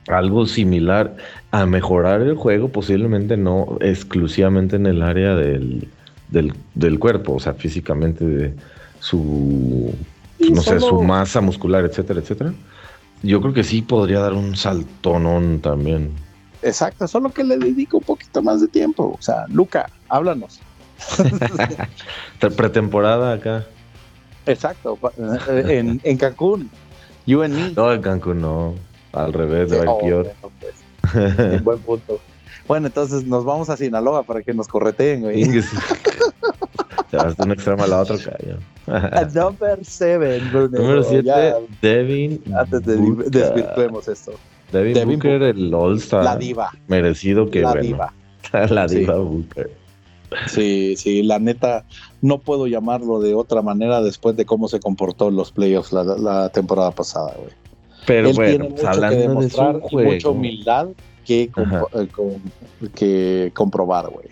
algo 0.08 0.46
similar 0.46 1.16
a 1.52 1.66
mejorar 1.66 2.22
el 2.22 2.36
juego, 2.36 2.70
posiblemente 2.70 3.38
no 3.38 3.78
exclusivamente 3.82 4.76
en 4.76 4.86
el 4.86 5.02
área 5.02 5.36
del, 5.36 5.88
del, 6.30 7.00
cuerpo, 7.00 7.34
o 7.34 7.40
sea, 7.40 7.54
físicamente 7.54 8.26
de 8.26 8.54
su, 9.06 9.94
no 10.40 10.62
sé, 10.62 10.80
su 10.80 11.04
masa 11.04 11.40
muscular, 11.40 11.86
etcétera, 11.86 12.20
etcétera. 12.20 12.54
Yo 13.22 13.40
creo 13.40 13.54
que 13.54 13.64
sí 13.64 13.82
podría 13.82 14.20
dar 14.20 14.34
un 14.34 14.56
saltonón 14.56 15.60
también. 15.62 16.12
Exacto, 16.64 17.08
solo 17.08 17.30
que 17.30 17.44
le 17.44 17.58
dedico 17.58 17.98
un 17.98 18.04
poquito 18.04 18.42
más 18.42 18.62
de 18.62 18.68
tiempo. 18.68 19.16
O 19.18 19.22
sea, 19.22 19.46
Luca, 19.50 19.90
háblanos. 20.10 20.60
Pretemporada 22.58 23.34
acá. 23.34 23.66
Exacto, 24.48 24.98
en, 25.48 26.02
en 26.04 26.18
Cancún. 26.18 26.70
You 27.28 27.44
and 27.44 27.56
me. 27.56 27.72
No, 27.76 27.94
en 27.94 28.02
Cancún 28.02 28.42
no. 28.42 28.74
Al 29.14 29.34
revés, 29.34 29.70
de 29.70 29.86
oh, 29.88 30.00
pues. 30.60 31.64
buen 31.64 31.80
punto. 31.80 32.20
Bueno, 32.68 32.88
entonces 32.88 33.24
nos 33.26 33.46
vamos 33.46 33.70
a 33.70 33.78
Sinaloa 33.78 34.24
para 34.24 34.42
que 34.42 34.54
nos 34.54 34.68
correteen, 34.68 35.22
güey. 35.22 35.44
Te 37.12 37.18
vas 37.18 37.38
de 37.38 37.44
un 37.44 37.52
extremo 37.52 37.84
a 37.84 37.88
la 37.88 38.02
otra, 38.02 38.18
calle. 38.18 38.58
Number 39.34 39.80
7, 39.82 40.42
Número 40.52 41.04
7, 41.04 41.32
Devin. 41.82 42.42
Antes 42.56 42.84
de 42.84 42.98
desvirtuemos 43.30 44.08
esto. 44.08 44.34
Devin, 44.72 45.08
Booker, 45.08 45.42
el 45.44 45.74
All-Star. 45.74 46.24
La 46.24 46.36
diva. 46.36 46.72
Merecido 46.88 47.50
que, 47.50 47.62
la 47.62 47.72
bueno. 47.72 47.84
Diva. 47.84 48.14
la 48.70 48.88
diva 48.88 49.16
Booker. 49.18 49.72
Sí, 50.48 50.96
sí, 50.98 51.24
la 51.24 51.40
neta, 51.40 51.86
no 52.22 52.40
puedo 52.40 52.68
llamarlo 52.68 53.20
de 53.20 53.36
otra 53.36 53.62
manera 53.62 54.02
después 54.02 54.36
de 54.36 54.46
cómo 54.46 54.68
se 54.68 54.80
comportó 54.80 55.30
en 55.30 55.36
los 55.36 55.52
playoffs 55.52 55.94
la, 55.94 56.50
temporada 56.50 56.92
pasada, 56.92 57.34
güey. 57.38 57.52
Pero 58.06 58.34
bueno, 58.34 58.70
pues, 58.70 58.84
hablando 58.84 59.18
que 59.18 59.28
demostrar 59.28 59.82
de 59.82 60.04
mucha 60.04 60.30
humildad 60.30 60.88
que, 61.26 61.44
eh, 61.44 62.08
que 62.94 63.52
comprobar, 63.56 64.10
güey. 64.10 64.28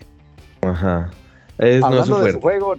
Ajá. 0.62 1.10
Hablando 1.58 2.20
de 2.20 2.32
su 2.32 2.40
juego, 2.40 2.76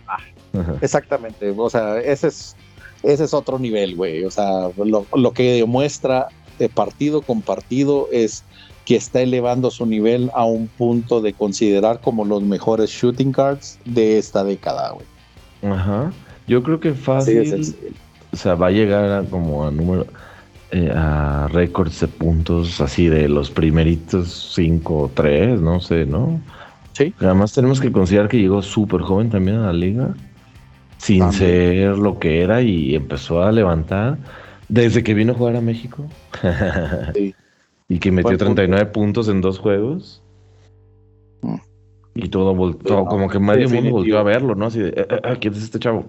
exactamente, 0.82 1.54
o 1.56 1.70
sea, 1.70 2.00
ese 2.00 2.28
es, 2.28 2.56
ese 3.04 3.24
es 3.24 3.34
otro 3.34 3.60
nivel, 3.60 3.96
güey. 3.96 4.24
O 4.24 4.32
sea, 4.32 4.70
lo, 4.78 5.06
lo 5.14 5.32
que 5.32 5.54
demuestra 5.54 6.28
de 6.60 6.70
partido 6.70 7.22
con 7.22 7.42
partido 7.42 8.08
es 8.12 8.44
que 8.86 8.96
está 8.96 9.22
elevando 9.22 9.72
su 9.72 9.86
nivel 9.86 10.32
a 10.34 10.46
un 10.46 10.68
punto 10.68 11.20
de 11.22 11.34
considerar 11.34 12.02
como 12.02 12.24
los 12.24 12.44
mejores 12.44 12.92
shooting 12.92 13.32
guards 13.32 13.80
de 13.86 14.18
esta 14.18 14.44
década, 14.44 14.92
güey. 14.92 15.74
Ajá. 15.74 16.12
Yo 16.48 16.62
creo 16.62 16.80
que 16.80 16.94
fácil. 16.94 17.76
o 18.32 18.38
sea, 18.38 18.56
va 18.56 18.68
a 18.68 18.72
llegar 18.72 19.12
a 19.12 19.24
como 19.24 19.66
a 19.66 19.72
número. 19.72 20.06
Eh, 20.72 20.92
a 20.94 21.48
récords 21.52 22.00
de 22.02 22.08
puntos 22.08 22.82
así 22.82 23.08
de 23.08 23.30
los 23.30 23.52
primeritos 23.52 24.52
5 24.56 24.98
o 24.98 25.12
3, 25.14 25.62
no 25.62 25.80
sé, 25.80 26.08
¿no? 26.08 26.42
Sí. 26.96 27.14
Además 27.20 27.54
tenemos 27.54 27.82
que 27.82 27.92
considerar 27.92 28.30
que 28.30 28.40
llegó 28.40 28.62
súper 28.62 29.02
joven 29.02 29.30
también 29.30 29.58
a 29.58 29.68
la 29.68 29.74
liga, 29.74 30.14
sin 30.98 31.32
ser 31.34 31.98
lo 31.98 32.20
que 32.20 32.42
era 32.42 32.62
y 32.62 32.96
empezó 32.96 33.44
a 33.44 33.52
levantar 33.52 34.18
desde 34.70 35.04
que 35.04 35.14
vino 35.14 35.34
a 35.34 35.36
jugar 35.36 35.58
a 35.58 35.62
México. 35.62 36.06
sí. 37.14 37.36
Y 37.88 38.00
que 38.00 38.12
metió 38.12 38.38
39 38.38 38.88
puntos 38.88 39.28
en 39.28 39.42
dos 39.42 39.60
juegos. 39.60 40.24
Mm. 41.42 41.56
Y 42.16 42.30
todo, 42.30 42.56
como 43.06 43.30
que 43.30 43.40
medio 43.40 43.70
mundo 43.70 43.92
volvió 43.92 44.18
a 44.18 44.24
verlo, 44.24 44.56
¿no? 44.56 44.68
Así 44.68 44.80
de, 44.80 44.90
eh, 44.90 45.08
eh, 45.10 45.38
¿quién 45.40 45.54
es 45.54 45.64
este 45.64 45.80
chavo? 45.80 46.06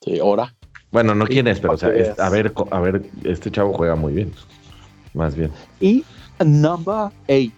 Sí, 0.00 0.18
ahora. 0.18 0.54
Bueno, 0.90 1.14
no 1.14 1.26
quién 1.26 1.46
es, 1.46 1.60
pero 1.60 1.74
o 1.74 1.76
sea, 1.76 1.90
a 2.18 2.30
ver, 2.30 2.52
a 2.70 2.80
ver, 2.80 3.02
este 3.24 3.50
chavo 3.50 3.72
juega 3.72 3.96
muy 3.96 4.14
bien. 4.14 4.32
Más 5.12 5.36
bien. 5.36 5.50
Y 5.80 6.04
number 6.44 7.10
8. 7.28 7.52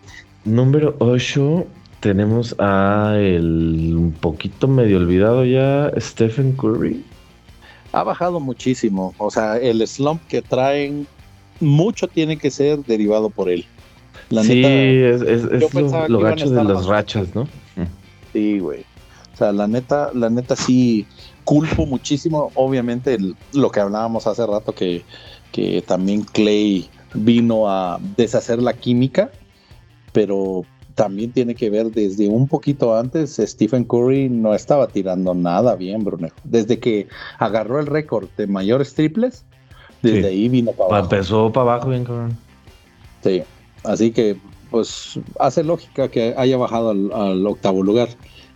Número 0.44 0.96
8 0.98 1.66
tenemos 2.06 2.54
a 2.60 3.16
el 3.18 3.92
un 3.96 4.12
poquito 4.12 4.68
medio 4.68 4.98
olvidado 4.98 5.44
ya 5.44 5.90
Stephen 5.98 6.52
Curry. 6.52 7.04
Ha 7.90 8.04
bajado 8.04 8.38
muchísimo, 8.38 9.12
o 9.18 9.28
sea, 9.28 9.56
el 9.56 9.84
slump 9.88 10.24
que 10.28 10.40
traen 10.40 11.08
mucho 11.58 12.06
tiene 12.06 12.36
que 12.36 12.52
ser 12.52 12.78
derivado 12.84 13.28
por 13.28 13.50
él. 13.50 13.64
sí, 14.30 14.62
es, 14.64 15.20
lo, 16.08 16.20
gacho 16.20 16.48
de 16.48 16.62
las 16.62 16.86
rachas, 16.86 17.34
¿no? 17.34 17.48
Sí, 18.32 18.60
güey. 18.60 18.84
O 19.34 19.36
sea, 19.36 19.50
la 19.50 19.66
neta, 19.66 20.12
la 20.14 20.30
neta 20.30 20.54
sí 20.54 21.08
culpo 21.42 21.86
muchísimo, 21.86 22.52
obviamente, 22.54 23.18
lo 23.52 23.70
que 23.72 23.80
hablábamos 23.80 24.28
hace 24.28 24.46
rato, 24.46 24.72
que, 24.72 25.02
que 25.50 25.82
también 25.82 26.22
Clay 26.22 26.88
vino 27.14 27.68
a 27.68 27.98
deshacer 28.16 28.62
la 28.62 28.74
química, 28.74 29.32
pero 30.12 30.64
también 30.96 31.30
tiene 31.30 31.54
que 31.54 31.68
ver 31.70 31.90
desde 31.92 32.26
un 32.26 32.48
poquito 32.48 32.96
antes, 32.96 33.36
Stephen 33.38 33.84
Curry 33.84 34.30
no 34.30 34.54
estaba 34.54 34.88
tirando 34.88 35.34
nada 35.34 35.76
bien, 35.76 36.02
Brunejo. 36.02 36.36
Desde 36.42 36.80
que 36.80 37.06
agarró 37.38 37.78
el 37.78 37.86
récord 37.86 38.28
de 38.38 38.46
mayores 38.46 38.94
triples, 38.94 39.44
desde 40.02 40.26
ahí 40.26 40.48
vino 40.48 40.72
para 40.72 40.88
abajo. 40.88 41.04
Empezó 41.04 41.52
para 41.52 41.74
abajo 41.74 41.90
bien 41.90 42.04
cabrón. 42.04 42.38
Sí, 43.22 43.42
así 43.84 44.10
que 44.10 44.38
pues 44.70 45.20
hace 45.38 45.62
lógica 45.62 46.08
que 46.08 46.34
haya 46.36 46.56
bajado 46.56 46.90
al, 46.90 47.46
octavo 47.46 47.82
lugar. 47.82 48.08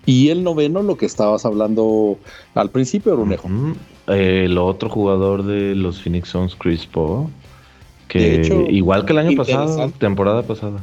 Y 0.07 0.31
el 0.31 0.43
noveno, 0.43 0.83
lo 0.83 0.97
que 0.97 1.05
estabas 1.05 1.45
hablando 1.45 2.17
al 2.55 2.71
principio, 2.71 3.17
Brunejo. 3.17 3.49
el 4.07 4.57
otro 4.57 4.89
jugador 4.89 5.45
de 5.45 5.75
los 5.75 6.01
Phoenix 6.03 6.31
Suns, 6.31 6.57
Chris 6.57 6.87
Paul, 6.87 7.27
que 8.09 8.67
igual 8.71 9.05
que 9.05 9.13
el 9.13 9.19
año 9.19 9.37
pasado, 9.37 9.93
temporada 9.99 10.43
pasada. 10.43 10.81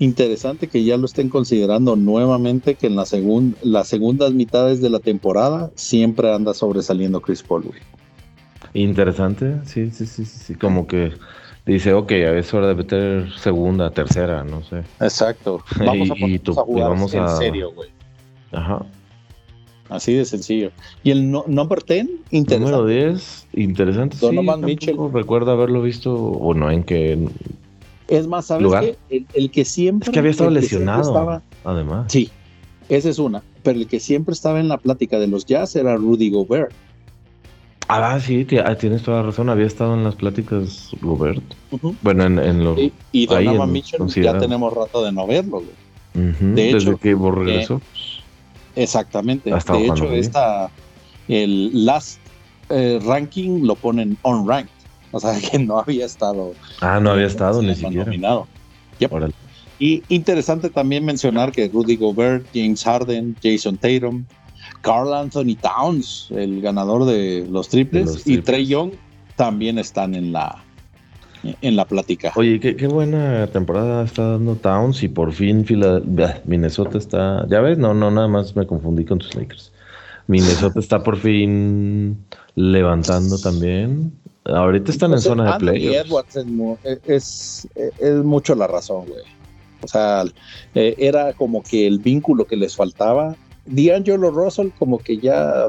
Interesante 0.00 0.68
que 0.68 0.84
ya 0.84 0.96
lo 0.96 1.06
estén 1.06 1.28
considerando 1.28 1.96
nuevamente 1.96 2.76
que 2.76 2.86
en 2.86 2.94
la 2.94 3.04
las 3.62 3.88
segundas 3.88 4.32
mitades 4.32 4.80
de 4.80 4.90
la 4.90 5.00
temporada 5.00 5.70
siempre 5.74 6.32
anda 6.32 6.54
sobresaliendo 6.54 7.20
Chris 7.20 7.42
Paul. 7.42 7.64
Interesante, 8.74 9.56
sí, 9.64 9.90
sí, 9.90 10.06
sí, 10.06 10.24
sí, 10.24 10.54
como 10.54 10.86
que 10.86 11.12
dice, 11.66 11.94
ok, 11.94 12.12
es 12.12 12.54
hora 12.54 12.68
de 12.68 12.74
meter 12.74 13.32
segunda, 13.38 13.90
tercera, 13.90 14.44
no 14.44 14.62
sé. 14.62 14.82
Exacto. 15.00 15.64
Vamos 15.84 16.10
a, 16.10 16.62
jugar 16.62 16.92
en 16.92 17.28
serio, 17.36 17.72
güey. 17.72 17.88
Ajá. 18.52 18.84
Así 19.88 20.14
de 20.14 20.24
sencillo. 20.24 20.70
Y 21.02 21.10
el 21.10 21.30
number 21.30 21.82
10, 21.82 22.08
interesante. 22.30 22.58
Número 22.58 22.86
10, 22.86 23.46
interesante. 23.54 24.16
Donovan 24.20 24.60
Mitchell. 24.60 24.96
Recuerdo 25.12 25.50
haberlo 25.50 25.82
visto, 25.82 26.14
o 26.14 26.54
no, 26.54 26.70
en 26.70 26.84
qué. 26.84 27.18
Es 28.08 28.26
más, 28.26 28.46
¿sabes 28.46 28.96
qué? 29.08 29.24
El, 29.34 29.50
que 29.50 29.64
siempre. 29.64 30.08
Es 30.08 30.12
que 30.12 30.18
había 30.18 30.30
estado 30.30 30.50
lesionado. 30.50 31.42
además. 31.64 32.10
Sí, 32.10 32.30
esa 32.88 33.10
es 33.10 33.18
una. 33.18 33.42
Pero 33.62 33.78
el 33.78 33.86
que 33.86 34.00
siempre 34.00 34.32
estaba 34.32 34.60
en 34.60 34.68
la 34.68 34.78
plática 34.78 35.18
de 35.18 35.28
los 35.28 35.44
Jazz 35.44 35.76
era 35.76 35.96
Rudy 35.96 36.30
Gobert. 36.30 36.72
Ah, 37.88 38.18
sí, 38.20 38.46
ah, 38.64 38.74
tienes 38.74 39.02
toda 39.02 39.18
la 39.18 39.22
razón. 39.24 39.48
Había 39.48 39.66
estado 39.66 39.94
en 39.94 40.04
las 40.04 40.14
pláticas 40.14 40.90
Gobert. 41.00 41.42
Bueno, 42.02 42.24
en, 42.24 42.38
en 42.38 42.64
lo. 42.64 42.78
Y, 42.78 42.92
y 43.12 43.26
Donovan 43.26 43.72
Mitchell 43.72 44.06
ya 44.06 44.38
tenemos 44.38 44.72
rato 44.74 45.02
de 45.04 45.12
no 45.12 45.26
verlo, 45.26 45.62
güey. 45.62 46.32
de 46.54 46.72
Desde 46.72 46.78
hecho, 46.78 46.96
que 46.98 47.14
regresó. 47.14 47.80
exactamente. 48.76 49.50
De 49.50 49.86
hecho, 49.86 50.12
esta, 50.12 50.70
el 51.28 51.86
last 51.86 52.20
eh, 52.68 53.00
ranking 53.04 53.62
lo 53.66 53.74
ponen 53.74 54.18
on 54.22 54.46
ranked. 54.46 54.77
O 55.12 55.20
sea, 55.20 55.38
que 55.40 55.58
no 55.58 55.78
había 55.78 56.04
estado. 56.04 56.52
Ah, 56.80 57.00
no 57.00 57.10
había 57.10 57.26
estado 57.26 57.62
ni 57.62 57.74
siquiera. 57.74 58.04
Nominado. 58.04 58.46
Y 59.78 60.02
interesante 60.08 60.70
también 60.70 61.04
mencionar 61.04 61.52
que 61.52 61.68
Rudy 61.68 61.96
Gobert, 61.96 62.46
James 62.52 62.82
Harden, 62.82 63.36
Jason 63.42 63.76
Tatum, 63.76 64.24
Carl 64.82 65.14
Anthony 65.14 65.56
Towns, 65.60 66.28
el 66.30 66.60
ganador 66.60 67.04
de 67.04 67.46
los 67.48 67.68
triples, 67.68 68.26
y 68.26 68.38
Trey 68.38 68.66
Young 68.66 68.92
también 69.36 69.78
están 69.78 70.14
en 70.14 70.32
la 70.32 70.64
en 71.62 71.76
la 71.76 71.84
plática. 71.84 72.32
Oye, 72.34 72.58
qué, 72.58 72.86
buena 72.88 73.46
temporada 73.48 74.04
está 74.04 74.30
dando 74.30 74.56
Towns 74.56 75.02
y 75.02 75.08
por 75.08 75.32
fin 75.32 75.64
Minnesota 76.44 76.98
está, 76.98 77.46
ya 77.48 77.60
ves, 77.60 77.78
no, 77.78 77.94
no, 77.94 78.10
nada 78.10 78.26
más 78.26 78.56
me 78.56 78.66
confundí 78.66 79.04
con 79.04 79.18
tus 79.18 79.34
Lakers. 79.36 79.72
Minnesota 80.26 80.80
está 80.80 81.02
por 81.02 81.16
fin 81.16 82.18
levantando 82.54 83.38
también. 83.38 84.12
Ahorita 84.48 84.90
están 84.90 85.12
en 85.12 85.20
zona 85.20 85.52
de 85.52 85.58
play. 85.58 85.94
Edwards 85.94 86.36
es, 87.06 87.68
es, 87.76 88.14
mucho 88.24 88.54
la 88.54 88.66
razón, 88.66 89.06
güey. 89.06 89.22
O 89.82 89.88
sea, 89.88 90.24
eh, 90.74 90.94
era 90.98 91.32
como 91.34 91.62
que 91.62 91.86
el 91.86 91.98
vínculo 91.98 92.46
que 92.46 92.56
les 92.56 92.74
faltaba 92.74 93.36
D'Angelo 93.66 94.30
Russell 94.30 94.68
como 94.78 94.98
que 94.98 95.18
ya, 95.18 95.68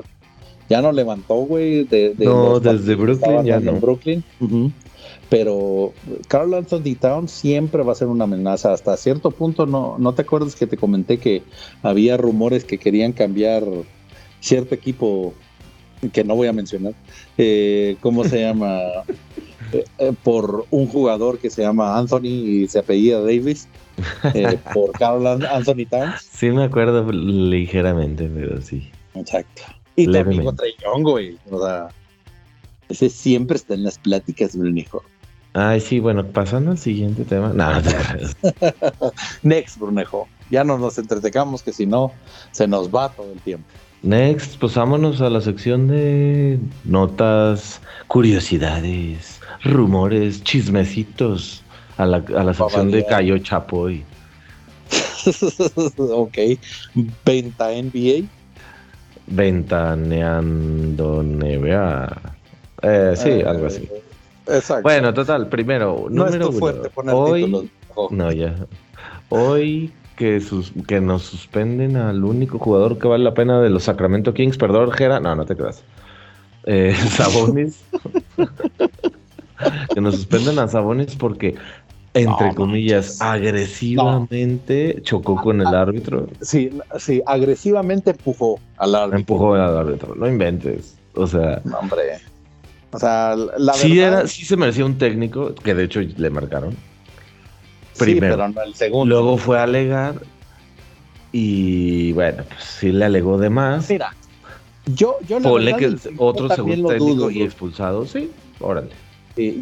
ya 0.69 0.81
no 0.81 0.91
levantó, 0.91 1.35
güey. 1.35 1.83
De, 1.83 2.15
no, 2.17 2.59
desde 2.59 2.95
Brooklyn 2.95 3.43
ya 3.43 3.59
no. 3.59 3.73
Brooklyn. 3.73 4.23
Pero 5.29 5.93
Carl 6.27 6.53
Anthony 6.55 6.95
Towns 6.99 7.31
siempre 7.31 7.83
va 7.83 7.91
a 7.91 7.95
ser 7.95 8.07
una 8.07 8.23
amenaza. 8.23 8.73
Hasta 8.73 8.97
cierto 8.97 9.29
punto, 9.31 9.65
no, 9.65 9.97
no 9.99 10.13
te 10.13 10.23
acuerdas 10.23 10.55
que 10.55 10.65
te 10.65 10.77
comenté 10.77 11.19
que 11.19 11.43
había 11.83 12.17
rumores 12.17 12.63
que 12.63 12.77
querían 12.79 13.11
cambiar 13.11 13.63
cierto 14.39 14.73
equipo 14.73 15.33
que 16.11 16.23
no 16.23 16.35
voy 16.35 16.47
a 16.47 16.53
mencionar. 16.53 16.93
Eh, 17.37 17.97
¿Cómo 18.01 18.23
se 18.23 18.41
llama? 18.41 18.79
Eh, 19.71 19.85
eh, 19.99 20.13
por 20.23 20.65
un 20.71 20.87
jugador 20.87 21.37
que 21.37 21.49
se 21.49 21.61
llama 21.61 21.97
Anthony 21.97 22.25
y 22.25 22.67
se 22.67 22.79
apellida 22.79 23.19
Davis. 23.19 23.67
Eh, 24.33 24.57
por 24.73 24.91
Carl 24.93 25.25
Anthony 25.27 25.85
Towns. 25.89 26.27
Sí, 26.31 26.49
me 26.49 26.63
acuerdo 26.63 27.11
ligeramente, 27.11 28.29
pero 28.33 28.61
sí. 28.61 28.89
Exacto. 29.13 29.63
Y 29.95 30.11
también 30.11 30.43
contra 30.43 30.65
Young, 30.83 31.03
güey. 31.03 31.37
O 31.51 31.63
sea, 31.63 31.89
ese 32.87 33.09
siempre 33.09 33.57
está 33.57 33.73
en 33.73 33.83
las 33.83 33.99
pláticas, 33.99 34.55
Brunejo. 34.55 35.03
Ay, 35.53 35.81
sí, 35.81 35.99
bueno, 35.99 36.25
pasando 36.25 36.71
al 36.71 36.77
siguiente 36.77 37.25
tema. 37.25 37.51
Nada. 37.53 37.83
Next, 39.43 39.77
Brunejo. 39.77 40.27
Ya 40.49 40.63
no 40.63 40.77
nos 40.77 40.97
entretengamos, 40.97 41.61
que 41.61 41.73
si 41.73 41.85
no, 41.85 42.11
se 42.51 42.67
nos 42.67 42.89
va 42.89 43.09
todo 43.09 43.31
el 43.31 43.39
tiempo. 43.41 43.67
Next, 44.01 44.57
pues 44.59 44.75
vámonos 44.75 45.19
a 45.21 45.29
la 45.29 45.41
sección 45.41 45.87
de 45.87 46.57
notas, 46.85 47.81
curiosidades, 48.07 49.41
rumores, 49.63 50.43
chismecitos 50.43 51.63
a 51.97 52.05
la, 52.05 52.23
a 52.35 52.43
la 52.43 52.53
sección 52.53 52.91
de 52.91 53.05
Cayo 53.05 53.37
Chapoy. 53.39 54.05
ok. 55.97 56.37
Venta 57.25 57.69
NBA. 57.71 58.25
Ventaneando 59.27 61.21
NBA. 61.21 62.21
Eh, 62.81 63.13
sí, 63.17 63.29
eh, 63.29 63.43
algo 63.45 63.67
así. 63.67 63.87
Exacto. 64.47 64.83
Bueno, 64.83 65.13
total, 65.13 65.47
primero, 65.49 66.07
no 66.09 66.25
número 66.25 66.51
fuerte 66.53 66.89
Hoy, 67.11 67.69
no, 68.09 68.31
ya. 68.31 68.55
Hoy 69.27 69.91
que, 70.19 70.41
sus, 70.41 70.73
que 70.85 70.99
nos 70.99 71.23
suspenden 71.23 71.95
al 71.95 72.25
único 72.25 72.59
jugador 72.59 72.99
que 72.99 73.07
vale 73.07 73.23
la 73.23 73.33
pena 73.33 73.61
de 73.61 73.69
los 73.69 73.85
Sacramento 73.85 74.33
Kings. 74.33 74.57
Perdón, 74.57 74.91
Jera. 74.91 75.21
No, 75.21 75.33
no 75.33 75.45
te 75.45 75.55
creas. 75.55 75.81
Eh, 76.65 76.93
Sabonis. 77.11 77.81
que 79.93 80.01
nos 80.01 80.15
suspenden 80.15 80.59
a 80.59 80.67
Sabonis 80.67 81.15
porque, 81.15 81.55
entre 82.13 82.53
comillas, 82.53 83.21
agresivamente 83.21 84.99
chocó 85.03 85.37
con 85.37 85.61
el 85.61 85.67
árbitro. 85.67 86.27
Sí, 86.41 86.69
sí, 86.97 87.21
agresivamente 87.25 88.11
empujó 88.11 88.59
al 88.75 88.95
árbitro. 88.95 89.19
Empujó 89.19 89.53
al 89.53 89.77
árbitro. 89.77 90.15
No 90.15 90.27
inventes. 90.27 90.97
O 91.15 91.25
sea. 91.27 91.61
hombre. 91.79 92.19
O 92.91 92.99
sea, 92.99 93.37
la 93.57 93.73
sí, 93.73 94.01
era, 94.01 94.27
sí 94.27 94.43
se 94.43 94.57
merecía 94.57 94.83
un 94.83 94.97
técnico, 94.97 95.55
que 95.55 95.73
de 95.73 95.85
hecho 95.85 96.01
le 96.01 96.29
marcaron. 96.29 96.75
Primero. 98.05 98.35
pero 98.35 98.49
no 98.49 98.61
el 98.63 98.75
segundo. 98.75 99.05
Luego 99.05 99.37
fue 99.37 99.59
a 99.59 99.63
alegar 99.63 100.15
y 101.31 102.11
bueno, 102.13 102.43
pues 102.47 102.63
sí 102.63 102.91
le 102.91 103.05
alegó 103.05 103.37
de 103.37 103.49
más. 103.49 103.89
Mira, 103.89 104.15
yo, 104.95 105.17
yo 105.27 105.39
la 105.39 105.51
verdad, 105.51 105.77
que 105.77 106.13
otro 106.17 106.49
segundo 106.49 106.89
técnico 106.89 107.29
y 107.29 107.43
expulsado, 107.43 108.05
sí, 108.05 108.31
órale. 108.59 108.89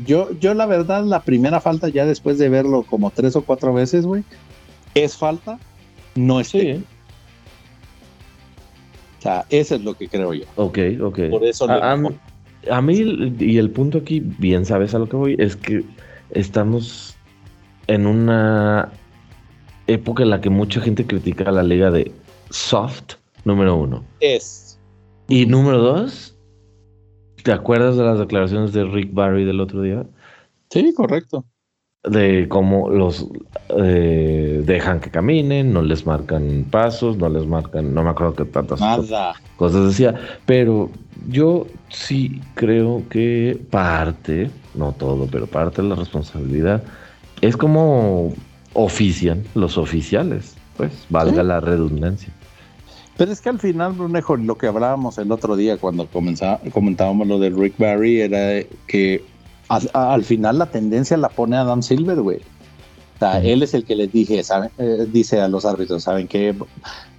yo, 0.05 0.29
yo 0.39 0.53
la 0.53 0.65
verdad, 0.65 1.03
la 1.03 1.21
primera 1.21 1.59
falta, 1.59 1.89
ya 1.89 2.05
después 2.05 2.37
de 2.37 2.49
verlo 2.49 2.83
como 2.83 3.11
tres 3.11 3.35
o 3.35 3.41
cuatro 3.41 3.73
veces, 3.73 4.05
güey, 4.05 4.23
es 4.95 5.17
falta, 5.17 5.59
no 6.15 6.39
es 6.39 6.47
sí. 6.47 6.83
O 9.19 9.21
sea, 9.21 9.45
eso 9.49 9.75
es 9.75 9.81
lo 9.81 9.95
que 9.95 10.07
creo 10.07 10.33
yo. 10.33 10.45
Ok, 10.55 10.77
ok. 11.01 11.19
Por 11.31 11.43
eso 11.43 11.69
a, 11.69 11.97
a 12.71 12.81
mí, 12.81 13.33
y 13.39 13.57
el 13.57 13.71
punto 13.71 13.97
aquí, 13.97 14.21
bien 14.21 14.65
sabes 14.65 14.93
a 14.93 14.99
lo 14.99 15.09
que 15.09 15.15
voy, 15.17 15.35
es 15.37 15.57
que 15.57 15.83
estamos 16.31 17.16
en 17.87 18.05
una 18.05 18.91
época 19.87 20.23
en 20.23 20.29
la 20.29 20.41
que 20.41 20.49
mucha 20.49 20.81
gente 20.81 21.05
critica 21.05 21.45
a 21.45 21.51
la 21.51 21.63
liga 21.63 21.89
de 21.89 22.11
soft, 22.49 23.15
número 23.45 23.75
uno. 23.75 24.03
Es. 24.19 24.79
Y 25.29 25.45
número 25.45 25.79
dos, 25.79 26.37
¿te 27.43 27.51
acuerdas 27.51 27.97
de 27.97 28.03
las 28.03 28.19
declaraciones 28.19 28.73
de 28.73 28.83
Rick 28.83 29.13
Barry 29.13 29.45
del 29.45 29.59
otro 29.59 29.81
día? 29.81 30.05
Sí, 30.69 30.93
correcto. 30.93 31.45
De 32.03 32.47
cómo 32.47 32.89
los 32.89 33.27
eh, 33.77 34.61
dejan 34.65 34.99
que 34.99 35.09
caminen, 35.09 35.73
no 35.73 35.81
les 35.81 36.05
marcan 36.05 36.65
pasos, 36.69 37.17
no 37.17 37.27
les 37.27 37.45
marcan, 37.45 37.93
no 37.93 38.03
me 38.03 38.09
acuerdo 38.09 38.35
que 38.35 38.45
tantas 38.45 38.79
cosas 39.57 39.87
decía, 39.87 40.15
pero 40.45 40.89
yo 41.27 41.67
sí 41.89 42.41
creo 42.53 43.03
que 43.09 43.59
parte, 43.69 44.49
no 44.75 44.93
todo, 44.93 45.27
pero 45.29 45.47
parte 45.47 45.81
de 45.81 45.89
la 45.89 45.95
responsabilidad 45.95 46.83
es 47.41 47.57
como 47.57 48.33
ofician 48.73 49.43
los 49.55 49.77
oficiales, 49.77 50.55
pues, 50.75 50.91
valga 51.09 51.43
la 51.43 51.59
redundancia. 51.59 52.33
Pero 53.17 53.31
es 53.31 53.41
que 53.41 53.49
al 53.49 53.59
final, 53.59 53.93
Brunejo, 53.93 54.37
lo 54.37 54.57
que 54.57 54.67
hablábamos 54.67 55.17
el 55.17 55.31
otro 55.31 55.55
día 55.55 55.77
cuando 55.77 56.07
comentábamos 56.07 57.27
lo 57.27 57.39
de 57.39 57.49
Rick 57.49 57.77
Barry 57.79 58.21
era 58.21 58.63
que 58.85 59.23
al, 59.69 60.23
final 60.23 60.59
la 60.59 60.67
tendencia 60.67 61.17
la 61.17 61.29
pone 61.29 61.57
Adam 61.57 61.81
Silver, 61.81 62.21
güey. 62.21 62.37
O 62.37 63.19
sea, 63.19 63.41
él 63.41 63.63
es 63.63 63.73
el 63.73 63.83
que 63.83 63.95
les 63.95 64.11
dije, 64.11 64.39
eh, 64.77 65.07
dice 65.11 65.41
a 65.41 65.47
los 65.47 65.65
árbitros, 65.65 66.03
¿saben 66.03 66.27
qué? 66.27 66.53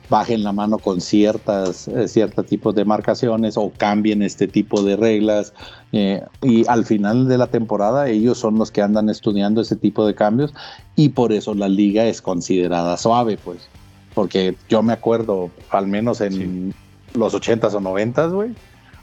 Bajen 0.08 0.42
la 0.42 0.52
mano 0.52 0.78
con 0.78 1.00
ciertas 1.00 1.88
eh, 1.88 2.08
ciertos 2.08 2.46
tipos 2.46 2.74
de 2.74 2.84
marcaciones 2.84 3.56
o 3.56 3.72
cambien 3.76 4.22
este 4.22 4.48
tipo 4.48 4.82
de 4.82 4.96
reglas 4.96 5.52
eh, 5.92 6.22
y 6.42 6.66
al 6.66 6.84
final 6.84 7.28
de 7.28 7.38
la 7.38 7.48
temporada 7.48 8.08
ellos 8.08 8.38
son 8.38 8.58
los 8.58 8.70
que 8.70 8.82
andan 8.82 9.10
estudiando 9.10 9.60
ese 9.60 9.76
tipo 9.76 10.06
de 10.06 10.14
cambios 10.14 10.54
y 10.96 11.10
por 11.10 11.32
eso 11.32 11.54
la 11.54 11.68
liga 11.68 12.06
es 12.06 12.22
considerada 12.22 12.96
suave 12.96 13.38
pues 13.42 13.68
porque 14.14 14.56
yo 14.68 14.82
me 14.82 14.92
acuerdo 14.92 15.50
al 15.70 15.86
menos 15.86 16.20
en 16.20 16.74
los 17.14 17.34
80s 17.34 17.74
o 17.74 17.80
90s 17.80 18.32
güey 18.32 18.50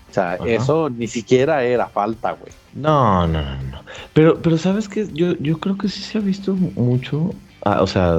o 0.09 0.13
sea 0.13 0.35
eso 0.45 0.89
ni 0.89 1.07
siquiera 1.07 1.63
era 1.63 1.87
falta 1.87 2.31
güey. 2.31 2.51
No 2.73 3.27
no 3.27 3.41
no 3.41 3.81
pero 4.13 4.41
pero 4.41 4.57
sabes 4.57 4.89
que 4.89 5.07
yo 5.13 5.33
yo 5.37 5.59
creo 5.59 5.77
que 5.77 5.87
sí 5.87 6.01
se 6.01 6.17
ha 6.17 6.21
visto 6.21 6.55
mucho 6.55 7.31
ah, 7.63 7.81
o 7.81 7.87
sea 7.87 8.15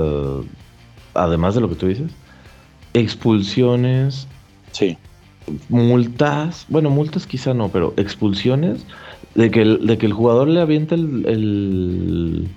además 1.15 1.55
de 1.55 1.61
lo 1.61 1.69
que 1.69 1.75
tú 1.75 1.87
dices 1.89 2.13
expulsiones. 2.99 4.27
Sí. 4.73 4.97
Multas, 5.69 6.67
bueno, 6.69 6.91
multas 6.91 7.27
quizá 7.27 7.55
no, 7.55 7.69
pero 7.69 7.95
expulsiones 7.97 8.85
de 9.35 9.51
que 9.51 9.63
el, 9.63 9.87
de 9.87 9.99
que 9.99 10.07
el 10.07 10.13
jugador 10.13 10.49
le 10.49 10.61
avienta 10.61 10.95
el, 10.95 12.49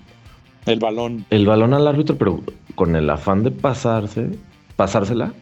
el, 0.65 0.79
balón. 0.79 1.25
El 1.29 1.45
balón 1.45 1.73
al 1.73 1.87
árbitro, 1.87 2.17
pero 2.17 2.41
con 2.75 2.95
el 2.95 3.09
afán 3.09 3.43
de 3.43 3.51
pasarse, 3.51 4.29
pasársela. 4.75 5.33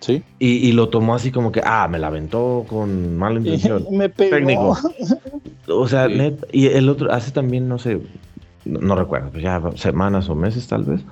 Sí. 0.00 0.24
Y, 0.40 0.72
lo 0.72 0.88
tomó 0.88 1.14
así 1.14 1.30
como 1.30 1.52
que, 1.52 1.60
ah, 1.64 1.86
me 1.88 2.00
la 2.00 2.08
aventó 2.08 2.64
con 2.68 3.16
mala 3.16 3.38
intención. 3.38 3.86
me 3.92 4.08
pegó. 4.08 4.36
Técnico. 4.36 4.76
O 5.68 5.86
sea, 5.86 6.08
y 6.50 6.66
el 6.66 6.88
otro, 6.88 7.12
hace 7.12 7.30
también, 7.30 7.68
no 7.68 7.78
sé, 7.78 8.00
no 8.64 8.96
recuerdo, 8.96 9.30
pues 9.30 9.44
ya 9.44 9.62
semanas 9.76 10.28
o 10.28 10.34
meses 10.34 10.66
tal 10.66 10.82
vez, 10.84 11.02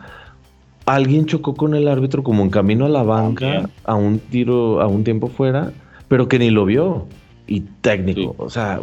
alguien 0.94 1.26
chocó 1.26 1.54
con 1.54 1.74
el 1.74 1.88
árbitro 1.88 2.22
como 2.22 2.42
en 2.42 2.50
camino 2.50 2.86
a 2.86 2.88
la 2.88 3.02
banca, 3.02 3.68
a 3.84 3.94
un 3.94 4.18
tiro, 4.18 4.80
a 4.80 4.86
un 4.86 5.04
tiempo 5.04 5.28
fuera, 5.28 5.72
pero 6.08 6.28
que 6.28 6.38
ni 6.38 6.50
lo 6.50 6.64
vio. 6.64 7.06
Y 7.46 7.60
técnico. 7.80 8.36
O 8.38 8.48
sea, 8.48 8.80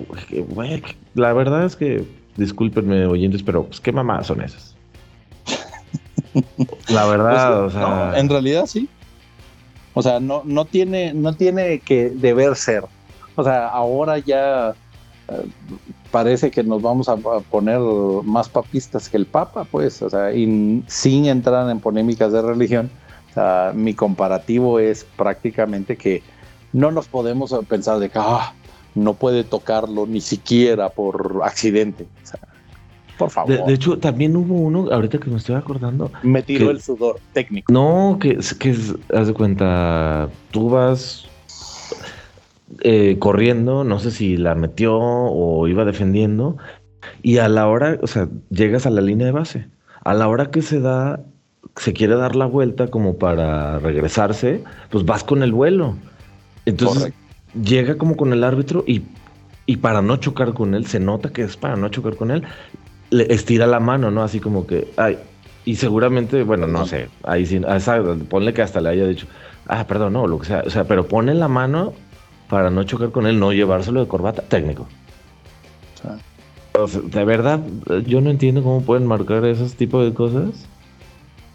güey, 0.50 0.84
la 1.14 1.32
verdad 1.32 1.66
es 1.66 1.78
que, 1.78 2.04
discúlpenme 2.36 3.06
oyentes, 3.06 3.42
pero 3.42 3.64
pues 3.64 3.80
qué 3.80 3.94
mamadas 3.94 4.28
son 4.28 4.42
esas. 4.42 4.76
la 6.90 7.06
verdad, 7.06 7.64
pues, 7.64 7.76
o 7.76 7.80
sea. 7.80 8.20
en 8.20 8.28
realidad 8.28 8.66
sí. 8.66 8.90
O 9.94 10.02
sea, 10.02 10.20
no, 10.20 10.42
no 10.46 10.66
tiene, 10.66 11.14
no 11.14 11.34
tiene 11.34 11.80
que 11.80 12.10
deber 12.10 12.56
ser. 12.56 12.84
O 13.36 13.44
sea, 13.44 13.68
ahora 13.68 14.20
ya 14.20 14.76
eh, 15.30 15.46
parece 16.12 16.52
que 16.52 16.64
nos 16.64 16.82
vamos 16.82 17.10
a 17.10 17.18
poner 17.18 17.80
más 18.24 18.50
papistas 18.50 19.10
que 19.10 19.18
el 19.18 19.26
Papa, 19.26 19.66
pues, 19.70 20.02
o 20.02 20.10
sea, 20.10 20.34
y 20.34 20.84
sin 20.88 21.26
entrar 21.26 21.70
en 21.70 21.80
polémicas 21.80 22.32
de 22.32 22.42
religión, 22.42 22.90
o 23.32 23.34
sea, 23.34 23.72
mi 23.76 23.94
comparativo 23.94 24.80
es 24.80 25.06
prácticamente 25.16 25.96
que 25.98 26.24
no 26.74 26.92
nos 26.92 27.08
podemos 27.08 27.56
pensar 27.68 28.00
de 28.00 28.10
que 28.10 28.20
ah, 28.20 28.54
no 28.96 29.14
puede 29.14 29.44
tocarlo 29.44 30.06
ni 30.06 30.22
siquiera 30.22 30.90
por 30.90 31.42
accidente. 31.44 32.08
O 32.24 32.28
sea, 32.28 32.40
por 33.18 33.30
favor. 33.30 33.66
De, 33.66 33.74
hecho, 33.74 33.98
también 33.98 34.36
hubo 34.36 34.56
uno, 34.56 34.90
ahorita 34.92 35.20
que 35.20 35.30
me 35.30 35.38
estoy 35.38 35.56
acordando. 35.56 36.12
Me 36.24 36.44
tiró 36.44 36.70
el 36.70 36.82
sudor 36.82 37.20
técnico. 37.34 37.72
No, 37.72 38.18
que, 38.20 38.38
que 38.60 38.76
haz 39.14 39.28
de 39.28 39.34
cuenta, 39.34 40.30
tú 40.52 40.70
vas 40.70 41.27
eh, 42.82 43.18
corriendo, 43.20 43.84
no 43.84 44.00
sé 44.00 44.12
si 44.12 44.38
la 44.38 44.56
metió 44.56 44.98
o 44.98 45.68
iba 45.68 45.86
defendiendo, 45.86 46.58
y 47.22 47.38
a 47.38 47.48
la 47.48 47.68
hora, 47.68 47.98
o 48.02 48.08
sea, 48.08 48.28
llegas 48.50 48.86
a 48.86 48.90
la 48.90 49.02
línea 49.02 49.26
de 49.26 49.32
base. 49.32 49.68
A 50.04 50.14
la 50.14 50.28
hora 50.28 50.52
que 50.52 50.62
se 50.62 50.80
da, 50.80 51.22
se 51.76 51.94
quiere 51.94 52.16
dar 52.16 52.36
la 52.36 52.46
vuelta 52.46 52.88
como 52.88 53.18
para 53.18 53.80
regresarse, 53.80 54.64
pues 54.90 55.06
vas 55.06 55.24
con 55.24 55.44
el 55.44 55.52
vuelo. 55.52 55.96
Entonces 56.66 57.14
llega 57.62 57.98
como 57.98 58.18
con 58.18 58.34
el 58.34 58.44
árbitro 58.44 58.84
y, 58.86 59.04
y 59.66 59.78
para 59.78 60.02
no 60.02 60.18
chocar 60.18 60.54
con 60.54 60.76
él, 60.76 60.86
se 60.86 61.00
nota 61.00 61.30
que 61.30 61.44
es 61.44 61.58
para 61.58 61.76
no 61.76 61.90
chocar 61.90 62.16
con 62.16 62.32
él, 62.32 62.44
le 63.10 63.32
estira 63.34 63.68
la 63.68 63.80
mano, 63.80 64.12
¿no? 64.12 64.24
Así 64.24 64.40
como 64.40 64.68
que, 64.68 64.88
ay, 64.98 65.18
y 65.66 65.76
seguramente, 65.76 66.44
bueno, 66.44 66.68
no 66.68 66.86
sé, 66.86 67.10
ahí 67.24 67.46
sí, 67.46 67.62
ponle 68.30 68.54
que 68.54 68.62
hasta 68.62 68.82
le 68.82 68.90
haya 68.90 69.08
dicho, 69.08 69.28
ah, 69.68 69.86
perdón, 69.86 70.14
no, 70.14 70.28
lo 70.28 70.40
que 70.40 70.48
sea, 70.48 70.64
o 70.66 70.70
sea, 70.70 70.86
pero 70.86 71.08
pone 71.08 71.34
la 71.34 71.48
mano 71.48 71.94
para 72.50 72.70
no 72.70 72.84
chocar 72.84 73.12
con 73.12 73.28
él, 73.28 73.40
no 73.40 73.52
llevárselo 73.52 74.00
de 74.00 74.08
corbata, 74.08 74.42
técnico. 74.42 74.88
de 77.04 77.26
verdad, 77.26 77.60
yo 78.06 78.22
no 78.22 78.30
entiendo 78.30 78.64
cómo 78.64 78.82
pueden 78.82 79.06
marcar 79.06 79.46
esos 79.46 79.76
tipos 79.76 80.06
de 80.06 80.14
cosas. 80.14 80.68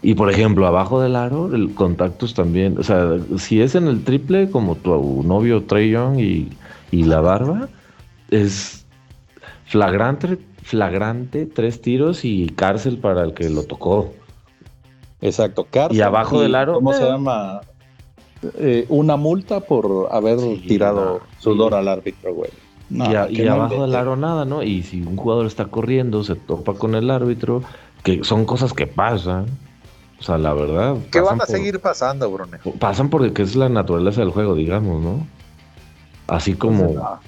Y 0.01 0.15
por 0.15 0.29
ejemplo, 0.29 0.67
abajo 0.67 0.99
del 0.99 1.15
aro, 1.15 1.55
el 1.55 1.73
contactos 1.73 2.33
también. 2.33 2.77
O 2.77 2.83
sea, 2.83 3.17
si 3.37 3.61
es 3.61 3.73
en 3.75 3.87
el 3.87 4.03
triple, 4.03 4.49
como 4.49 4.75
tu 4.75 5.23
novio 5.23 5.63
Trey 5.63 5.91
Young 5.91 6.19
y, 6.19 6.49
y 6.91 7.03
la 7.03 7.21
barba, 7.21 7.69
es 8.29 8.85
flagrante, 9.65 10.37
flagrante, 10.61 11.45
tres 11.45 11.81
tiros 11.81 12.25
y 12.25 12.47
cárcel 12.49 12.97
para 12.97 13.23
el 13.23 13.33
que 13.33 13.49
lo 13.49 13.63
tocó. 13.63 14.13
Exacto, 15.21 15.65
cárcel. 15.69 15.97
Y 15.97 16.01
abajo 16.01 16.41
del 16.41 16.55
aro. 16.55 16.73
¿Cómo 16.73 16.93
se 16.93 17.05
llama? 17.05 17.61
Eh, 18.57 18.85
una 18.89 19.15
multa 19.15 19.61
por 19.61 20.09
haber 20.11 20.37
tirado 20.67 21.21
sudor 21.39 21.73
al 21.73 21.87
árbitro, 21.87 22.33
güey. 22.33 22.49
y, 22.89 23.47
abajo 23.47 23.81
del 23.81 23.95
aro 23.95 24.15
nada, 24.15 24.45
¿no? 24.45 24.63
Y 24.63 24.83
si 24.83 25.01
un 25.01 25.15
jugador 25.15 25.45
está 25.45 25.65
corriendo, 25.65 26.23
se 26.23 26.35
topa 26.35 26.73
con 26.73 26.95
el 26.95 27.09
árbitro, 27.09 27.63
que 28.03 28.23
son 28.23 28.45
cosas 28.45 28.73
que 28.73 28.87
pasan. 28.87 29.45
O 30.19 30.23
sea, 30.23 30.37
la 30.37 30.53
verdad. 30.53 30.97
¿Qué 31.11 31.19
van 31.19 31.41
a 31.41 31.45
seguir 31.45 31.79
pasando, 31.79 32.31
Brune? 32.31 32.57
Pasan 32.79 33.09
porque 33.09 33.41
es 33.41 33.55
la 33.55 33.69
naturaleza 33.69 34.21
del 34.21 34.29
juego, 34.31 34.55
digamos, 34.55 35.01
¿no? 35.01 35.25
Así 36.27 36.53
como. 36.53 37.19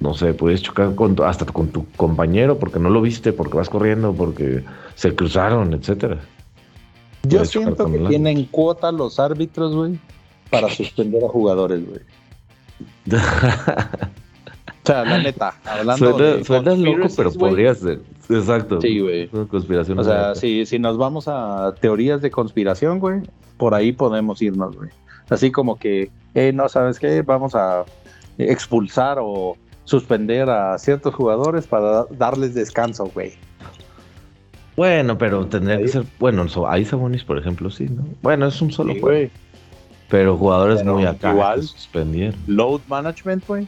no 0.00 0.14
sé, 0.14 0.34
puedes 0.34 0.62
chocar 0.62 0.94
con, 0.94 1.16
hasta 1.24 1.46
con 1.46 1.68
tu 1.68 1.86
compañero 1.96 2.58
porque 2.58 2.78
no 2.78 2.90
lo 2.90 3.00
viste, 3.00 3.32
porque 3.32 3.56
vas 3.56 3.70
corriendo, 3.70 4.12
porque 4.12 4.62
se 4.94 5.14
cruzaron, 5.14 5.72
etcétera. 5.72 6.18
Yo 7.28 7.44
siento 7.44 7.90
que 7.90 7.98
tienen 8.00 8.44
cuota 8.46 8.92
los 8.92 9.18
árbitros, 9.18 9.74
güey, 9.74 9.98
para 10.50 10.68
suspender 10.68 11.24
a 11.24 11.28
jugadores, 11.28 11.86
güey. 11.86 12.00
o 13.06 14.86
sea, 14.86 15.04
la 15.04 15.18
neta, 15.18 15.54
hablando 15.64 16.10
suena, 16.12 16.36
de 16.36 16.44
suena 16.44 16.74
loco, 16.74 17.08
pero 17.16 17.32
podría 17.32 17.74
ser. 17.74 18.00
Exacto. 18.28 18.80
Sí, 18.80 19.00
güey. 19.00 19.28
Conspiración. 19.28 19.98
O 19.98 20.04
sea, 20.04 20.34
si, 20.34 20.66
si 20.66 20.78
nos 20.78 20.98
vamos 20.98 21.28
a 21.28 21.74
teorías 21.80 22.20
de 22.22 22.30
conspiración, 22.30 22.98
güey, 22.98 23.20
por 23.56 23.74
ahí 23.74 23.92
podemos 23.92 24.42
irnos, 24.42 24.76
güey. 24.76 24.90
Así 25.28 25.50
como 25.50 25.78
que, 25.78 26.10
eh, 26.34 26.52
no 26.52 26.68
sabes 26.68 26.98
qué, 26.98 27.22
vamos 27.22 27.54
a 27.54 27.84
expulsar 28.38 29.18
o 29.20 29.56
suspender 29.84 30.50
a 30.50 30.78
ciertos 30.78 31.14
jugadores 31.14 31.66
para 31.66 32.04
darles 32.10 32.54
descanso, 32.54 33.10
güey. 33.14 33.32
Bueno, 34.76 35.16
pero 35.16 35.46
tendría 35.46 35.78
que 35.78 35.88
ser, 35.88 36.04
bueno, 36.18 36.44
hay 36.68 36.84
Sabonis, 36.84 37.24
por 37.24 37.38
ejemplo, 37.38 37.70
sí, 37.70 37.86
¿no? 37.88 38.04
Bueno, 38.22 38.46
es 38.46 38.60
un 38.60 38.70
solo 38.70 38.94
güey. 39.00 39.30
Pero 40.08 40.36
jugadores 40.36 40.84
muy 40.84 41.04
acá 41.04 41.32
igual, 41.32 41.62
suspendieron. 41.62 42.38
Load 42.46 42.80
management, 42.86 43.44
güey. 43.46 43.66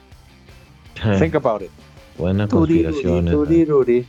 Think 1.18 1.34
about 1.34 1.62
it. 1.62 1.70
Buena 2.16 2.46
conspiración. 2.46 3.26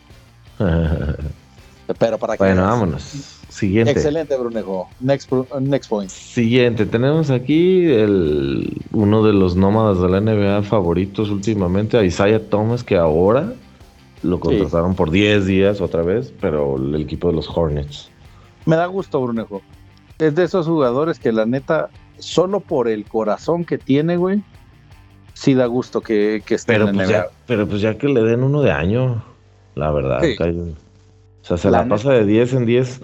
pero 1.99 2.17
para 2.17 2.37
que 2.37 2.43
Bueno, 2.43 2.63
vámonos. 2.63 3.39
Siguiente. 3.49 3.91
Excelente, 3.91 4.37
Brunejo. 4.37 4.87
Next, 4.99 5.31
next 5.59 5.89
point. 5.89 6.09
Siguiente. 6.09 6.85
Tenemos 6.85 7.31
aquí 7.31 7.85
el, 7.85 8.77
uno 8.91 9.23
de 9.23 9.33
los 9.33 9.55
nómadas 9.55 9.99
de 9.99 10.09
la 10.09 10.21
NBA 10.21 10.63
favoritos 10.63 11.29
últimamente, 11.29 12.03
Isaiah 12.05 12.47
Thomas, 12.47 12.83
que 12.83 12.97
ahora 12.97 13.53
lo 14.23 14.39
contrataron 14.39 14.95
por 14.95 15.11
10 15.11 15.45
días 15.45 15.81
otra 15.81 16.01
vez, 16.01 16.33
pero 16.39 16.77
el 16.77 16.95
equipo 16.95 17.29
de 17.29 17.35
los 17.35 17.49
Hornets. 17.49 18.09
Me 18.65 18.75
da 18.75 18.85
gusto, 18.87 19.21
Brunejo. 19.21 19.61
Es 20.17 20.35
de 20.35 20.43
esos 20.43 20.67
jugadores 20.67 21.19
que 21.19 21.31
la 21.31 21.45
neta, 21.45 21.89
solo 22.17 22.59
por 22.59 22.87
el 22.87 23.05
corazón 23.05 23.63
que 23.63 23.77
tiene, 23.77 24.17
güey, 24.17 24.43
sí 25.33 25.53
da 25.53 25.65
gusto 25.65 26.01
que, 26.01 26.43
que 26.45 26.55
esté 26.55 26.73
pero 26.73 26.89
en 26.89 26.95
pues 26.95 27.09
Ya, 27.09 27.27
pero 27.47 27.67
pues 27.67 27.81
ya 27.81 27.97
que 27.97 28.09
le 28.09 28.21
den 28.21 28.43
uno 28.43 28.61
de 28.61 28.71
año, 28.71 29.23
la 29.75 29.91
verdad. 29.91 30.21
O 30.21 31.45
sea, 31.45 31.57
se 31.57 31.71
la, 31.71 31.87
pasa 31.87 32.11
de 32.11 32.25
10 32.25 32.53
en 32.53 32.65
10 32.65 33.01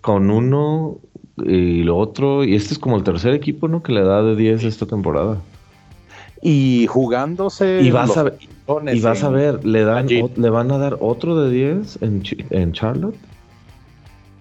con 0.00 0.30
uno 0.30 0.98
y 1.38 1.82
lo 1.82 1.96
otro, 1.96 2.44
y 2.44 2.54
este 2.54 2.74
es 2.74 2.78
como 2.78 2.96
el 2.96 3.02
tercer 3.02 3.34
equipo, 3.34 3.66
¿no? 3.66 3.82
Que 3.82 3.92
le 3.92 4.02
da 4.02 4.22
de 4.22 4.36
10 4.36 4.64
esta 4.64 4.86
temporada. 4.86 5.38
Y 6.42 6.86
jugándose. 6.86 7.80
Y 7.82 7.90
vas, 7.90 8.16
a, 8.16 8.22
ver, 8.24 8.38
y 8.92 9.00
vas 9.00 9.22
a 9.22 9.28
ver, 9.28 9.64
le, 9.64 9.84
dan, 9.84 10.06
le 10.08 10.50
van 10.50 10.70
a 10.70 10.78
dar 10.78 10.96
otro 11.00 11.42
de 11.42 11.50
10 11.50 11.98
en, 12.02 12.22
en 12.50 12.72
Charlotte. 12.72 13.16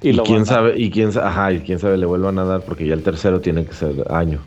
Y, 0.02 0.18
quién 0.20 0.46
sabe, 0.46 0.80
y 0.80 0.90
quién 0.92 1.18
ajá, 1.18 1.52
y 1.52 1.60
quién 1.60 1.78
sabe 1.78 1.98
le 1.98 2.06
vuelvan 2.06 2.40
a 2.40 2.46
dar 2.46 2.62
porque 2.62 2.88
ya 2.88 2.94
el 2.94 3.04
tercero 3.04 3.42
tiene 3.42 3.66
que 3.66 3.74
ser 3.74 4.06
año. 4.10 4.40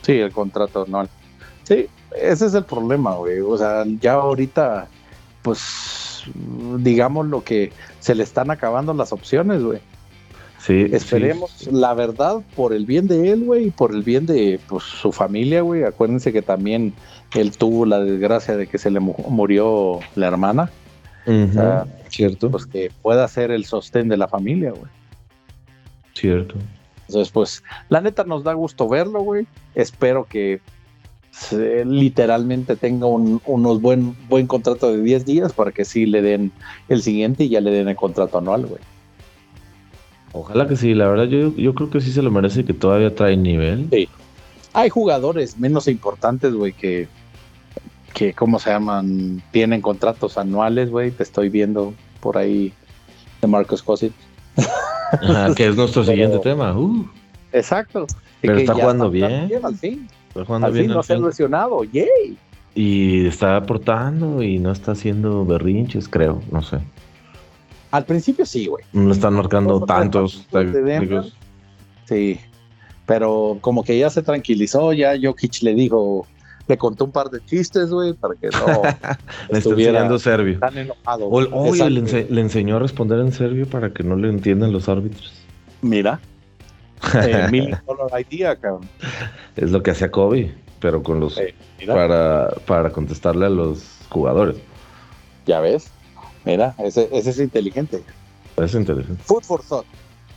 Sí, 0.00 0.12
el 0.12 0.32
contrato 0.32 0.86
no. 0.88 1.06
Sí, 1.64 1.86
ese 2.18 2.46
es 2.46 2.54
el 2.54 2.64
problema, 2.64 3.14
güey. 3.16 3.40
O 3.40 3.56
sea, 3.58 3.84
ya 4.00 4.14
ahorita, 4.14 4.88
pues, 5.42 6.24
digamos 6.78 7.26
lo 7.26 7.44
que 7.44 7.70
se 8.00 8.14
le 8.14 8.22
están 8.22 8.50
acabando 8.50 8.94
las 8.94 9.12
opciones, 9.12 9.62
güey. 9.62 9.80
Sí, 10.62 10.86
Esperemos, 10.92 11.66
la 11.72 11.92
verdad, 11.92 12.40
por 12.54 12.72
el 12.72 12.86
bien 12.86 13.08
de 13.08 13.30
él, 13.30 13.44
güey, 13.44 13.66
y 13.66 13.70
por 13.72 13.92
el 13.92 14.04
bien 14.04 14.26
de 14.26 14.60
pues, 14.68 14.84
su 14.84 15.10
familia, 15.10 15.62
güey. 15.62 15.82
Acuérdense 15.82 16.32
que 16.32 16.40
también 16.40 16.94
él 17.34 17.50
tuvo 17.56 17.84
la 17.84 17.98
desgracia 17.98 18.56
de 18.56 18.68
que 18.68 18.78
se 18.78 18.88
le 18.88 19.00
murió 19.00 19.98
la 20.14 20.28
hermana. 20.28 20.70
Cierto. 22.08 22.48
Pues 22.48 22.66
que 22.66 22.92
pueda 23.02 23.26
ser 23.26 23.50
el 23.50 23.64
sostén 23.64 24.08
de 24.08 24.16
la 24.16 24.28
familia, 24.28 24.70
güey. 24.70 24.90
Cierto. 26.14 26.54
Entonces, 27.08 27.32
pues, 27.32 27.64
la 27.88 28.00
neta 28.00 28.22
nos 28.22 28.44
da 28.44 28.52
gusto 28.52 28.88
verlo, 28.88 29.20
güey. 29.22 29.48
Espero 29.74 30.26
que 30.26 30.60
literalmente 31.84 32.76
tenga 32.76 33.06
un 33.06 33.40
unos 33.46 33.80
buen, 33.80 34.14
buen 34.28 34.46
contrato 34.46 34.92
de 34.92 35.02
10 35.02 35.24
días 35.24 35.52
para 35.52 35.72
que 35.72 35.84
sí 35.84 36.06
le 36.06 36.22
den 36.22 36.52
el 36.88 37.02
siguiente 37.02 37.44
y 37.44 37.48
ya 37.48 37.60
le 37.60 37.72
den 37.72 37.88
el 37.88 37.96
contrato 37.96 38.38
anual, 38.38 38.66
güey. 38.66 38.91
Ojalá 40.32 40.66
que 40.66 40.76
sí, 40.76 40.94
la 40.94 41.08
verdad 41.08 41.24
yo, 41.24 41.54
yo 41.56 41.74
creo 41.74 41.90
que 41.90 42.00
sí 42.00 42.10
se 42.10 42.22
lo 42.22 42.30
merece 42.30 42.64
que 42.64 42.72
todavía 42.72 43.14
trae 43.14 43.36
nivel. 43.36 43.88
Sí. 43.90 44.08
Hay 44.72 44.88
jugadores 44.88 45.58
menos 45.58 45.86
importantes, 45.88 46.54
güey, 46.54 46.72
que, 46.72 47.06
que, 48.14 48.32
¿cómo 48.32 48.58
se 48.58 48.70
llaman? 48.70 49.42
Tienen 49.50 49.82
contratos 49.82 50.38
anuales, 50.38 50.90
güey. 50.90 51.10
Te 51.10 51.22
estoy 51.22 51.50
viendo 51.50 51.92
por 52.20 52.38
ahí 52.38 52.72
de 53.42 53.48
Marcos 53.48 53.82
Cosit. 53.82 54.12
que 55.56 55.66
es 55.66 55.76
nuestro 55.76 56.04
siguiente 56.04 56.38
tema. 56.38 56.74
Uh. 56.74 57.06
Exacto. 57.52 58.06
Pero 58.40 58.56
está 58.56 58.74
jugando 58.74 59.10
bien. 59.10 59.50
al 59.62 59.76
fin. 59.76 60.08
Está 60.28 60.44
jugando 60.46 60.68
al 60.68 60.72
bien. 60.72 60.86
Fin 60.86 60.94
no 60.94 61.02
se 61.02 61.12
ha 61.12 61.18
lesionado. 61.18 61.84
Yay. 61.84 62.38
Y 62.74 63.26
está 63.26 63.56
aportando 63.56 64.42
y 64.42 64.58
no 64.58 64.72
está 64.72 64.92
haciendo 64.92 65.44
berrinches, 65.44 66.08
creo. 66.08 66.42
No 66.50 66.62
sé. 66.62 66.78
Al 67.92 68.06
principio 68.06 68.44
sí, 68.46 68.66
güey. 68.66 68.84
No 68.92 69.12
están 69.12 69.34
marcando 69.34 69.80
tantos 69.82 70.46
Sí, 72.06 72.40
pero 73.06 73.58
como 73.60 73.84
que 73.84 73.98
ya 73.98 74.10
se 74.10 74.22
tranquilizó, 74.22 74.92
ya 74.92 75.12
Jokic 75.22 75.62
le 75.62 75.74
dijo, 75.74 76.26
le 76.68 76.78
contó 76.78 77.04
un 77.04 77.12
par 77.12 77.28
de 77.28 77.44
chistes, 77.44 77.90
güey, 77.90 78.14
para 78.14 78.34
que 78.34 78.48
no 78.48 78.82
le 79.50 79.58
estuviera 79.58 80.18
serbio. 80.18 80.58
Tan 80.58 80.78
enojado. 80.78 81.28
O, 81.28 81.74
le, 81.74 82.40
enseñó 82.40 82.76
a 82.76 82.78
responder 82.78 83.20
en 83.20 83.30
serbio 83.30 83.68
para 83.68 83.92
que 83.92 84.02
no 84.02 84.16
le 84.16 84.30
entiendan 84.30 84.72
los 84.72 84.88
árbitros. 84.88 85.32
Mira. 85.82 86.18
eh, 87.14 87.76
idea, 88.30 88.56
cabrón. 88.56 88.88
Es 89.56 89.70
lo 89.70 89.82
que 89.82 89.90
hacía 89.90 90.10
Kobe, 90.10 90.54
pero 90.80 91.02
con 91.02 91.20
los 91.20 91.38
para, 91.86 92.48
para 92.66 92.90
contestarle 92.90 93.46
a 93.46 93.50
los 93.50 93.84
jugadores. 94.08 94.56
Ya 95.46 95.60
ves. 95.60 95.90
Mira, 96.44 96.74
ese, 96.78 97.08
es 97.12 97.38
inteligente. 97.38 98.02
Es 98.56 98.74
inteligente. 98.74 99.22
Food 99.24 99.44
for 99.44 99.62
thought. 99.62 99.86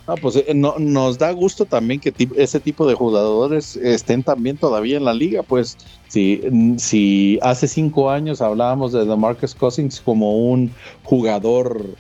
No, 0.08 0.16
pues 0.16 0.36
eh, 0.36 0.53
no, 0.53 0.76
nos 0.78 1.18
da 1.18 1.32
gusto 1.32 1.66
también 1.66 1.99
que 1.99 2.14
ese 2.38 2.60
tipo 2.60 2.88
de 2.88 2.93
jugadores 2.93 3.76
estén 3.76 4.22
también 4.22 4.56
todavía 4.58 4.97
en 4.97 5.06
la 5.06 5.14
liga. 5.14 5.41
Pues 5.41 5.78
si, 6.08 6.41
si 6.78 7.39
hace 7.41 7.68
cinco 7.68 8.12
años 8.12 8.41
hablábamos 8.41 8.91
de 8.91 9.06
DeMarcus 9.06 9.56
Cousins 9.56 9.99
como 9.99 10.38
un 10.38 10.72
jugador 11.03 11.95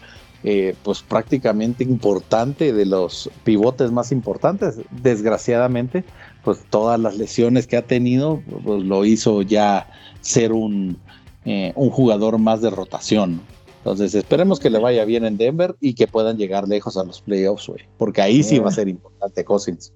eh, 0.47 0.75
pues 0.83 1.01
prácticamente 1.01 1.83
importante 1.83 2.71
de 2.71 2.85
los 2.85 3.31
pivotes 3.43 3.91
más 3.91 4.11
importantes, 4.11 4.75
desgraciadamente, 4.91 6.03
pues 6.43 6.59
todas 6.69 6.99
las 6.99 7.17
lesiones 7.17 7.65
que 7.65 7.77
ha 7.77 7.81
tenido 7.81 8.43
pues, 8.63 8.83
lo 8.83 9.03
hizo 9.05 9.41
ya 9.41 9.89
ser 10.21 10.53
un, 10.53 10.99
eh, 11.45 11.73
un 11.75 11.89
jugador 11.89 12.37
más 12.37 12.61
de 12.61 12.69
rotación. 12.69 13.41
Entonces, 13.85 14.15
esperemos 14.15 14.59
que 14.59 14.71
le 14.71 14.79
vaya 14.79 15.05
bien 15.05 15.25
en 15.25 15.37
Denver 15.37 15.75
y 15.79 15.93
que 15.93 16.07
puedan 16.07 16.37
llegar 16.37 16.67
lejos 16.67 16.97
a 16.97 17.03
los 17.03 17.21
playoffs, 17.21 17.67
güey. 17.67 17.81
Porque 17.99 18.19
ahí 18.19 18.41
sí 18.41 18.57
va 18.57 18.69
a 18.69 18.71
ser 18.71 18.87
importante 18.87 19.45
Cousins. 19.45 19.93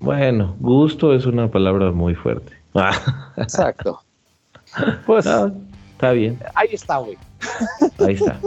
Bueno, 0.00 0.56
gusto 0.58 1.12
es 1.12 1.26
una 1.26 1.50
palabra 1.50 1.92
muy 1.92 2.14
fuerte. 2.14 2.54
Exacto. 3.36 4.00
Pues 5.04 5.26
está 5.26 6.12
bien. 6.12 6.38
Ahí 6.54 6.68
está, 6.72 6.96
güey. 6.96 7.18
Ahí 7.98 8.14
está. 8.14 8.40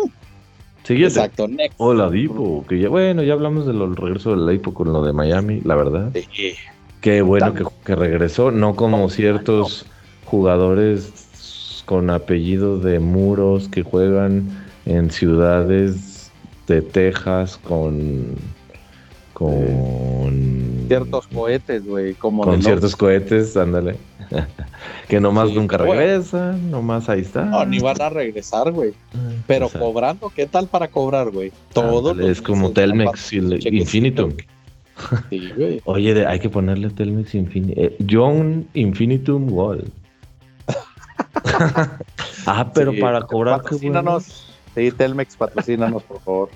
Siguiente. 0.82 1.20
Exacto, 1.20 1.48
next. 1.48 1.76
Hola, 1.78 2.10
Dipo. 2.10 2.66
Que 2.68 2.80
ya, 2.80 2.90
bueno, 2.90 3.22
ya 3.22 3.34
hablamos 3.34 3.68
del 3.68 3.96
regreso 3.96 4.36
del 4.36 4.52
Dipo 4.52 4.74
con 4.74 4.92
lo 4.92 5.04
de 5.04 5.14
Miami, 5.14 5.62
la 5.66 5.76
verdad. 5.76 6.10
Sí. 6.14 6.54
Qué 7.02 7.22
bueno 7.22 7.54
que, 7.54 7.64
que, 7.86 7.94
regresó, 7.94 8.50
no 8.50 8.76
como 8.76 9.08
ciertos 9.12 9.86
jugadores 10.26 11.84
con 11.86 12.10
apellido 12.10 12.80
de 12.80 13.00
muros 13.00 13.70
que 13.70 13.84
juegan 13.84 14.68
en 14.90 15.12
ciudades 15.12 16.32
de 16.68 16.82
Texas 16.82 17.58
con 17.58 18.36
con 19.34 20.86
ciertos 20.90 21.28
cohetes, 21.28 21.86
güey, 21.86 22.14
como 22.16 22.44
con 22.44 22.62
ciertos 22.62 22.94
cohetes, 22.94 23.56
ándale. 23.56 23.96
que 25.08 25.22
nomás 25.22 25.54
nunca 25.54 25.78
regresan, 25.78 26.70
nomás 26.70 27.08
ahí 27.08 27.22
está. 27.22 27.46
No, 27.46 27.66
ni 27.66 27.80
van 27.80 28.02
a 28.02 28.10
regresar, 28.10 28.72
güey. 28.74 28.94
Ah, 29.14 29.32
Pero 29.48 29.70
cobrando, 29.70 30.30
¿qué 30.36 30.46
tal 30.46 30.68
para 30.68 30.90
cobrar, 30.90 31.32
güey? 31.32 31.54
Todo. 31.72 32.20
es 32.20 32.42
como 32.42 32.72
Telmex 32.72 33.32
Infinitum. 33.32 34.34
Sí, 35.30 35.52
güey. 35.56 35.82
Oye, 35.86 36.26
hay 36.26 36.40
que 36.40 36.50
ponerle 36.50 36.90
Telmex 36.90 37.34
Infinitum. 37.34 37.82
Eh, 37.82 37.96
John 38.10 38.68
Infinitum 38.74 39.52
Wall. 39.54 39.90
ah, 42.46 42.72
pero 42.74 42.94
para 43.00 43.22
cobrar. 43.22 43.62
Sí, 44.76 44.92
Telmex, 44.92 45.36
patrocínanos, 45.36 46.04
por 46.04 46.20
favor. 46.22 46.50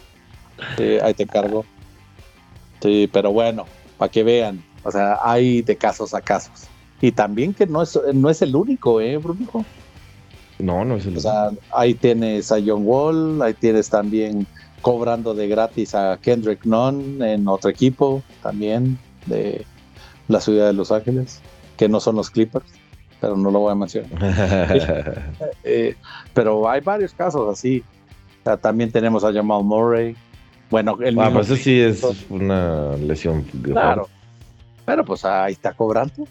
Sí, 0.78 0.98
ahí 1.02 1.14
te 1.14 1.26
cargo. 1.26 1.66
Sí, 2.82 3.10
pero 3.12 3.32
bueno, 3.32 3.66
para 3.98 4.12
que 4.12 4.24
vean. 4.24 4.64
O 4.84 4.92
sea, 4.92 5.18
hay 5.24 5.62
de 5.62 5.76
casos 5.76 6.14
a 6.14 6.22
casos. 6.22 6.68
Y 7.02 7.12
también 7.12 7.54
que 7.54 7.66
no 7.66 7.82
es, 7.82 8.00
no 8.14 8.30
es 8.30 8.42
el 8.42 8.56
único, 8.56 9.02
¿eh, 9.02 9.18
Bruno? 9.18 9.66
No, 10.60 10.86
no 10.86 10.96
es 10.96 11.06
el 11.06 11.14
único. 11.14 11.20
O 11.20 11.32
sea, 11.32 11.52
ahí 11.74 11.94
tienes 11.94 12.52
a 12.52 12.58
John 12.66 12.84
Wall, 12.86 13.42
ahí 13.42 13.54
tienes 13.54 13.90
también 13.90 14.46
cobrando 14.82 15.34
de 15.34 15.48
gratis 15.48 15.96
a 15.96 16.20
Kendrick 16.22 16.66
Nunn 16.66 17.22
en 17.22 17.48
otro 17.48 17.70
equipo 17.70 18.22
también 18.44 19.00
de 19.26 19.66
la 20.28 20.40
ciudad 20.42 20.68
de 20.68 20.74
Los 20.74 20.92
Ángeles, 20.92 21.42
que 21.78 21.90
no 21.90 22.00
son 22.00 22.18
los 22.18 22.30
Clippers, 22.30 22.66
pero 23.20 23.36
no 23.38 23.50
lo 23.50 23.60
voy 23.60 23.72
a 23.72 23.76
mencionar. 23.76 25.24
Eh, 25.64 25.96
pero 26.34 26.70
hay 26.70 26.82
varios 26.82 27.14
casos 27.14 27.50
así. 27.50 27.84
También 28.62 28.92
tenemos 28.92 29.24
a 29.24 29.32
Jamal 29.32 29.64
Murray. 29.64 30.16
Bueno, 30.70 30.98
el 31.02 31.20
ah, 31.20 31.30
pues 31.32 31.50
eso 31.50 31.56
sí 31.56 31.80
es 31.80 32.04
una 32.30 32.96
lesión. 32.98 33.44
Claro. 33.64 34.10
Pero 34.86 35.06
pues 35.06 35.24
ahí 35.24 35.54
está 35.54 35.74
cobrando. 35.74 36.24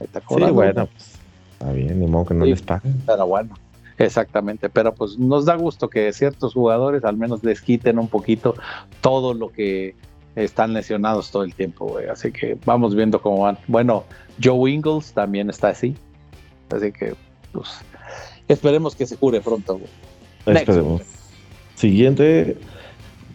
Ahí 0.00 0.06
está 0.06 0.20
cobrando. 0.20 0.48
Sí, 0.48 0.54
bueno, 0.54 0.86
pues, 0.86 1.14
está 1.52 1.72
bien, 1.72 2.00
ni 2.00 2.06
modo 2.06 2.26
que 2.26 2.34
no 2.34 2.44
les 2.44 2.62
paguen. 2.62 3.02
Pero 3.06 3.26
bueno, 3.26 3.54
exactamente. 3.98 4.68
Pero 4.68 4.94
pues 4.94 5.18
nos 5.18 5.44
da 5.44 5.56
gusto 5.56 5.88
que 5.88 6.12
ciertos 6.12 6.54
jugadores 6.54 7.04
al 7.04 7.16
menos 7.16 7.44
les 7.44 7.60
quiten 7.60 7.98
un 7.98 8.08
poquito 8.08 8.54
todo 9.00 9.34
lo 9.34 9.50
que 9.50 9.94
están 10.36 10.72
lesionados 10.72 11.30
todo 11.30 11.44
el 11.44 11.54
tiempo, 11.54 11.86
güey. 11.86 12.08
Así 12.08 12.32
que 12.32 12.58
vamos 12.64 12.94
viendo 12.94 13.20
cómo 13.20 13.42
van. 13.42 13.58
Bueno, 13.68 14.04
Joe 14.42 14.70
Ingles 14.70 15.12
también 15.12 15.50
está 15.50 15.68
así. 15.68 15.96
Así 16.70 16.92
que, 16.92 17.14
pues, 17.52 17.78
esperemos 18.48 18.96
que 18.96 19.06
se 19.06 19.16
cure 19.16 19.40
pronto, 19.40 19.78
güey. 19.78 20.58
Esperemos. 20.58 21.02
Siguiente, 21.76 22.56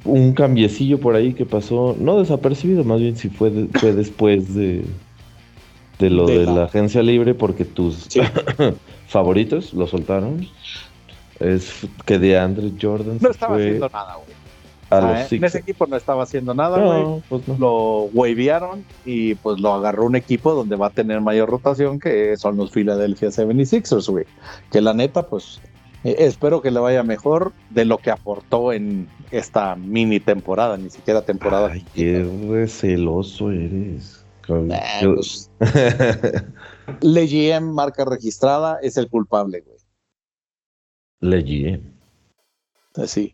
un 0.04 0.34
cambiecillo 0.34 1.00
por 1.00 1.16
ahí 1.16 1.34
que 1.34 1.46
pasó, 1.46 1.96
no 2.00 2.20
desapercibido, 2.20 2.84
más 2.84 3.00
bien 3.00 3.16
si 3.16 3.30
fue, 3.30 3.52
fue 3.74 3.94
después 3.94 4.54
de, 4.54 4.84
de 6.00 6.10
lo 6.10 6.26
de, 6.26 6.46
la... 6.46 6.64
agencia 6.64 7.02
libre, 7.04 7.34
porque 7.34 7.66
tus 7.66 8.10
favoritos 9.08 9.74
lo 9.74 9.88
soltaron. 9.88 10.48
Es 11.40 11.88
que 12.06 12.20
de 12.20 12.38
Andre 12.38 12.72
Jordan. 12.80 13.18
No 13.20 13.30
estaba 13.32 13.56
haciendo 13.56 13.90
nada, 13.90 14.16
güey. 14.16 14.42
Ah, 14.92 15.26
en 15.32 15.44
ese 15.46 15.60
equipo 15.60 15.88
no 15.88 15.96
estaba 15.96 16.24
haciendo 16.24 16.54
nada, 16.54 16.78
güey. 16.78 17.24
Pues 17.30 17.48
lo 17.60 18.10
wavearon 18.14 18.84
y 19.06 19.36
pues 19.36 19.60
lo 19.60 19.74
agarró 19.74 20.06
un 20.06 20.18
equipo 20.18 20.54
donde 20.54 20.76
va 20.76 20.88
a 20.88 20.90
tener 20.90 21.22
mayor 21.22 21.50
rotación, 21.50 21.98
que 21.98 22.36
son 22.36 22.58
los 22.58 22.72
Philadelphia 22.72 23.30
76ers, 23.30 24.10
güey. 24.10 24.26
Que 24.70 24.82
la 24.82 24.94
neta, 24.94 25.28
pues 25.28 25.62
eh, 26.04 26.16
espero 26.20 26.62
que 26.62 26.72
le 26.72 26.80
vaya 26.80 27.04
mejor 27.04 27.54
de 27.70 27.86
lo 27.86 27.98
que 27.98 28.12
aportó 28.12 28.74
en 28.74 29.08
esta 29.32 29.76
mini 29.76 30.20
temporada, 30.20 30.78
ni 30.78 30.90
siquiera 30.90 31.22
temporada. 31.22 31.72
Ay, 31.72 31.86
qué 31.94 32.68
celoso 32.68 33.52
eres. 33.52 34.26
Pues, 34.48 35.50
Le 37.02 37.60
marca 37.62 38.04
registrada, 38.06 38.80
es 38.82 38.98
el 38.98 39.08
culpable, 39.08 39.62
güey. 39.62 39.78
Le 41.22 41.40
eh, 41.40 41.82
Sí. 43.06 43.34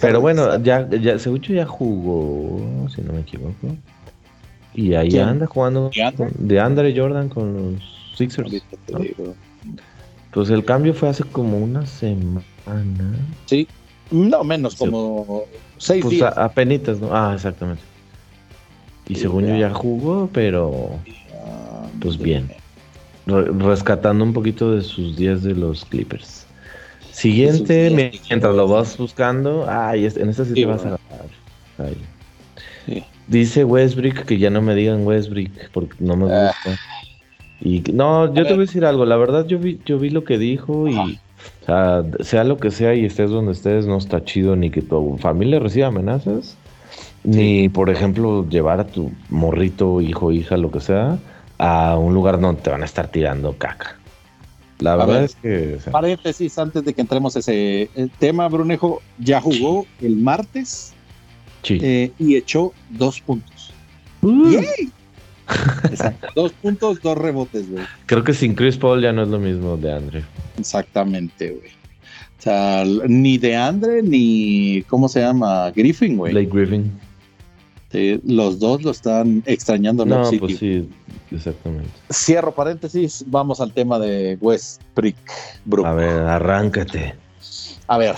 Pero 0.00 0.20
bueno, 0.20 0.58
ya, 0.62 0.88
ya, 0.88 1.16
ya 1.16 1.66
jugó, 1.66 2.88
si 2.88 3.02
no 3.02 3.12
me 3.12 3.20
equivoco. 3.20 3.76
Y 4.72 4.94
ahí 4.94 5.18
anda 5.18 5.46
jugando 5.46 5.90
de 6.38 6.60
Andre 6.60 6.94
Jordan 6.96 7.28
con 7.28 7.74
los 7.74 8.16
Sixers. 8.16 8.50
Pues 10.34 10.50
el 10.50 10.64
cambio 10.64 10.92
fue 10.92 11.08
hace 11.08 11.22
como 11.22 11.58
una 11.58 11.86
semana. 11.86 12.42
Sí, 13.46 13.68
no 14.10 14.42
menos, 14.42 14.74
como 14.74 15.44
seis 15.78 16.02
pues 16.02 16.16
días. 16.16 16.36
Apenitas, 16.36 16.98
¿no? 17.00 17.14
Ah, 17.14 17.32
exactamente. 17.34 17.82
Y 19.08 19.14
según 19.14 19.46
yo 19.46 19.54
ya 19.54 19.70
jugó, 19.70 20.28
pero 20.32 20.98
pues 22.00 22.18
bien. 22.18 22.50
Rescatando 23.26 24.24
un 24.24 24.32
poquito 24.32 24.74
de 24.74 24.82
sus 24.82 25.16
días 25.16 25.44
de 25.44 25.54
los 25.54 25.84
Clippers. 25.84 26.46
Siguiente, 27.12 27.90
mientras 28.28 28.54
lo 28.56 28.66
vas 28.66 28.98
buscando, 28.98 29.66
ay, 29.68 30.06
en 30.16 30.28
esta 30.28 30.44
sí, 30.44 30.52
te 30.52 30.66
vas 30.66 30.84
a 30.84 30.98
Dice 33.28 33.64
Westbrick 33.64 34.24
que 34.24 34.36
ya 34.38 34.50
no 34.50 34.60
me 34.60 34.74
digan 34.74 35.06
Westbrick 35.06 35.70
porque 35.70 35.94
no 36.00 36.16
me 36.16 36.30
ah. 36.32 36.52
Y 37.64 37.82
no, 37.92 38.26
yo 38.34 38.44
te 38.44 38.52
voy 38.52 38.64
a 38.64 38.66
decir 38.66 38.84
algo, 38.84 39.06
la 39.06 39.16
verdad 39.16 39.46
yo 39.46 39.58
vi, 39.58 39.80
yo 39.86 39.98
vi 39.98 40.10
lo 40.10 40.22
que 40.22 40.36
dijo 40.36 40.86
y 40.86 41.18
sea, 41.66 42.44
lo 42.44 42.58
que 42.58 42.70
sea 42.70 42.94
y 42.94 43.06
estés 43.06 43.30
donde 43.30 43.52
estés, 43.52 43.86
no 43.86 43.96
está 43.96 44.22
chido 44.22 44.54
ni 44.54 44.70
que 44.70 44.82
tu 44.82 45.16
familia 45.18 45.58
reciba 45.58 45.86
amenazas, 45.86 46.56
ni 47.24 47.70
por 47.70 47.88
ejemplo 47.88 48.46
llevar 48.48 48.80
a 48.80 48.86
tu 48.86 49.10
morrito, 49.30 50.02
hijo, 50.02 50.30
hija, 50.30 50.58
lo 50.58 50.70
que 50.70 50.80
sea, 50.80 51.18
a 51.56 51.96
un 51.96 52.12
lugar 52.12 52.38
donde 52.38 52.60
te 52.60 52.68
van 52.68 52.82
a 52.82 52.84
estar 52.84 53.08
tirando 53.08 53.56
caca. 53.56 53.96
La 54.80 54.96
verdad 54.96 55.24
es 55.24 55.34
que. 55.36 55.78
paréntesis, 55.90 56.58
antes 56.58 56.84
de 56.84 56.92
que 56.92 57.00
entremos 57.00 57.34
a 57.36 57.38
ese 57.38 57.88
eh, 57.94 58.08
tema, 58.18 58.46
Brunejo 58.48 59.00
ya 59.18 59.40
jugó 59.40 59.86
el 60.02 60.16
martes 60.16 60.92
eh, 61.70 62.12
y 62.18 62.36
echó 62.36 62.74
dos 62.90 63.20
puntos. 63.20 63.72
Uh. 64.20 64.60
Dos 66.34 66.52
puntos, 66.52 67.00
dos 67.02 67.18
rebotes, 67.18 67.70
güey. 67.70 67.84
Creo 68.06 68.24
que 68.24 68.34
sin 68.34 68.54
Chris 68.54 68.76
Paul 68.76 69.02
ya 69.02 69.12
no 69.12 69.22
es 69.22 69.28
lo 69.28 69.38
mismo 69.38 69.76
de 69.76 69.92
Andre. 69.92 70.24
Exactamente, 70.58 71.50
güey. 71.50 71.70
O 72.38 72.42
sea, 72.44 72.84
ni 73.06 73.38
de 73.38 73.56
Andre 73.56 74.02
ni. 74.02 74.82
¿Cómo 74.88 75.08
se 75.08 75.20
llama? 75.20 75.70
Griffin, 75.70 76.16
güey. 76.16 76.32
Blake 76.32 76.50
Griffin. 76.52 76.92
los 78.24 78.58
dos 78.58 78.82
lo 78.82 78.90
están 78.90 79.42
extrañando. 79.46 80.04
No, 80.04 80.30
pues 80.38 80.58
sí, 80.58 80.88
Exactamente. 81.30 81.90
Cierro 82.12 82.54
paréntesis, 82.54 83.24
vamos 83.26 83.60
al 83.60 83.72
tema 83.72 83.98
de 83.98 84.36
Westbrook. 84.40 85.16
A 85.84 85.92
ver, 85.94 86.20
arráncate. 86.20 87.14
A 87.86 87.98
ver, 87.98 88.16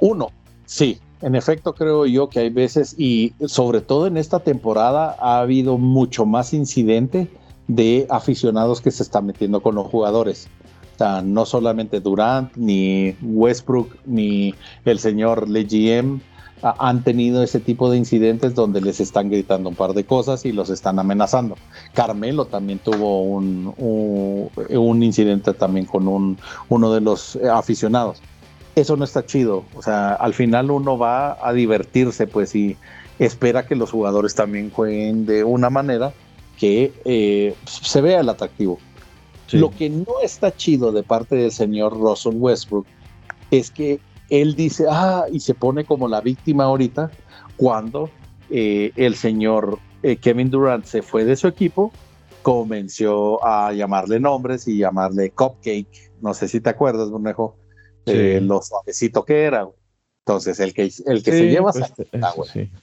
uno, 0.00 0.30
sí, 0.66 0.98
en 1.22 1.34
efecto 1.34 1.74
creo 1.74 2.06
yo 2.06 2.28
que 2.28 2.40
hay 2.40 2.50
veces, 2.50 2.94
y 2.98 3.32
sobre 3.46 3.80
todo 3.80 4.06
en 4.06 4.16
esta 4.16 4.40
temporada, 4.40 5.16
ha 5.20 5.40
habido 5.40 5.78
mucho 5.78 6.26
más 6.26 6.52
incidente 6.52 7.28
de 7.66 8.06
aficionados 8.08 8.80
que 8.80 8.90
se 8.90 9.02
están 9.02 9.26
metiendo 9.26 9.60
con 9.60 9.74
los 9.74 9.86
jugadores. 9.86 10.48
O 10.94 10.98
sea, 10.98 11.22
no 11.22 11.46
solamente 11.46 12.00
Durant, 12.00 12.56
ni 12.56 13.14
Westbrook, 13.22 13.96
ni 14.06 14.54
el 14.84 14.98
señor 14.98 15.48
LeGM 15.48 16.20
han 16.62 17.04
tenido 17.04 17.42
ese 17.42 17.60
tipo 17.60 17.90
de 17.90 17.98
incidentes 17.98 18.54
donde 18.54 18.80
les 18.80 18.98
están 19.00 19.30
gritando 19.30 19.68
un 19.68 19.76
par 19.76 19.92
de 19.92 20.04
cosas 20.04 20.44
y 20.44 20.52
los 20.52 20.70
están 20.70 20.98
amenazando. 20.98 21.56
Carmelo 21.94 22.46
también 22.46 22.80
tuvo 22.80 23.22
un, 23.22 25.02
incidente 25.02 25.54
también 25.54 25.86
con 25.86 26.08
un, 26.08 26.36
uno 26.68 26.92
de 26.92 27.00
los 27.00 27.36
aficionados. 27.36 28.20
Eso 28.74 28.96
no 28.96 29.04
está 29.04 29.24
chido. 29.26 29.64
O 29.74 29.82
sea, 29.82 30.14
al 30.14 30.34
final 30.34 30.70
uno 30.70 30.96
va 30.96 31.36
a 31.46 31.52
divertirse, 31.52 32.26
pues, 32.26 32.54
y 32.54 32.76
espera 33.18 33.66
que 33.66 33.74
los 33.74 33.90
jugadores 33.90 34.34
también 34.34 34.70
jueguen 34.70 35.26
de 35.26 35.44
una 35.44 35.70
manera 35.70 36.12
que 36.58 36.92
eh, 37.04 37.54
se 37.64 38.00
vea 38.00 38.20
el 38.20 38.28
atractivo. 38.28 38.78
Lo 39.52 39.70
que 39.70 39.88
no 39.88 40.20
está 40.22 40.54
chido 40.54 40.92
de 40.92 41.02
parte 41.02 41.36
del 41.36 41.52
señor 41.52 41.98
Russell 41.98 42.34
Westbrook 42.36 42.86
es 43.50 43.70
que 43.70 43.98
él 44.28 44.54
dice, 44.54 44.84
ah, 44.90 45.24
y 45.32 45.40
se 45.40 45.54
pone 45.54 45.84
como 45.84 46.06
la 46.06 46.20
víctima 46.20 46.64
ahorita 46.64 47.10
cuando 47.56 48.10
eh, 48.50 48.92
el 48.96 49.14
señor 49.14 49.78
eh, 50.02 50.16
Kevin 50.16 50.50
Durant 50.50 50.84
se 50.84 51.00
fue 51.00 51.24
de 51.24 51.34
su 51.34 51.48
equipo, 51.48 51.92
comenzó 52.42 53.44
a 53.44 53.72
llamarle 53.72 54.20
nombres 54.20 54.68
y 54.68 54.76
llamarle 54.76 55.30
Cupcake. 55.30 56.12
No 56.20 56.34
sé 56.34 56.48
si 56.48 56.60
te 56.60 56.70
acuerdas, 56.70 57.10
Brunejo, 57.10 57.56
eh, 58.08 58.40
lo 58.40 58.62
suavecito 58.62 59.24
que 59.24 59.42
era. 59.42 59.68
Entonces, 60.24 60.60
el 60.60 60.74
que, 60.74 60.90
el 61.06 61.22
que 61.22 61.32
se 61.32 61.48
lleva 61.48 61.72
se 61.72 61.80
pues, 61.80 62.08
aguanta, 62.22 62.74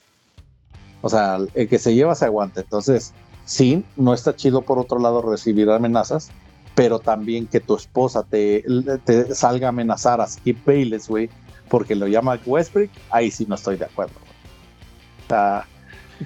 O 1.00 1.08
sea, 1.08 1.38
el 1.54 1.68
que 1.68 1.78
se 1.78 1.94
lleva 1.94 2.14
se 2.14 2.24
aguanta. 2.24 2.60
Entonces, 2.60 3.12
sí, 3.44 3.84
no 3.96 4.14
está 4.14 4.34
chido 4.34 4.62
por 4.62 4.78
otro 4.78 4.98
lado 4.98 5.22
recibir 5.22 5.70
amenazas, 5.70 6.30
pero 6.74 6.98
también 6.98 7.46
que 7.46 7.60
tu 7.60 7.76
esposa 7.76 8.24
te, 8.24 8.64
te 9.04 9.34
salga 9.34 9.68
a 9.68 9.70
amenazar 9.70 10.20
a 10.20 10.26
Skip 10.26 10.64
Bayless, 10.66 11.08
güey, 11.08 11.30
porque 11.68 11.94
lo 11.94 12.06
llama 12.06 12.38
Westbrook, 12.44 12.90
ahí 13.10 13.30
sí 13.30 13.46
no 13.48 13.54
estoy 13.54 13.76
de 13.76 13.84
acuerdo. 13.84 14.14
O 15.24 15.28
sea, 15.28 15.66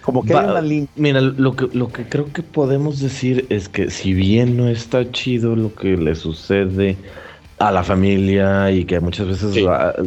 como 0.03 0.24
que 0.24 0.34
hay 0.34 0.46
una 0.46 0.61
línea. 0.61 0.88
Mira, 0.96 1.20
lo 1.20 1.57
que, 1.57 1.68
lo 1.72 1.88
que 1.88 2.09
creo 2.09 2.32
que 2.32 2.42
podemos 2.42 3.01
decir 3.01 3.46
es 3.48 3.68
que 3.68 3.90
si 3.90 4.14
bien 4.14 4.57
no 4.57 4.68
está 4.68 5.11
chido 5.11 5.57
lo 5.57 5.74
que 5.74 5.96
le 5.96 6.14
sucede 6.14 6.96
a 7.61 7.70
la 7.70 7.84
familia 7.84 8.70
y 8.70 8.86
que 8.86 8.98
muchas 9.00 9.28
veces 9.28 9.54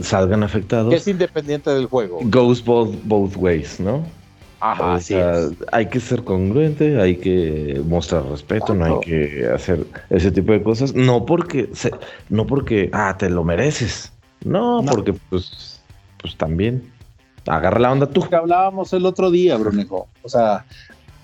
salgan 0.01 0.43
afectados. 0.43 0.91
es 0.93 1.07
independiente 1.07 1.69
del 1.69 1.85
juego. 1.85 2.19
Goes 2.23 2.63
both, 2.65 2.95
both 3.03 3.37
ways, 3.37 3.79
¿no? 3.79 4.03
Ajá, 4.59 4.97
hay 5.71 5.85
que 5.87 5.99
ser 5.99 6.23
congruente, 6.23 6.99
hay 6.99 7.17
que 7.17 7.81
mostrar 7.85 8.25
respeto, 8.25 8.73
no 8.73 8.85
hay 8.85 8.99
que 9.01 9.47
hacer 9.53 9.85
ese 10.09 10.31
tipo 10.31 10.51
de 10.53 10.63
cosas. 10.63 10.95
No 10.95 11.25
porque, 11.25 11.69
no 12.29 12.47
porque, 12.47 12.89
ah, 12.91 13.15
te 13.19 13.29
lo 13.29 13.43
mereces. 13.43 14.11
No, 14.43 14.83
porque 14.89 15.13
pues, 15.13 15.81
pues 16.21 16.35
también 16.37 16.91
agarra 17.45 17.79
la 17.79 17.91
onda 17.91 18.07
tú. 18.07 18.27
Que 18.27 18.35
hablábamos 18.35 18.93
el 18.93 19.05
otro 19.05 19.29
día, 19.29 19.57
Brunejo. 19.57 20.07
O 20.23 20.29
sea, 20.29 20.65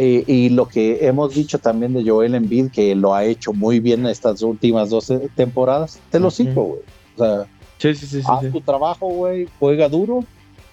eh, 0.01 0.23
y 0.27 0.47
lo 0.47 0.65
que 0.65 1.05
hemos 1.05 1.35
dicho 1.35 1.59
también 1.59 1.93
de 1.93 2.09
Joel 2.09 2.33
Embiid, 2.33 2.71
que 2.71 2.95
lo 2.95 3.13
ha 3.13 3.25
hecho 3.25 3.51
muy 3.51 3.81
bien 3.81 4.05
estas 4.05 4.41
últimas 4.41 4.89
12 4.89 5.29
temporadas, 5.35 5.99
te 6.09 6.21
lo 6.21 6.31
sigo, 6.31 6.63
güey. 6.63 6.81
O 7.17 7.17
sea, 7.17 8.31
haz 8.33 8.49
tu 8.49 8.61
trabajo, 8.61 9.09
güey, 9.09 9.49
juega 9.59 9.89
duro 9.89 10.23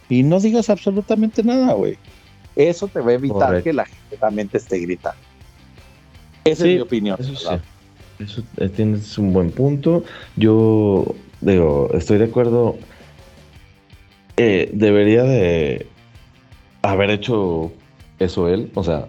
y 0.09 0.23
no 0.23 0.39
digas 0.39 0.71
absolutamente 0.71 1.43
nada, 1.43 1.73
güey. 1.73 1.99
Eso 2.55 2.87
te 2.87 3.01
va 3.01 3.11
a 3.11 3.15
evitar 3.15 3.65
que 3.65 3.73
la 3.73 3.87
gente 3.87 4.17
también 4.17 4.49
te 4.49 4.59
esté 4.59 4.79
gritando. 4.79 5.19
Esa 6.45 6.65
es 6.65 6.77
mi 6.77 6.81
opinión. 6.81 7.17
Eso, 7.19 7.35
sí. 7.35 7.49
eso 8.21 8.43
eh, 8.59 8.69
tienes 8.69 9.19
un 9.19 9.33
buen 9.33 9.51
punto. 9.51 10.05
Yo 10.37 11.05
digo, 11.41 11.91
estoy 11.95 12.19
de 12.19 12.27
acuerdo. 12.27 12.77
Eh, 14.37 14.71
debería 14.73 15.25
de 15.25 15.89
haber 16.83 17.11
hecho 17.11 17.73
eso 18.19 18.49
él, 18.49 18.71
o 18.75 18.83
sea, 18.83 19.07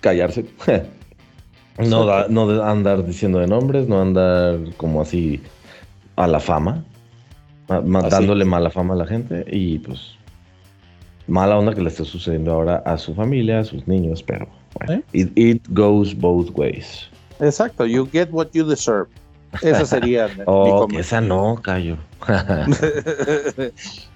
callarse. 0.00 0.46
no, 1.78 2.28
no 2.28 2.62
andar 2.62 3.04
diciendo 3.04 3.38
de 3.38 3.46
nombres, 3.46 3.88
no 3.88 4.00
andar 4.00 4.58
como 4.76 5.00
así 5.00 5.40
a 6.16 6.26
la 6.26 6.40
fama, 6.40 6.84
dándole 7.68 8.44
mala 8.44 8.70
fama 8.70 8.94
a 8.94 8.96
la 8.96 9.06
gente 9.06 9.44
y 9.50 9.78
pues 9.78 10.16
mala 11.28 11.58
onda 11.58 11.74
que 11.74 11.82
le 11.82 11.88
esté 11.88 12.04
sucediendo 12.04 12.52
ahora 12.52 12.82
a 12.84 12.98
su 12.98 13.14
familia, 13.14 13.60
a 13.60 13.64
sus 13.64 13.86
niños, 13.86 14.22
pero 14.22 14.48
bueno, 14.74 15.02
¿Eh? 15.12 15.30
it, 15.36 15.62
goes 15.70 16.14
both 16.14 16.50
ways. 16.56 17.08
Exacto, 17.40 17.86
you 17.86 18.08
get 18.10 18.28
what 18.32 18.48
you 18.52 18.64
deserve. 18.64 19.08
Esa 19.62 19.86
sería. 19.86 20.28
oh, 20.46 20.88
esa 20.98 21.20
no, 21.20 21.60
callo. 21.62 21.96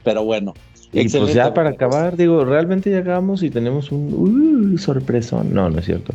pero 0.05 0.24
bueno. 0.24 0.55
Y 0.93 1.09
pues 1.09 1.32
ya 1.32 1.55
para 1.55 1.70
acabar, 1.70 2.16
digo, 2.16 2.45
realmente 2.45 2.90
llegamos 2.90 3.43
y 3.43 3.51
tenemos 3.51 3.90
un 3.93 4.74
uh, 4.74 4.78
sorpresón. 4.78 5.55
No, 5.55 5.70
no 5.70 5.78
es 5.78 5.86
cierto. 5.86 6.12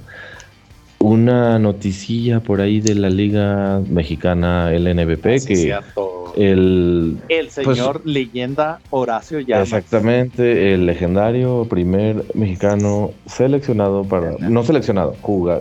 Una 0.99 1.57
noticilla 1.57 2.39
por 2.41 2.61
ahí 2.61 2.79
de 2.79 2.93
la 2.95 3.09
Liga 3.09 3.81
Mexicana 3.89 4.71
LNBP 4.71 5.25
ah, 5.25 5.45
que 5.47 5.55
cierto. 5.55 6.33
el, 6.35 7.17
el 7.29 7.47
pues, 7.63 7.77
señor 7.77 8.01
leyenda 8.05 8.79
Horacio 8.91 9.39
Llamas. 9.39 9.67
Exactamente, 9.67 10.73
el 10.73 10.85
legendario 10.85 11.65
primer 11.69 12.23
mexicano 12.35 13.11
seleccionado 13.25 14.03
para, 14.03 14.37
no 14.39 14.63
seleccionado, 14.63 15.15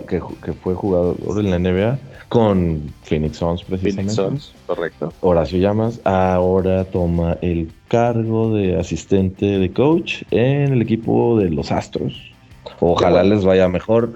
que, 0.07 0.21
que 0.43 0.53
fue 0.53 0.75
jugador 0.75 1.17
en 1.39 1.49
la 1.49 1.59
NBA 1.59 1.99
con 2.29 2.81
Phoenix 3.03 3.37
Suns 3.37 3.63
precisamente. 3.63 4.13
Phoenix 4.13 4.15
Suns, 4.15 4.55
correcto. 4.65 5.13
Horacio 5.21 5.59
Llamas 5.59 6.01
ahora 6.03 6.85
toma 6.85 7.37
el 7.41 7.71
cargo 7.87 8.53
de 8.53 8.77
asistente 8.77 9.45
de 9.45 9.71
coach 9.71 10.23
en 10.31 10.73
el 10.73 10.81
equipo 10.81 11.39
de 11.39 11.49
los 11.49 11.71
Astros. 11.71 12.31
Ojalá 12.79 13.23
les 13.23 13.45
vaya 13.45 13.69
mejor. 13.69 14.13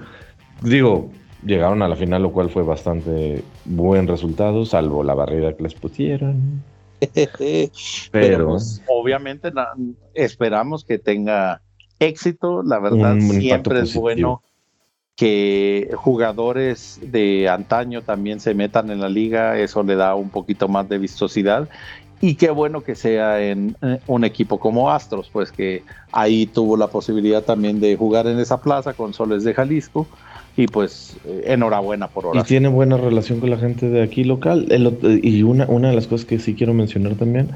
Digo, 0.62 1.10
llegaron 1.44 1.82
a 1.82 1.88
la 1.88 1.96
final, 1.96 2.22
lo 2.22 2.32
cual 2.32 2.50
fue 2.50 2.62
bastante 2.62 3.42
buen 3.64 4.06
resultado, 4.06 4.64
salvo 4.66 5.02
la 5.02 5.14
barrera 5.14 5.56
que 5.56 5.62
les 5.62 5.74
pusieron. 5.74 6.62
Pero, 8.12 8.48
pues, 8.48 8.82
obviamente 8.88 9.50
esperamos 10.14 10.84
que 10.84 10.98
tenga 10.98 11.62
éxito. 11.98 12.62
La 12.62 12.78
verdad, 12.78 13.18
siempre 13.18 13.80
es 13.80 13.94
bueno 13.94 14.42
que 15.16 15.90
jugadores 15.94 16.98
de 17.02 17.48
antaño 17.48 18.02
también 18.02 18.40
se 18.40 18.54
metan 18.54 18.90
en 18.90 19.00
la 19.00 19.08
liga, 19.08 19.58
eso 19.58 19.82
le 19.82 19.96
da 19.96 20.14
un 20.14 20.30
poquito 20.30 20.68
más 20.68 20.88
de 20.88 20.98
vistosidad. 20.98 21.68
Y 22.20 22.36
qué 22.36 22.50
bueno 22.50 22.82
que 22.82 22.94
sea 22.94 23.42
en 23.42 23.76
eh, 23.82 23.98
un 24.06 24.24
equipo 24.24 24.58
como 24.60 24.90
Astros, 24.90 25.28
pues 25.32 25.50
que 25.50 25.82
ahí 26.12 26.46
tuvo 26.46 26.76
la 26.76 26.86
posibilidad 26.86 27.42
también 27.42 27.80
de 27.80 27.96
jugar 27.96 28.28
en 28.28 28.38
esa 28.38 28.60
plaza 28.60 28.94
con 28.94 29.12
Soles 29.12 29.42
de 29.42 29.54
Jalisco. 29.54 30.06
Y 30.56 30.66
pues 30.66 31.16
eh, 31.24 31.44
enhorabuena 31.46 32.08
por 32.08 32.26
ahora. 32.26 32.40
Y 32.40 32.44
tiene 32.44 32.68
buena 32.68 32.96
relación 32.96 33.40
con 33.40 33.50
la 33.50 33.56
gente 33.56 33.88
de 33.88 34.02
aquí 34.02 34.22
local. 34.22 34.68
y 35.22 35.42
una, 35.42 35.66
una 35.66 35.88
de 35.88 35.96
las 35.96 36.06
cosas 36.06 36.26
que 36.26 36.38
sí 36.38 36.54
quiero 36.54 36.74
mencionar 36.74 37.14
también 37.14 37.48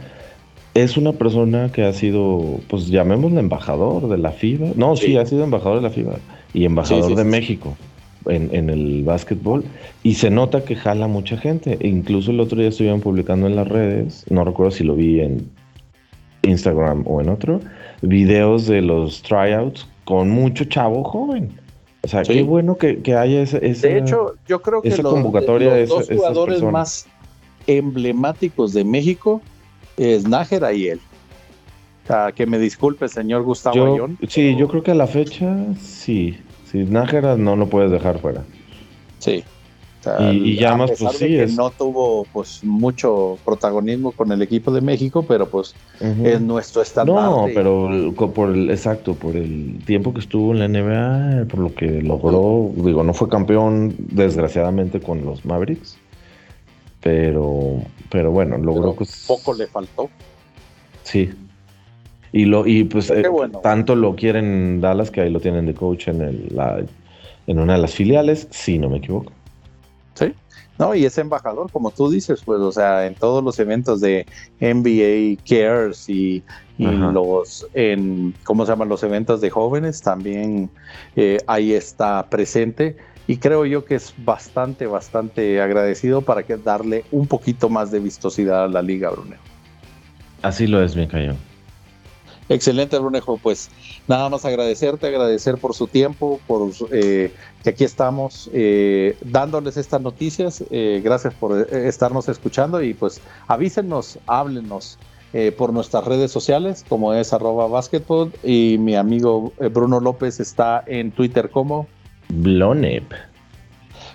es 0.74 0.96
una 0.96 1.12
persona 1.12 1.70
que 1.72 1.84
ha 1.84 1.92
sido, 1.92 2.60
pues 2.68 2.88
llamémosle 2.88 3.40
embajador 3.40 4.08
de 4.08 4.18
la 4.18 4.32
FIBA. 4.32 4.72
No, 4.76 4.96
sí, 4.96 5.16
ha 5.16 5.24
sido 5.24 5.44
embajador 5.44 5.76
de 5.76 5.82
la 5.82 5.90
FIBA 5.90 6.16
y 6.54 6.64
embajador 6.64 7.14
de 7.14 7.24
México 7.24 7.76
en, 8.26 8.48
en, 8.52 8.70
el 8.70 9.02
básquetbol. 9.04 9.64
Y 10.02 10.14
se 10.14 10.30
nota 10.30 10.64
que 10.64 10.76
jala 10.76 11.06
mucha 11.06 11.36
gente. 11.36 11.76
E 11.80 11.88
incluso 11.88 12.30
el 12.30 12.40
otro 12.40 12.58
día 12.58 12.68
estuvieron 12.68 13.00
publicando 13.00 13.46
en 13.46 13.56
las 13.56 13.68
redes, 13.68 14.24
no 14.30 14.44
recuerdo 14.44 14.70
si 14.70 14.84
lo 14.84 14.94
vi 14.94 15.20
en 15.20 15.48
Instagram 16.42 17.04
o 17.06 17.20
en 17.20 17.28
otro, 17.28 17.60
videos 18.02 18.66
de 18.66 18.82
los 18.82 19.22
tryouts 19.22 19.86
con 20.04 20.30
mucho 20.30 20.64
chavo 20.64 21.04
joven. 21.04 21.50
O 22.02 22.08
sea, 22.08 22.22
qué 22.22 22.42
bueno 22.42 22.76
que, 22.76 23.00
haya 23.16 23.42
esa, 23.42 23.58
De 23.58 23.98
hecho, 23.98 24.34
yo 24.46 24.62
creo 24.62 24.80
que 24.80 24.90
los, 24.90 25.12
convocatoria 25.12 25.76
los 25.78 25.88
dos 25.88 26.08
jugadores 26.08 26.62
más 26.62 27.06
emblemáticos 27.66 28.72
de 28.72 28.84
México 28.84 29.42
es 29.96 30.28
Nájera 30.28 30.72
y 30.72 30.86
él. 30.88 31.00
Que 32.34 32.46
me 32.46 32.58
disculpe, 32.58 33.08
señor 33.08 33.42
Gustavo 33.42 33.94
Ayón. 33.94 34.18
Sí, 34.28 34.56
yo 34.56 34.68
creo 34.68 34.82
que 34.82 34.92
a 34.92 34.94
la 34.94 35.06
fecha, 35.06 35.56
sí. 35.80 36.38
Si 36.70 36.78
Nájera 36.78 37.36
no 37.36 37.56
lo 37.56 37.68
puedes 37.68 37.90
dejar 37.90 38.18
fuera. 38.18 38.44
Sí. 39.18 39.44
y, 40.30 40.56
ya 40.56 40.76
más 40.76 40.92
pues 40.96 41.16
sí 41.16 41.36
es... 41.36 41.56
no 41.56 41.70
tuvo 41.70 42.26
pues 42.32 42.62
mucho 42.62 43.38
protagonismo 43.44 44.12
con 44.12 44.30
el 44.30 44.40
equipo 44.40 44.70
de 44.70 44.80
México 44.80 45.24
pero 45.26 45.48
pues 45.48 45.74
es 46.00 46.40
nuestro 46.40 46.80
estándar 46.80 47.24
no 47.24 47.46
pero 47.52 48.12
por 48.32 48.50
el 48.50 48.70
exacto 48.70 49.14
por 49.14 49.34
el 49.34 49.80
tiempo 49.84 50.14
que 50.14 50.20
estuvo 50.20 50.52
en 50.52 50.60
la 50.60 50.68
NBA 50.68 51.48
por 51.48 51.58
lo 51.58 51.74
que 51.74 52.02
logró 52.02 52.70
digo 52.76 53.02
no 53.02 53.14
fue 53.14 53.28
campeón 53.28 53.96
desgraciadamente 53.98 55.00
con 55.00 55.24
los 55.24 55.44
Mavericks 55.44 55.98
pero 57.00 57.82
pero 58.08 58.30
bueno 58.30 58.58
logró 58.58 58.94
pues 58.94 59.24
poco 59.26 59.54
le 59.54 59.66
faltó 59.66 60.08
sí 61.02 61.30
y, 62.32 62.44
lo, 62.44 62.66
y 62.66 62.84
pues 62.84 63.10
eh, 63.10 63.24
tanto 63.62 63.94
lo 63.94 64.14
quieren 64.14 64.80
Dallas 64.80 65.10
que 65.10 65.22
ahí 65.22 65.30
lo 65.30 65.40
tienen 65.40 65.66
de 65.66 65.74
coach 65.74 66.08
en, 66.08 66.20
el, 66.20 66.48
la, 66.54 66.84
en 67.46 67.58
una 67.58 67.74
de 67.74 67.78
las 67.80 67.94
filiales, 67.94 68.48
si 68.50 68.78
no 68.78 68.90
me 68.90 68.98
equivoco. 68.98 69.32
Sí, 70.14 70.34
no, 70.78 70.94
y 70.94 71.06
es 71.06 71.16
embajador, 71.16 71.70
como 71.70 71.90
tú 71.90 72.10
dices, 72.10 72.42
pues, 72.44 72.60
o 72.60 72.70
sea, 72.70 73.06
en 73.06 73.14
todos 73.14 73.42
los 73.42 73.58
eventos 73.58 74.00
de 74.00 74.26
NBA 74.60 75.42
Cares 75.48 76.08
y, 76.08 76.42
los, 76.78 77.66
en, 77.72 78.34
¿cómo 78.44 78.66
se 78.66 78.72
llaman? 78.72 78.90
Los 78.90 79.02
eventos 79.02 79.40
de 79.40 79.48
jóvenes 79.48 80.02
también 80.02 80.68
eh, 81.14 81.38
ahí 81.46 81.72
está 81.72 82.26
presente. 82.28 82.96
Y 83.26 83.38
creo 83.38 83.64
yo 83.64 83.84
que 83.84 83.96
es 83.96 84.14
bastante, 84.18 84.86
bastante 84.86 85.60
agradecido 85.60 86.20
para 86.20 86.42
que 86.42 86.58
darle 86.58 87.04
un 87.10 87.26
poquito 87.26 87.68
más 87.68 87.90
de 87.90 87.98
vistosidad 87.98 88.64
a 88.64 88.68
la 88.68 88.82
liga, 88.82 89.10
Bruneo. 89.10 89.38
Así 90.42 90.66
lo 90.66 90.82
es, 90.82 90.94
mi 90.94 91.08
cañón. 91.08 91.36
Excelente, 92.48 92.98
Brunejo. 92.98 93.38
Pues 93.38 93.70
nada 94.06 94.28
más 94.28 94.44
agradecerte, 94.44 95.06
agradecer 95.06 95.58
por 95.58 95.74
su 95.74 95.86
tiempo, 95.86 96.40
por 96.46 96.70
eh, 96.92 97.32
que 97.62 97.70
aquí 97.70 97.84
estamos 97.84 98.48
eh, 98.52 99.16
dándoles 99.22 99.76
estas 99.76 100.00
noticias. 100.00 100.64
Eh, 100.70 101.00
gracias 101.02 101.34
por 101.34 101.58
estarnos 101.72 102.28
escuchando 102.28 102.82
y 102.82 102.94
pues 102.94 103.20
avísenos, 103.48 104.18
háblenos 104.26 104.98
por 105.58 105.70
nuestras 105.70 106.02
redes 106.06 106.30
sociales, 106.30 106.82
como 106.88 107.12
es 107.12 107.34
arroba 107.34 107.66
basketball 107.66 108.32
y 108.42 108.78
mi 108.78 108.94
amigo 108.94 109.52
Bruno 109.70 110.00
López 110.00 110.40
está 110.40 110.82
en 110.86 111.10
Twitter 111.10 111.50
como 111.50 111.86
Blonep. 112.30 113.12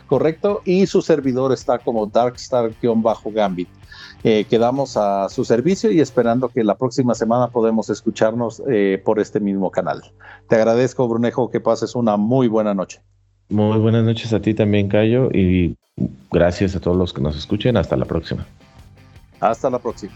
Correcto, 0.07 0.63
y 0.65 0.87
su 0.87 1.03
servidor 1.03 1.53
está 1.53 1.77
como 1.77 2.07
Darkstar-Gambit. 2.07 3.67
Eh, 4.23 4.45
quedamos 4.49 4.97
a 4.97 5.29
su 5.29 5.45
servicio 5.45 5.91
y 5.91 5.99
esperando 5.99 6.49
que 6.49 6.63
la 6.63 6.75
próxima 6.75 7.15
semana 7.15 7.47
podemos 7.47 7.89
escucharnos 7.89 8.61
eh, 8.69 9.01
por 9.03 9.19
este 9.19 9.39
mismo 9.39 9.71
canal. 9.71 10.01
Te 10.47 10.55
agradezco, 10.55 11.07
Brunejo, 11.07 11.49
que 11.49 11.59
pases 11.59 11.95
una 11.95 12.17
muy 12.17 12.47
buena 12.47 12.73
noche. 12.73 13.01
Muy 13.49 13.77
buenas 13.79 14.03
noches 14.03 14.31
a 14.33 14.39
ti 14.39 14.53
también, 14.53 14.87
Cayo, 14.87 15.29
y 15.31 15.75
gracias 16.31 16.75
a 16.75 16.79
todos 16.79 16.95
los 16.95 17.13
que 17.13 17.21
nos 17.21 17.35
escuchen. 17.35 17.75
Hasta 17.77 17.97
la 17.97 18.05
próxima. 18.05 18.45
Hasta 19.39 19.69
la 19.69 19.79
próxima. 19.79 20.13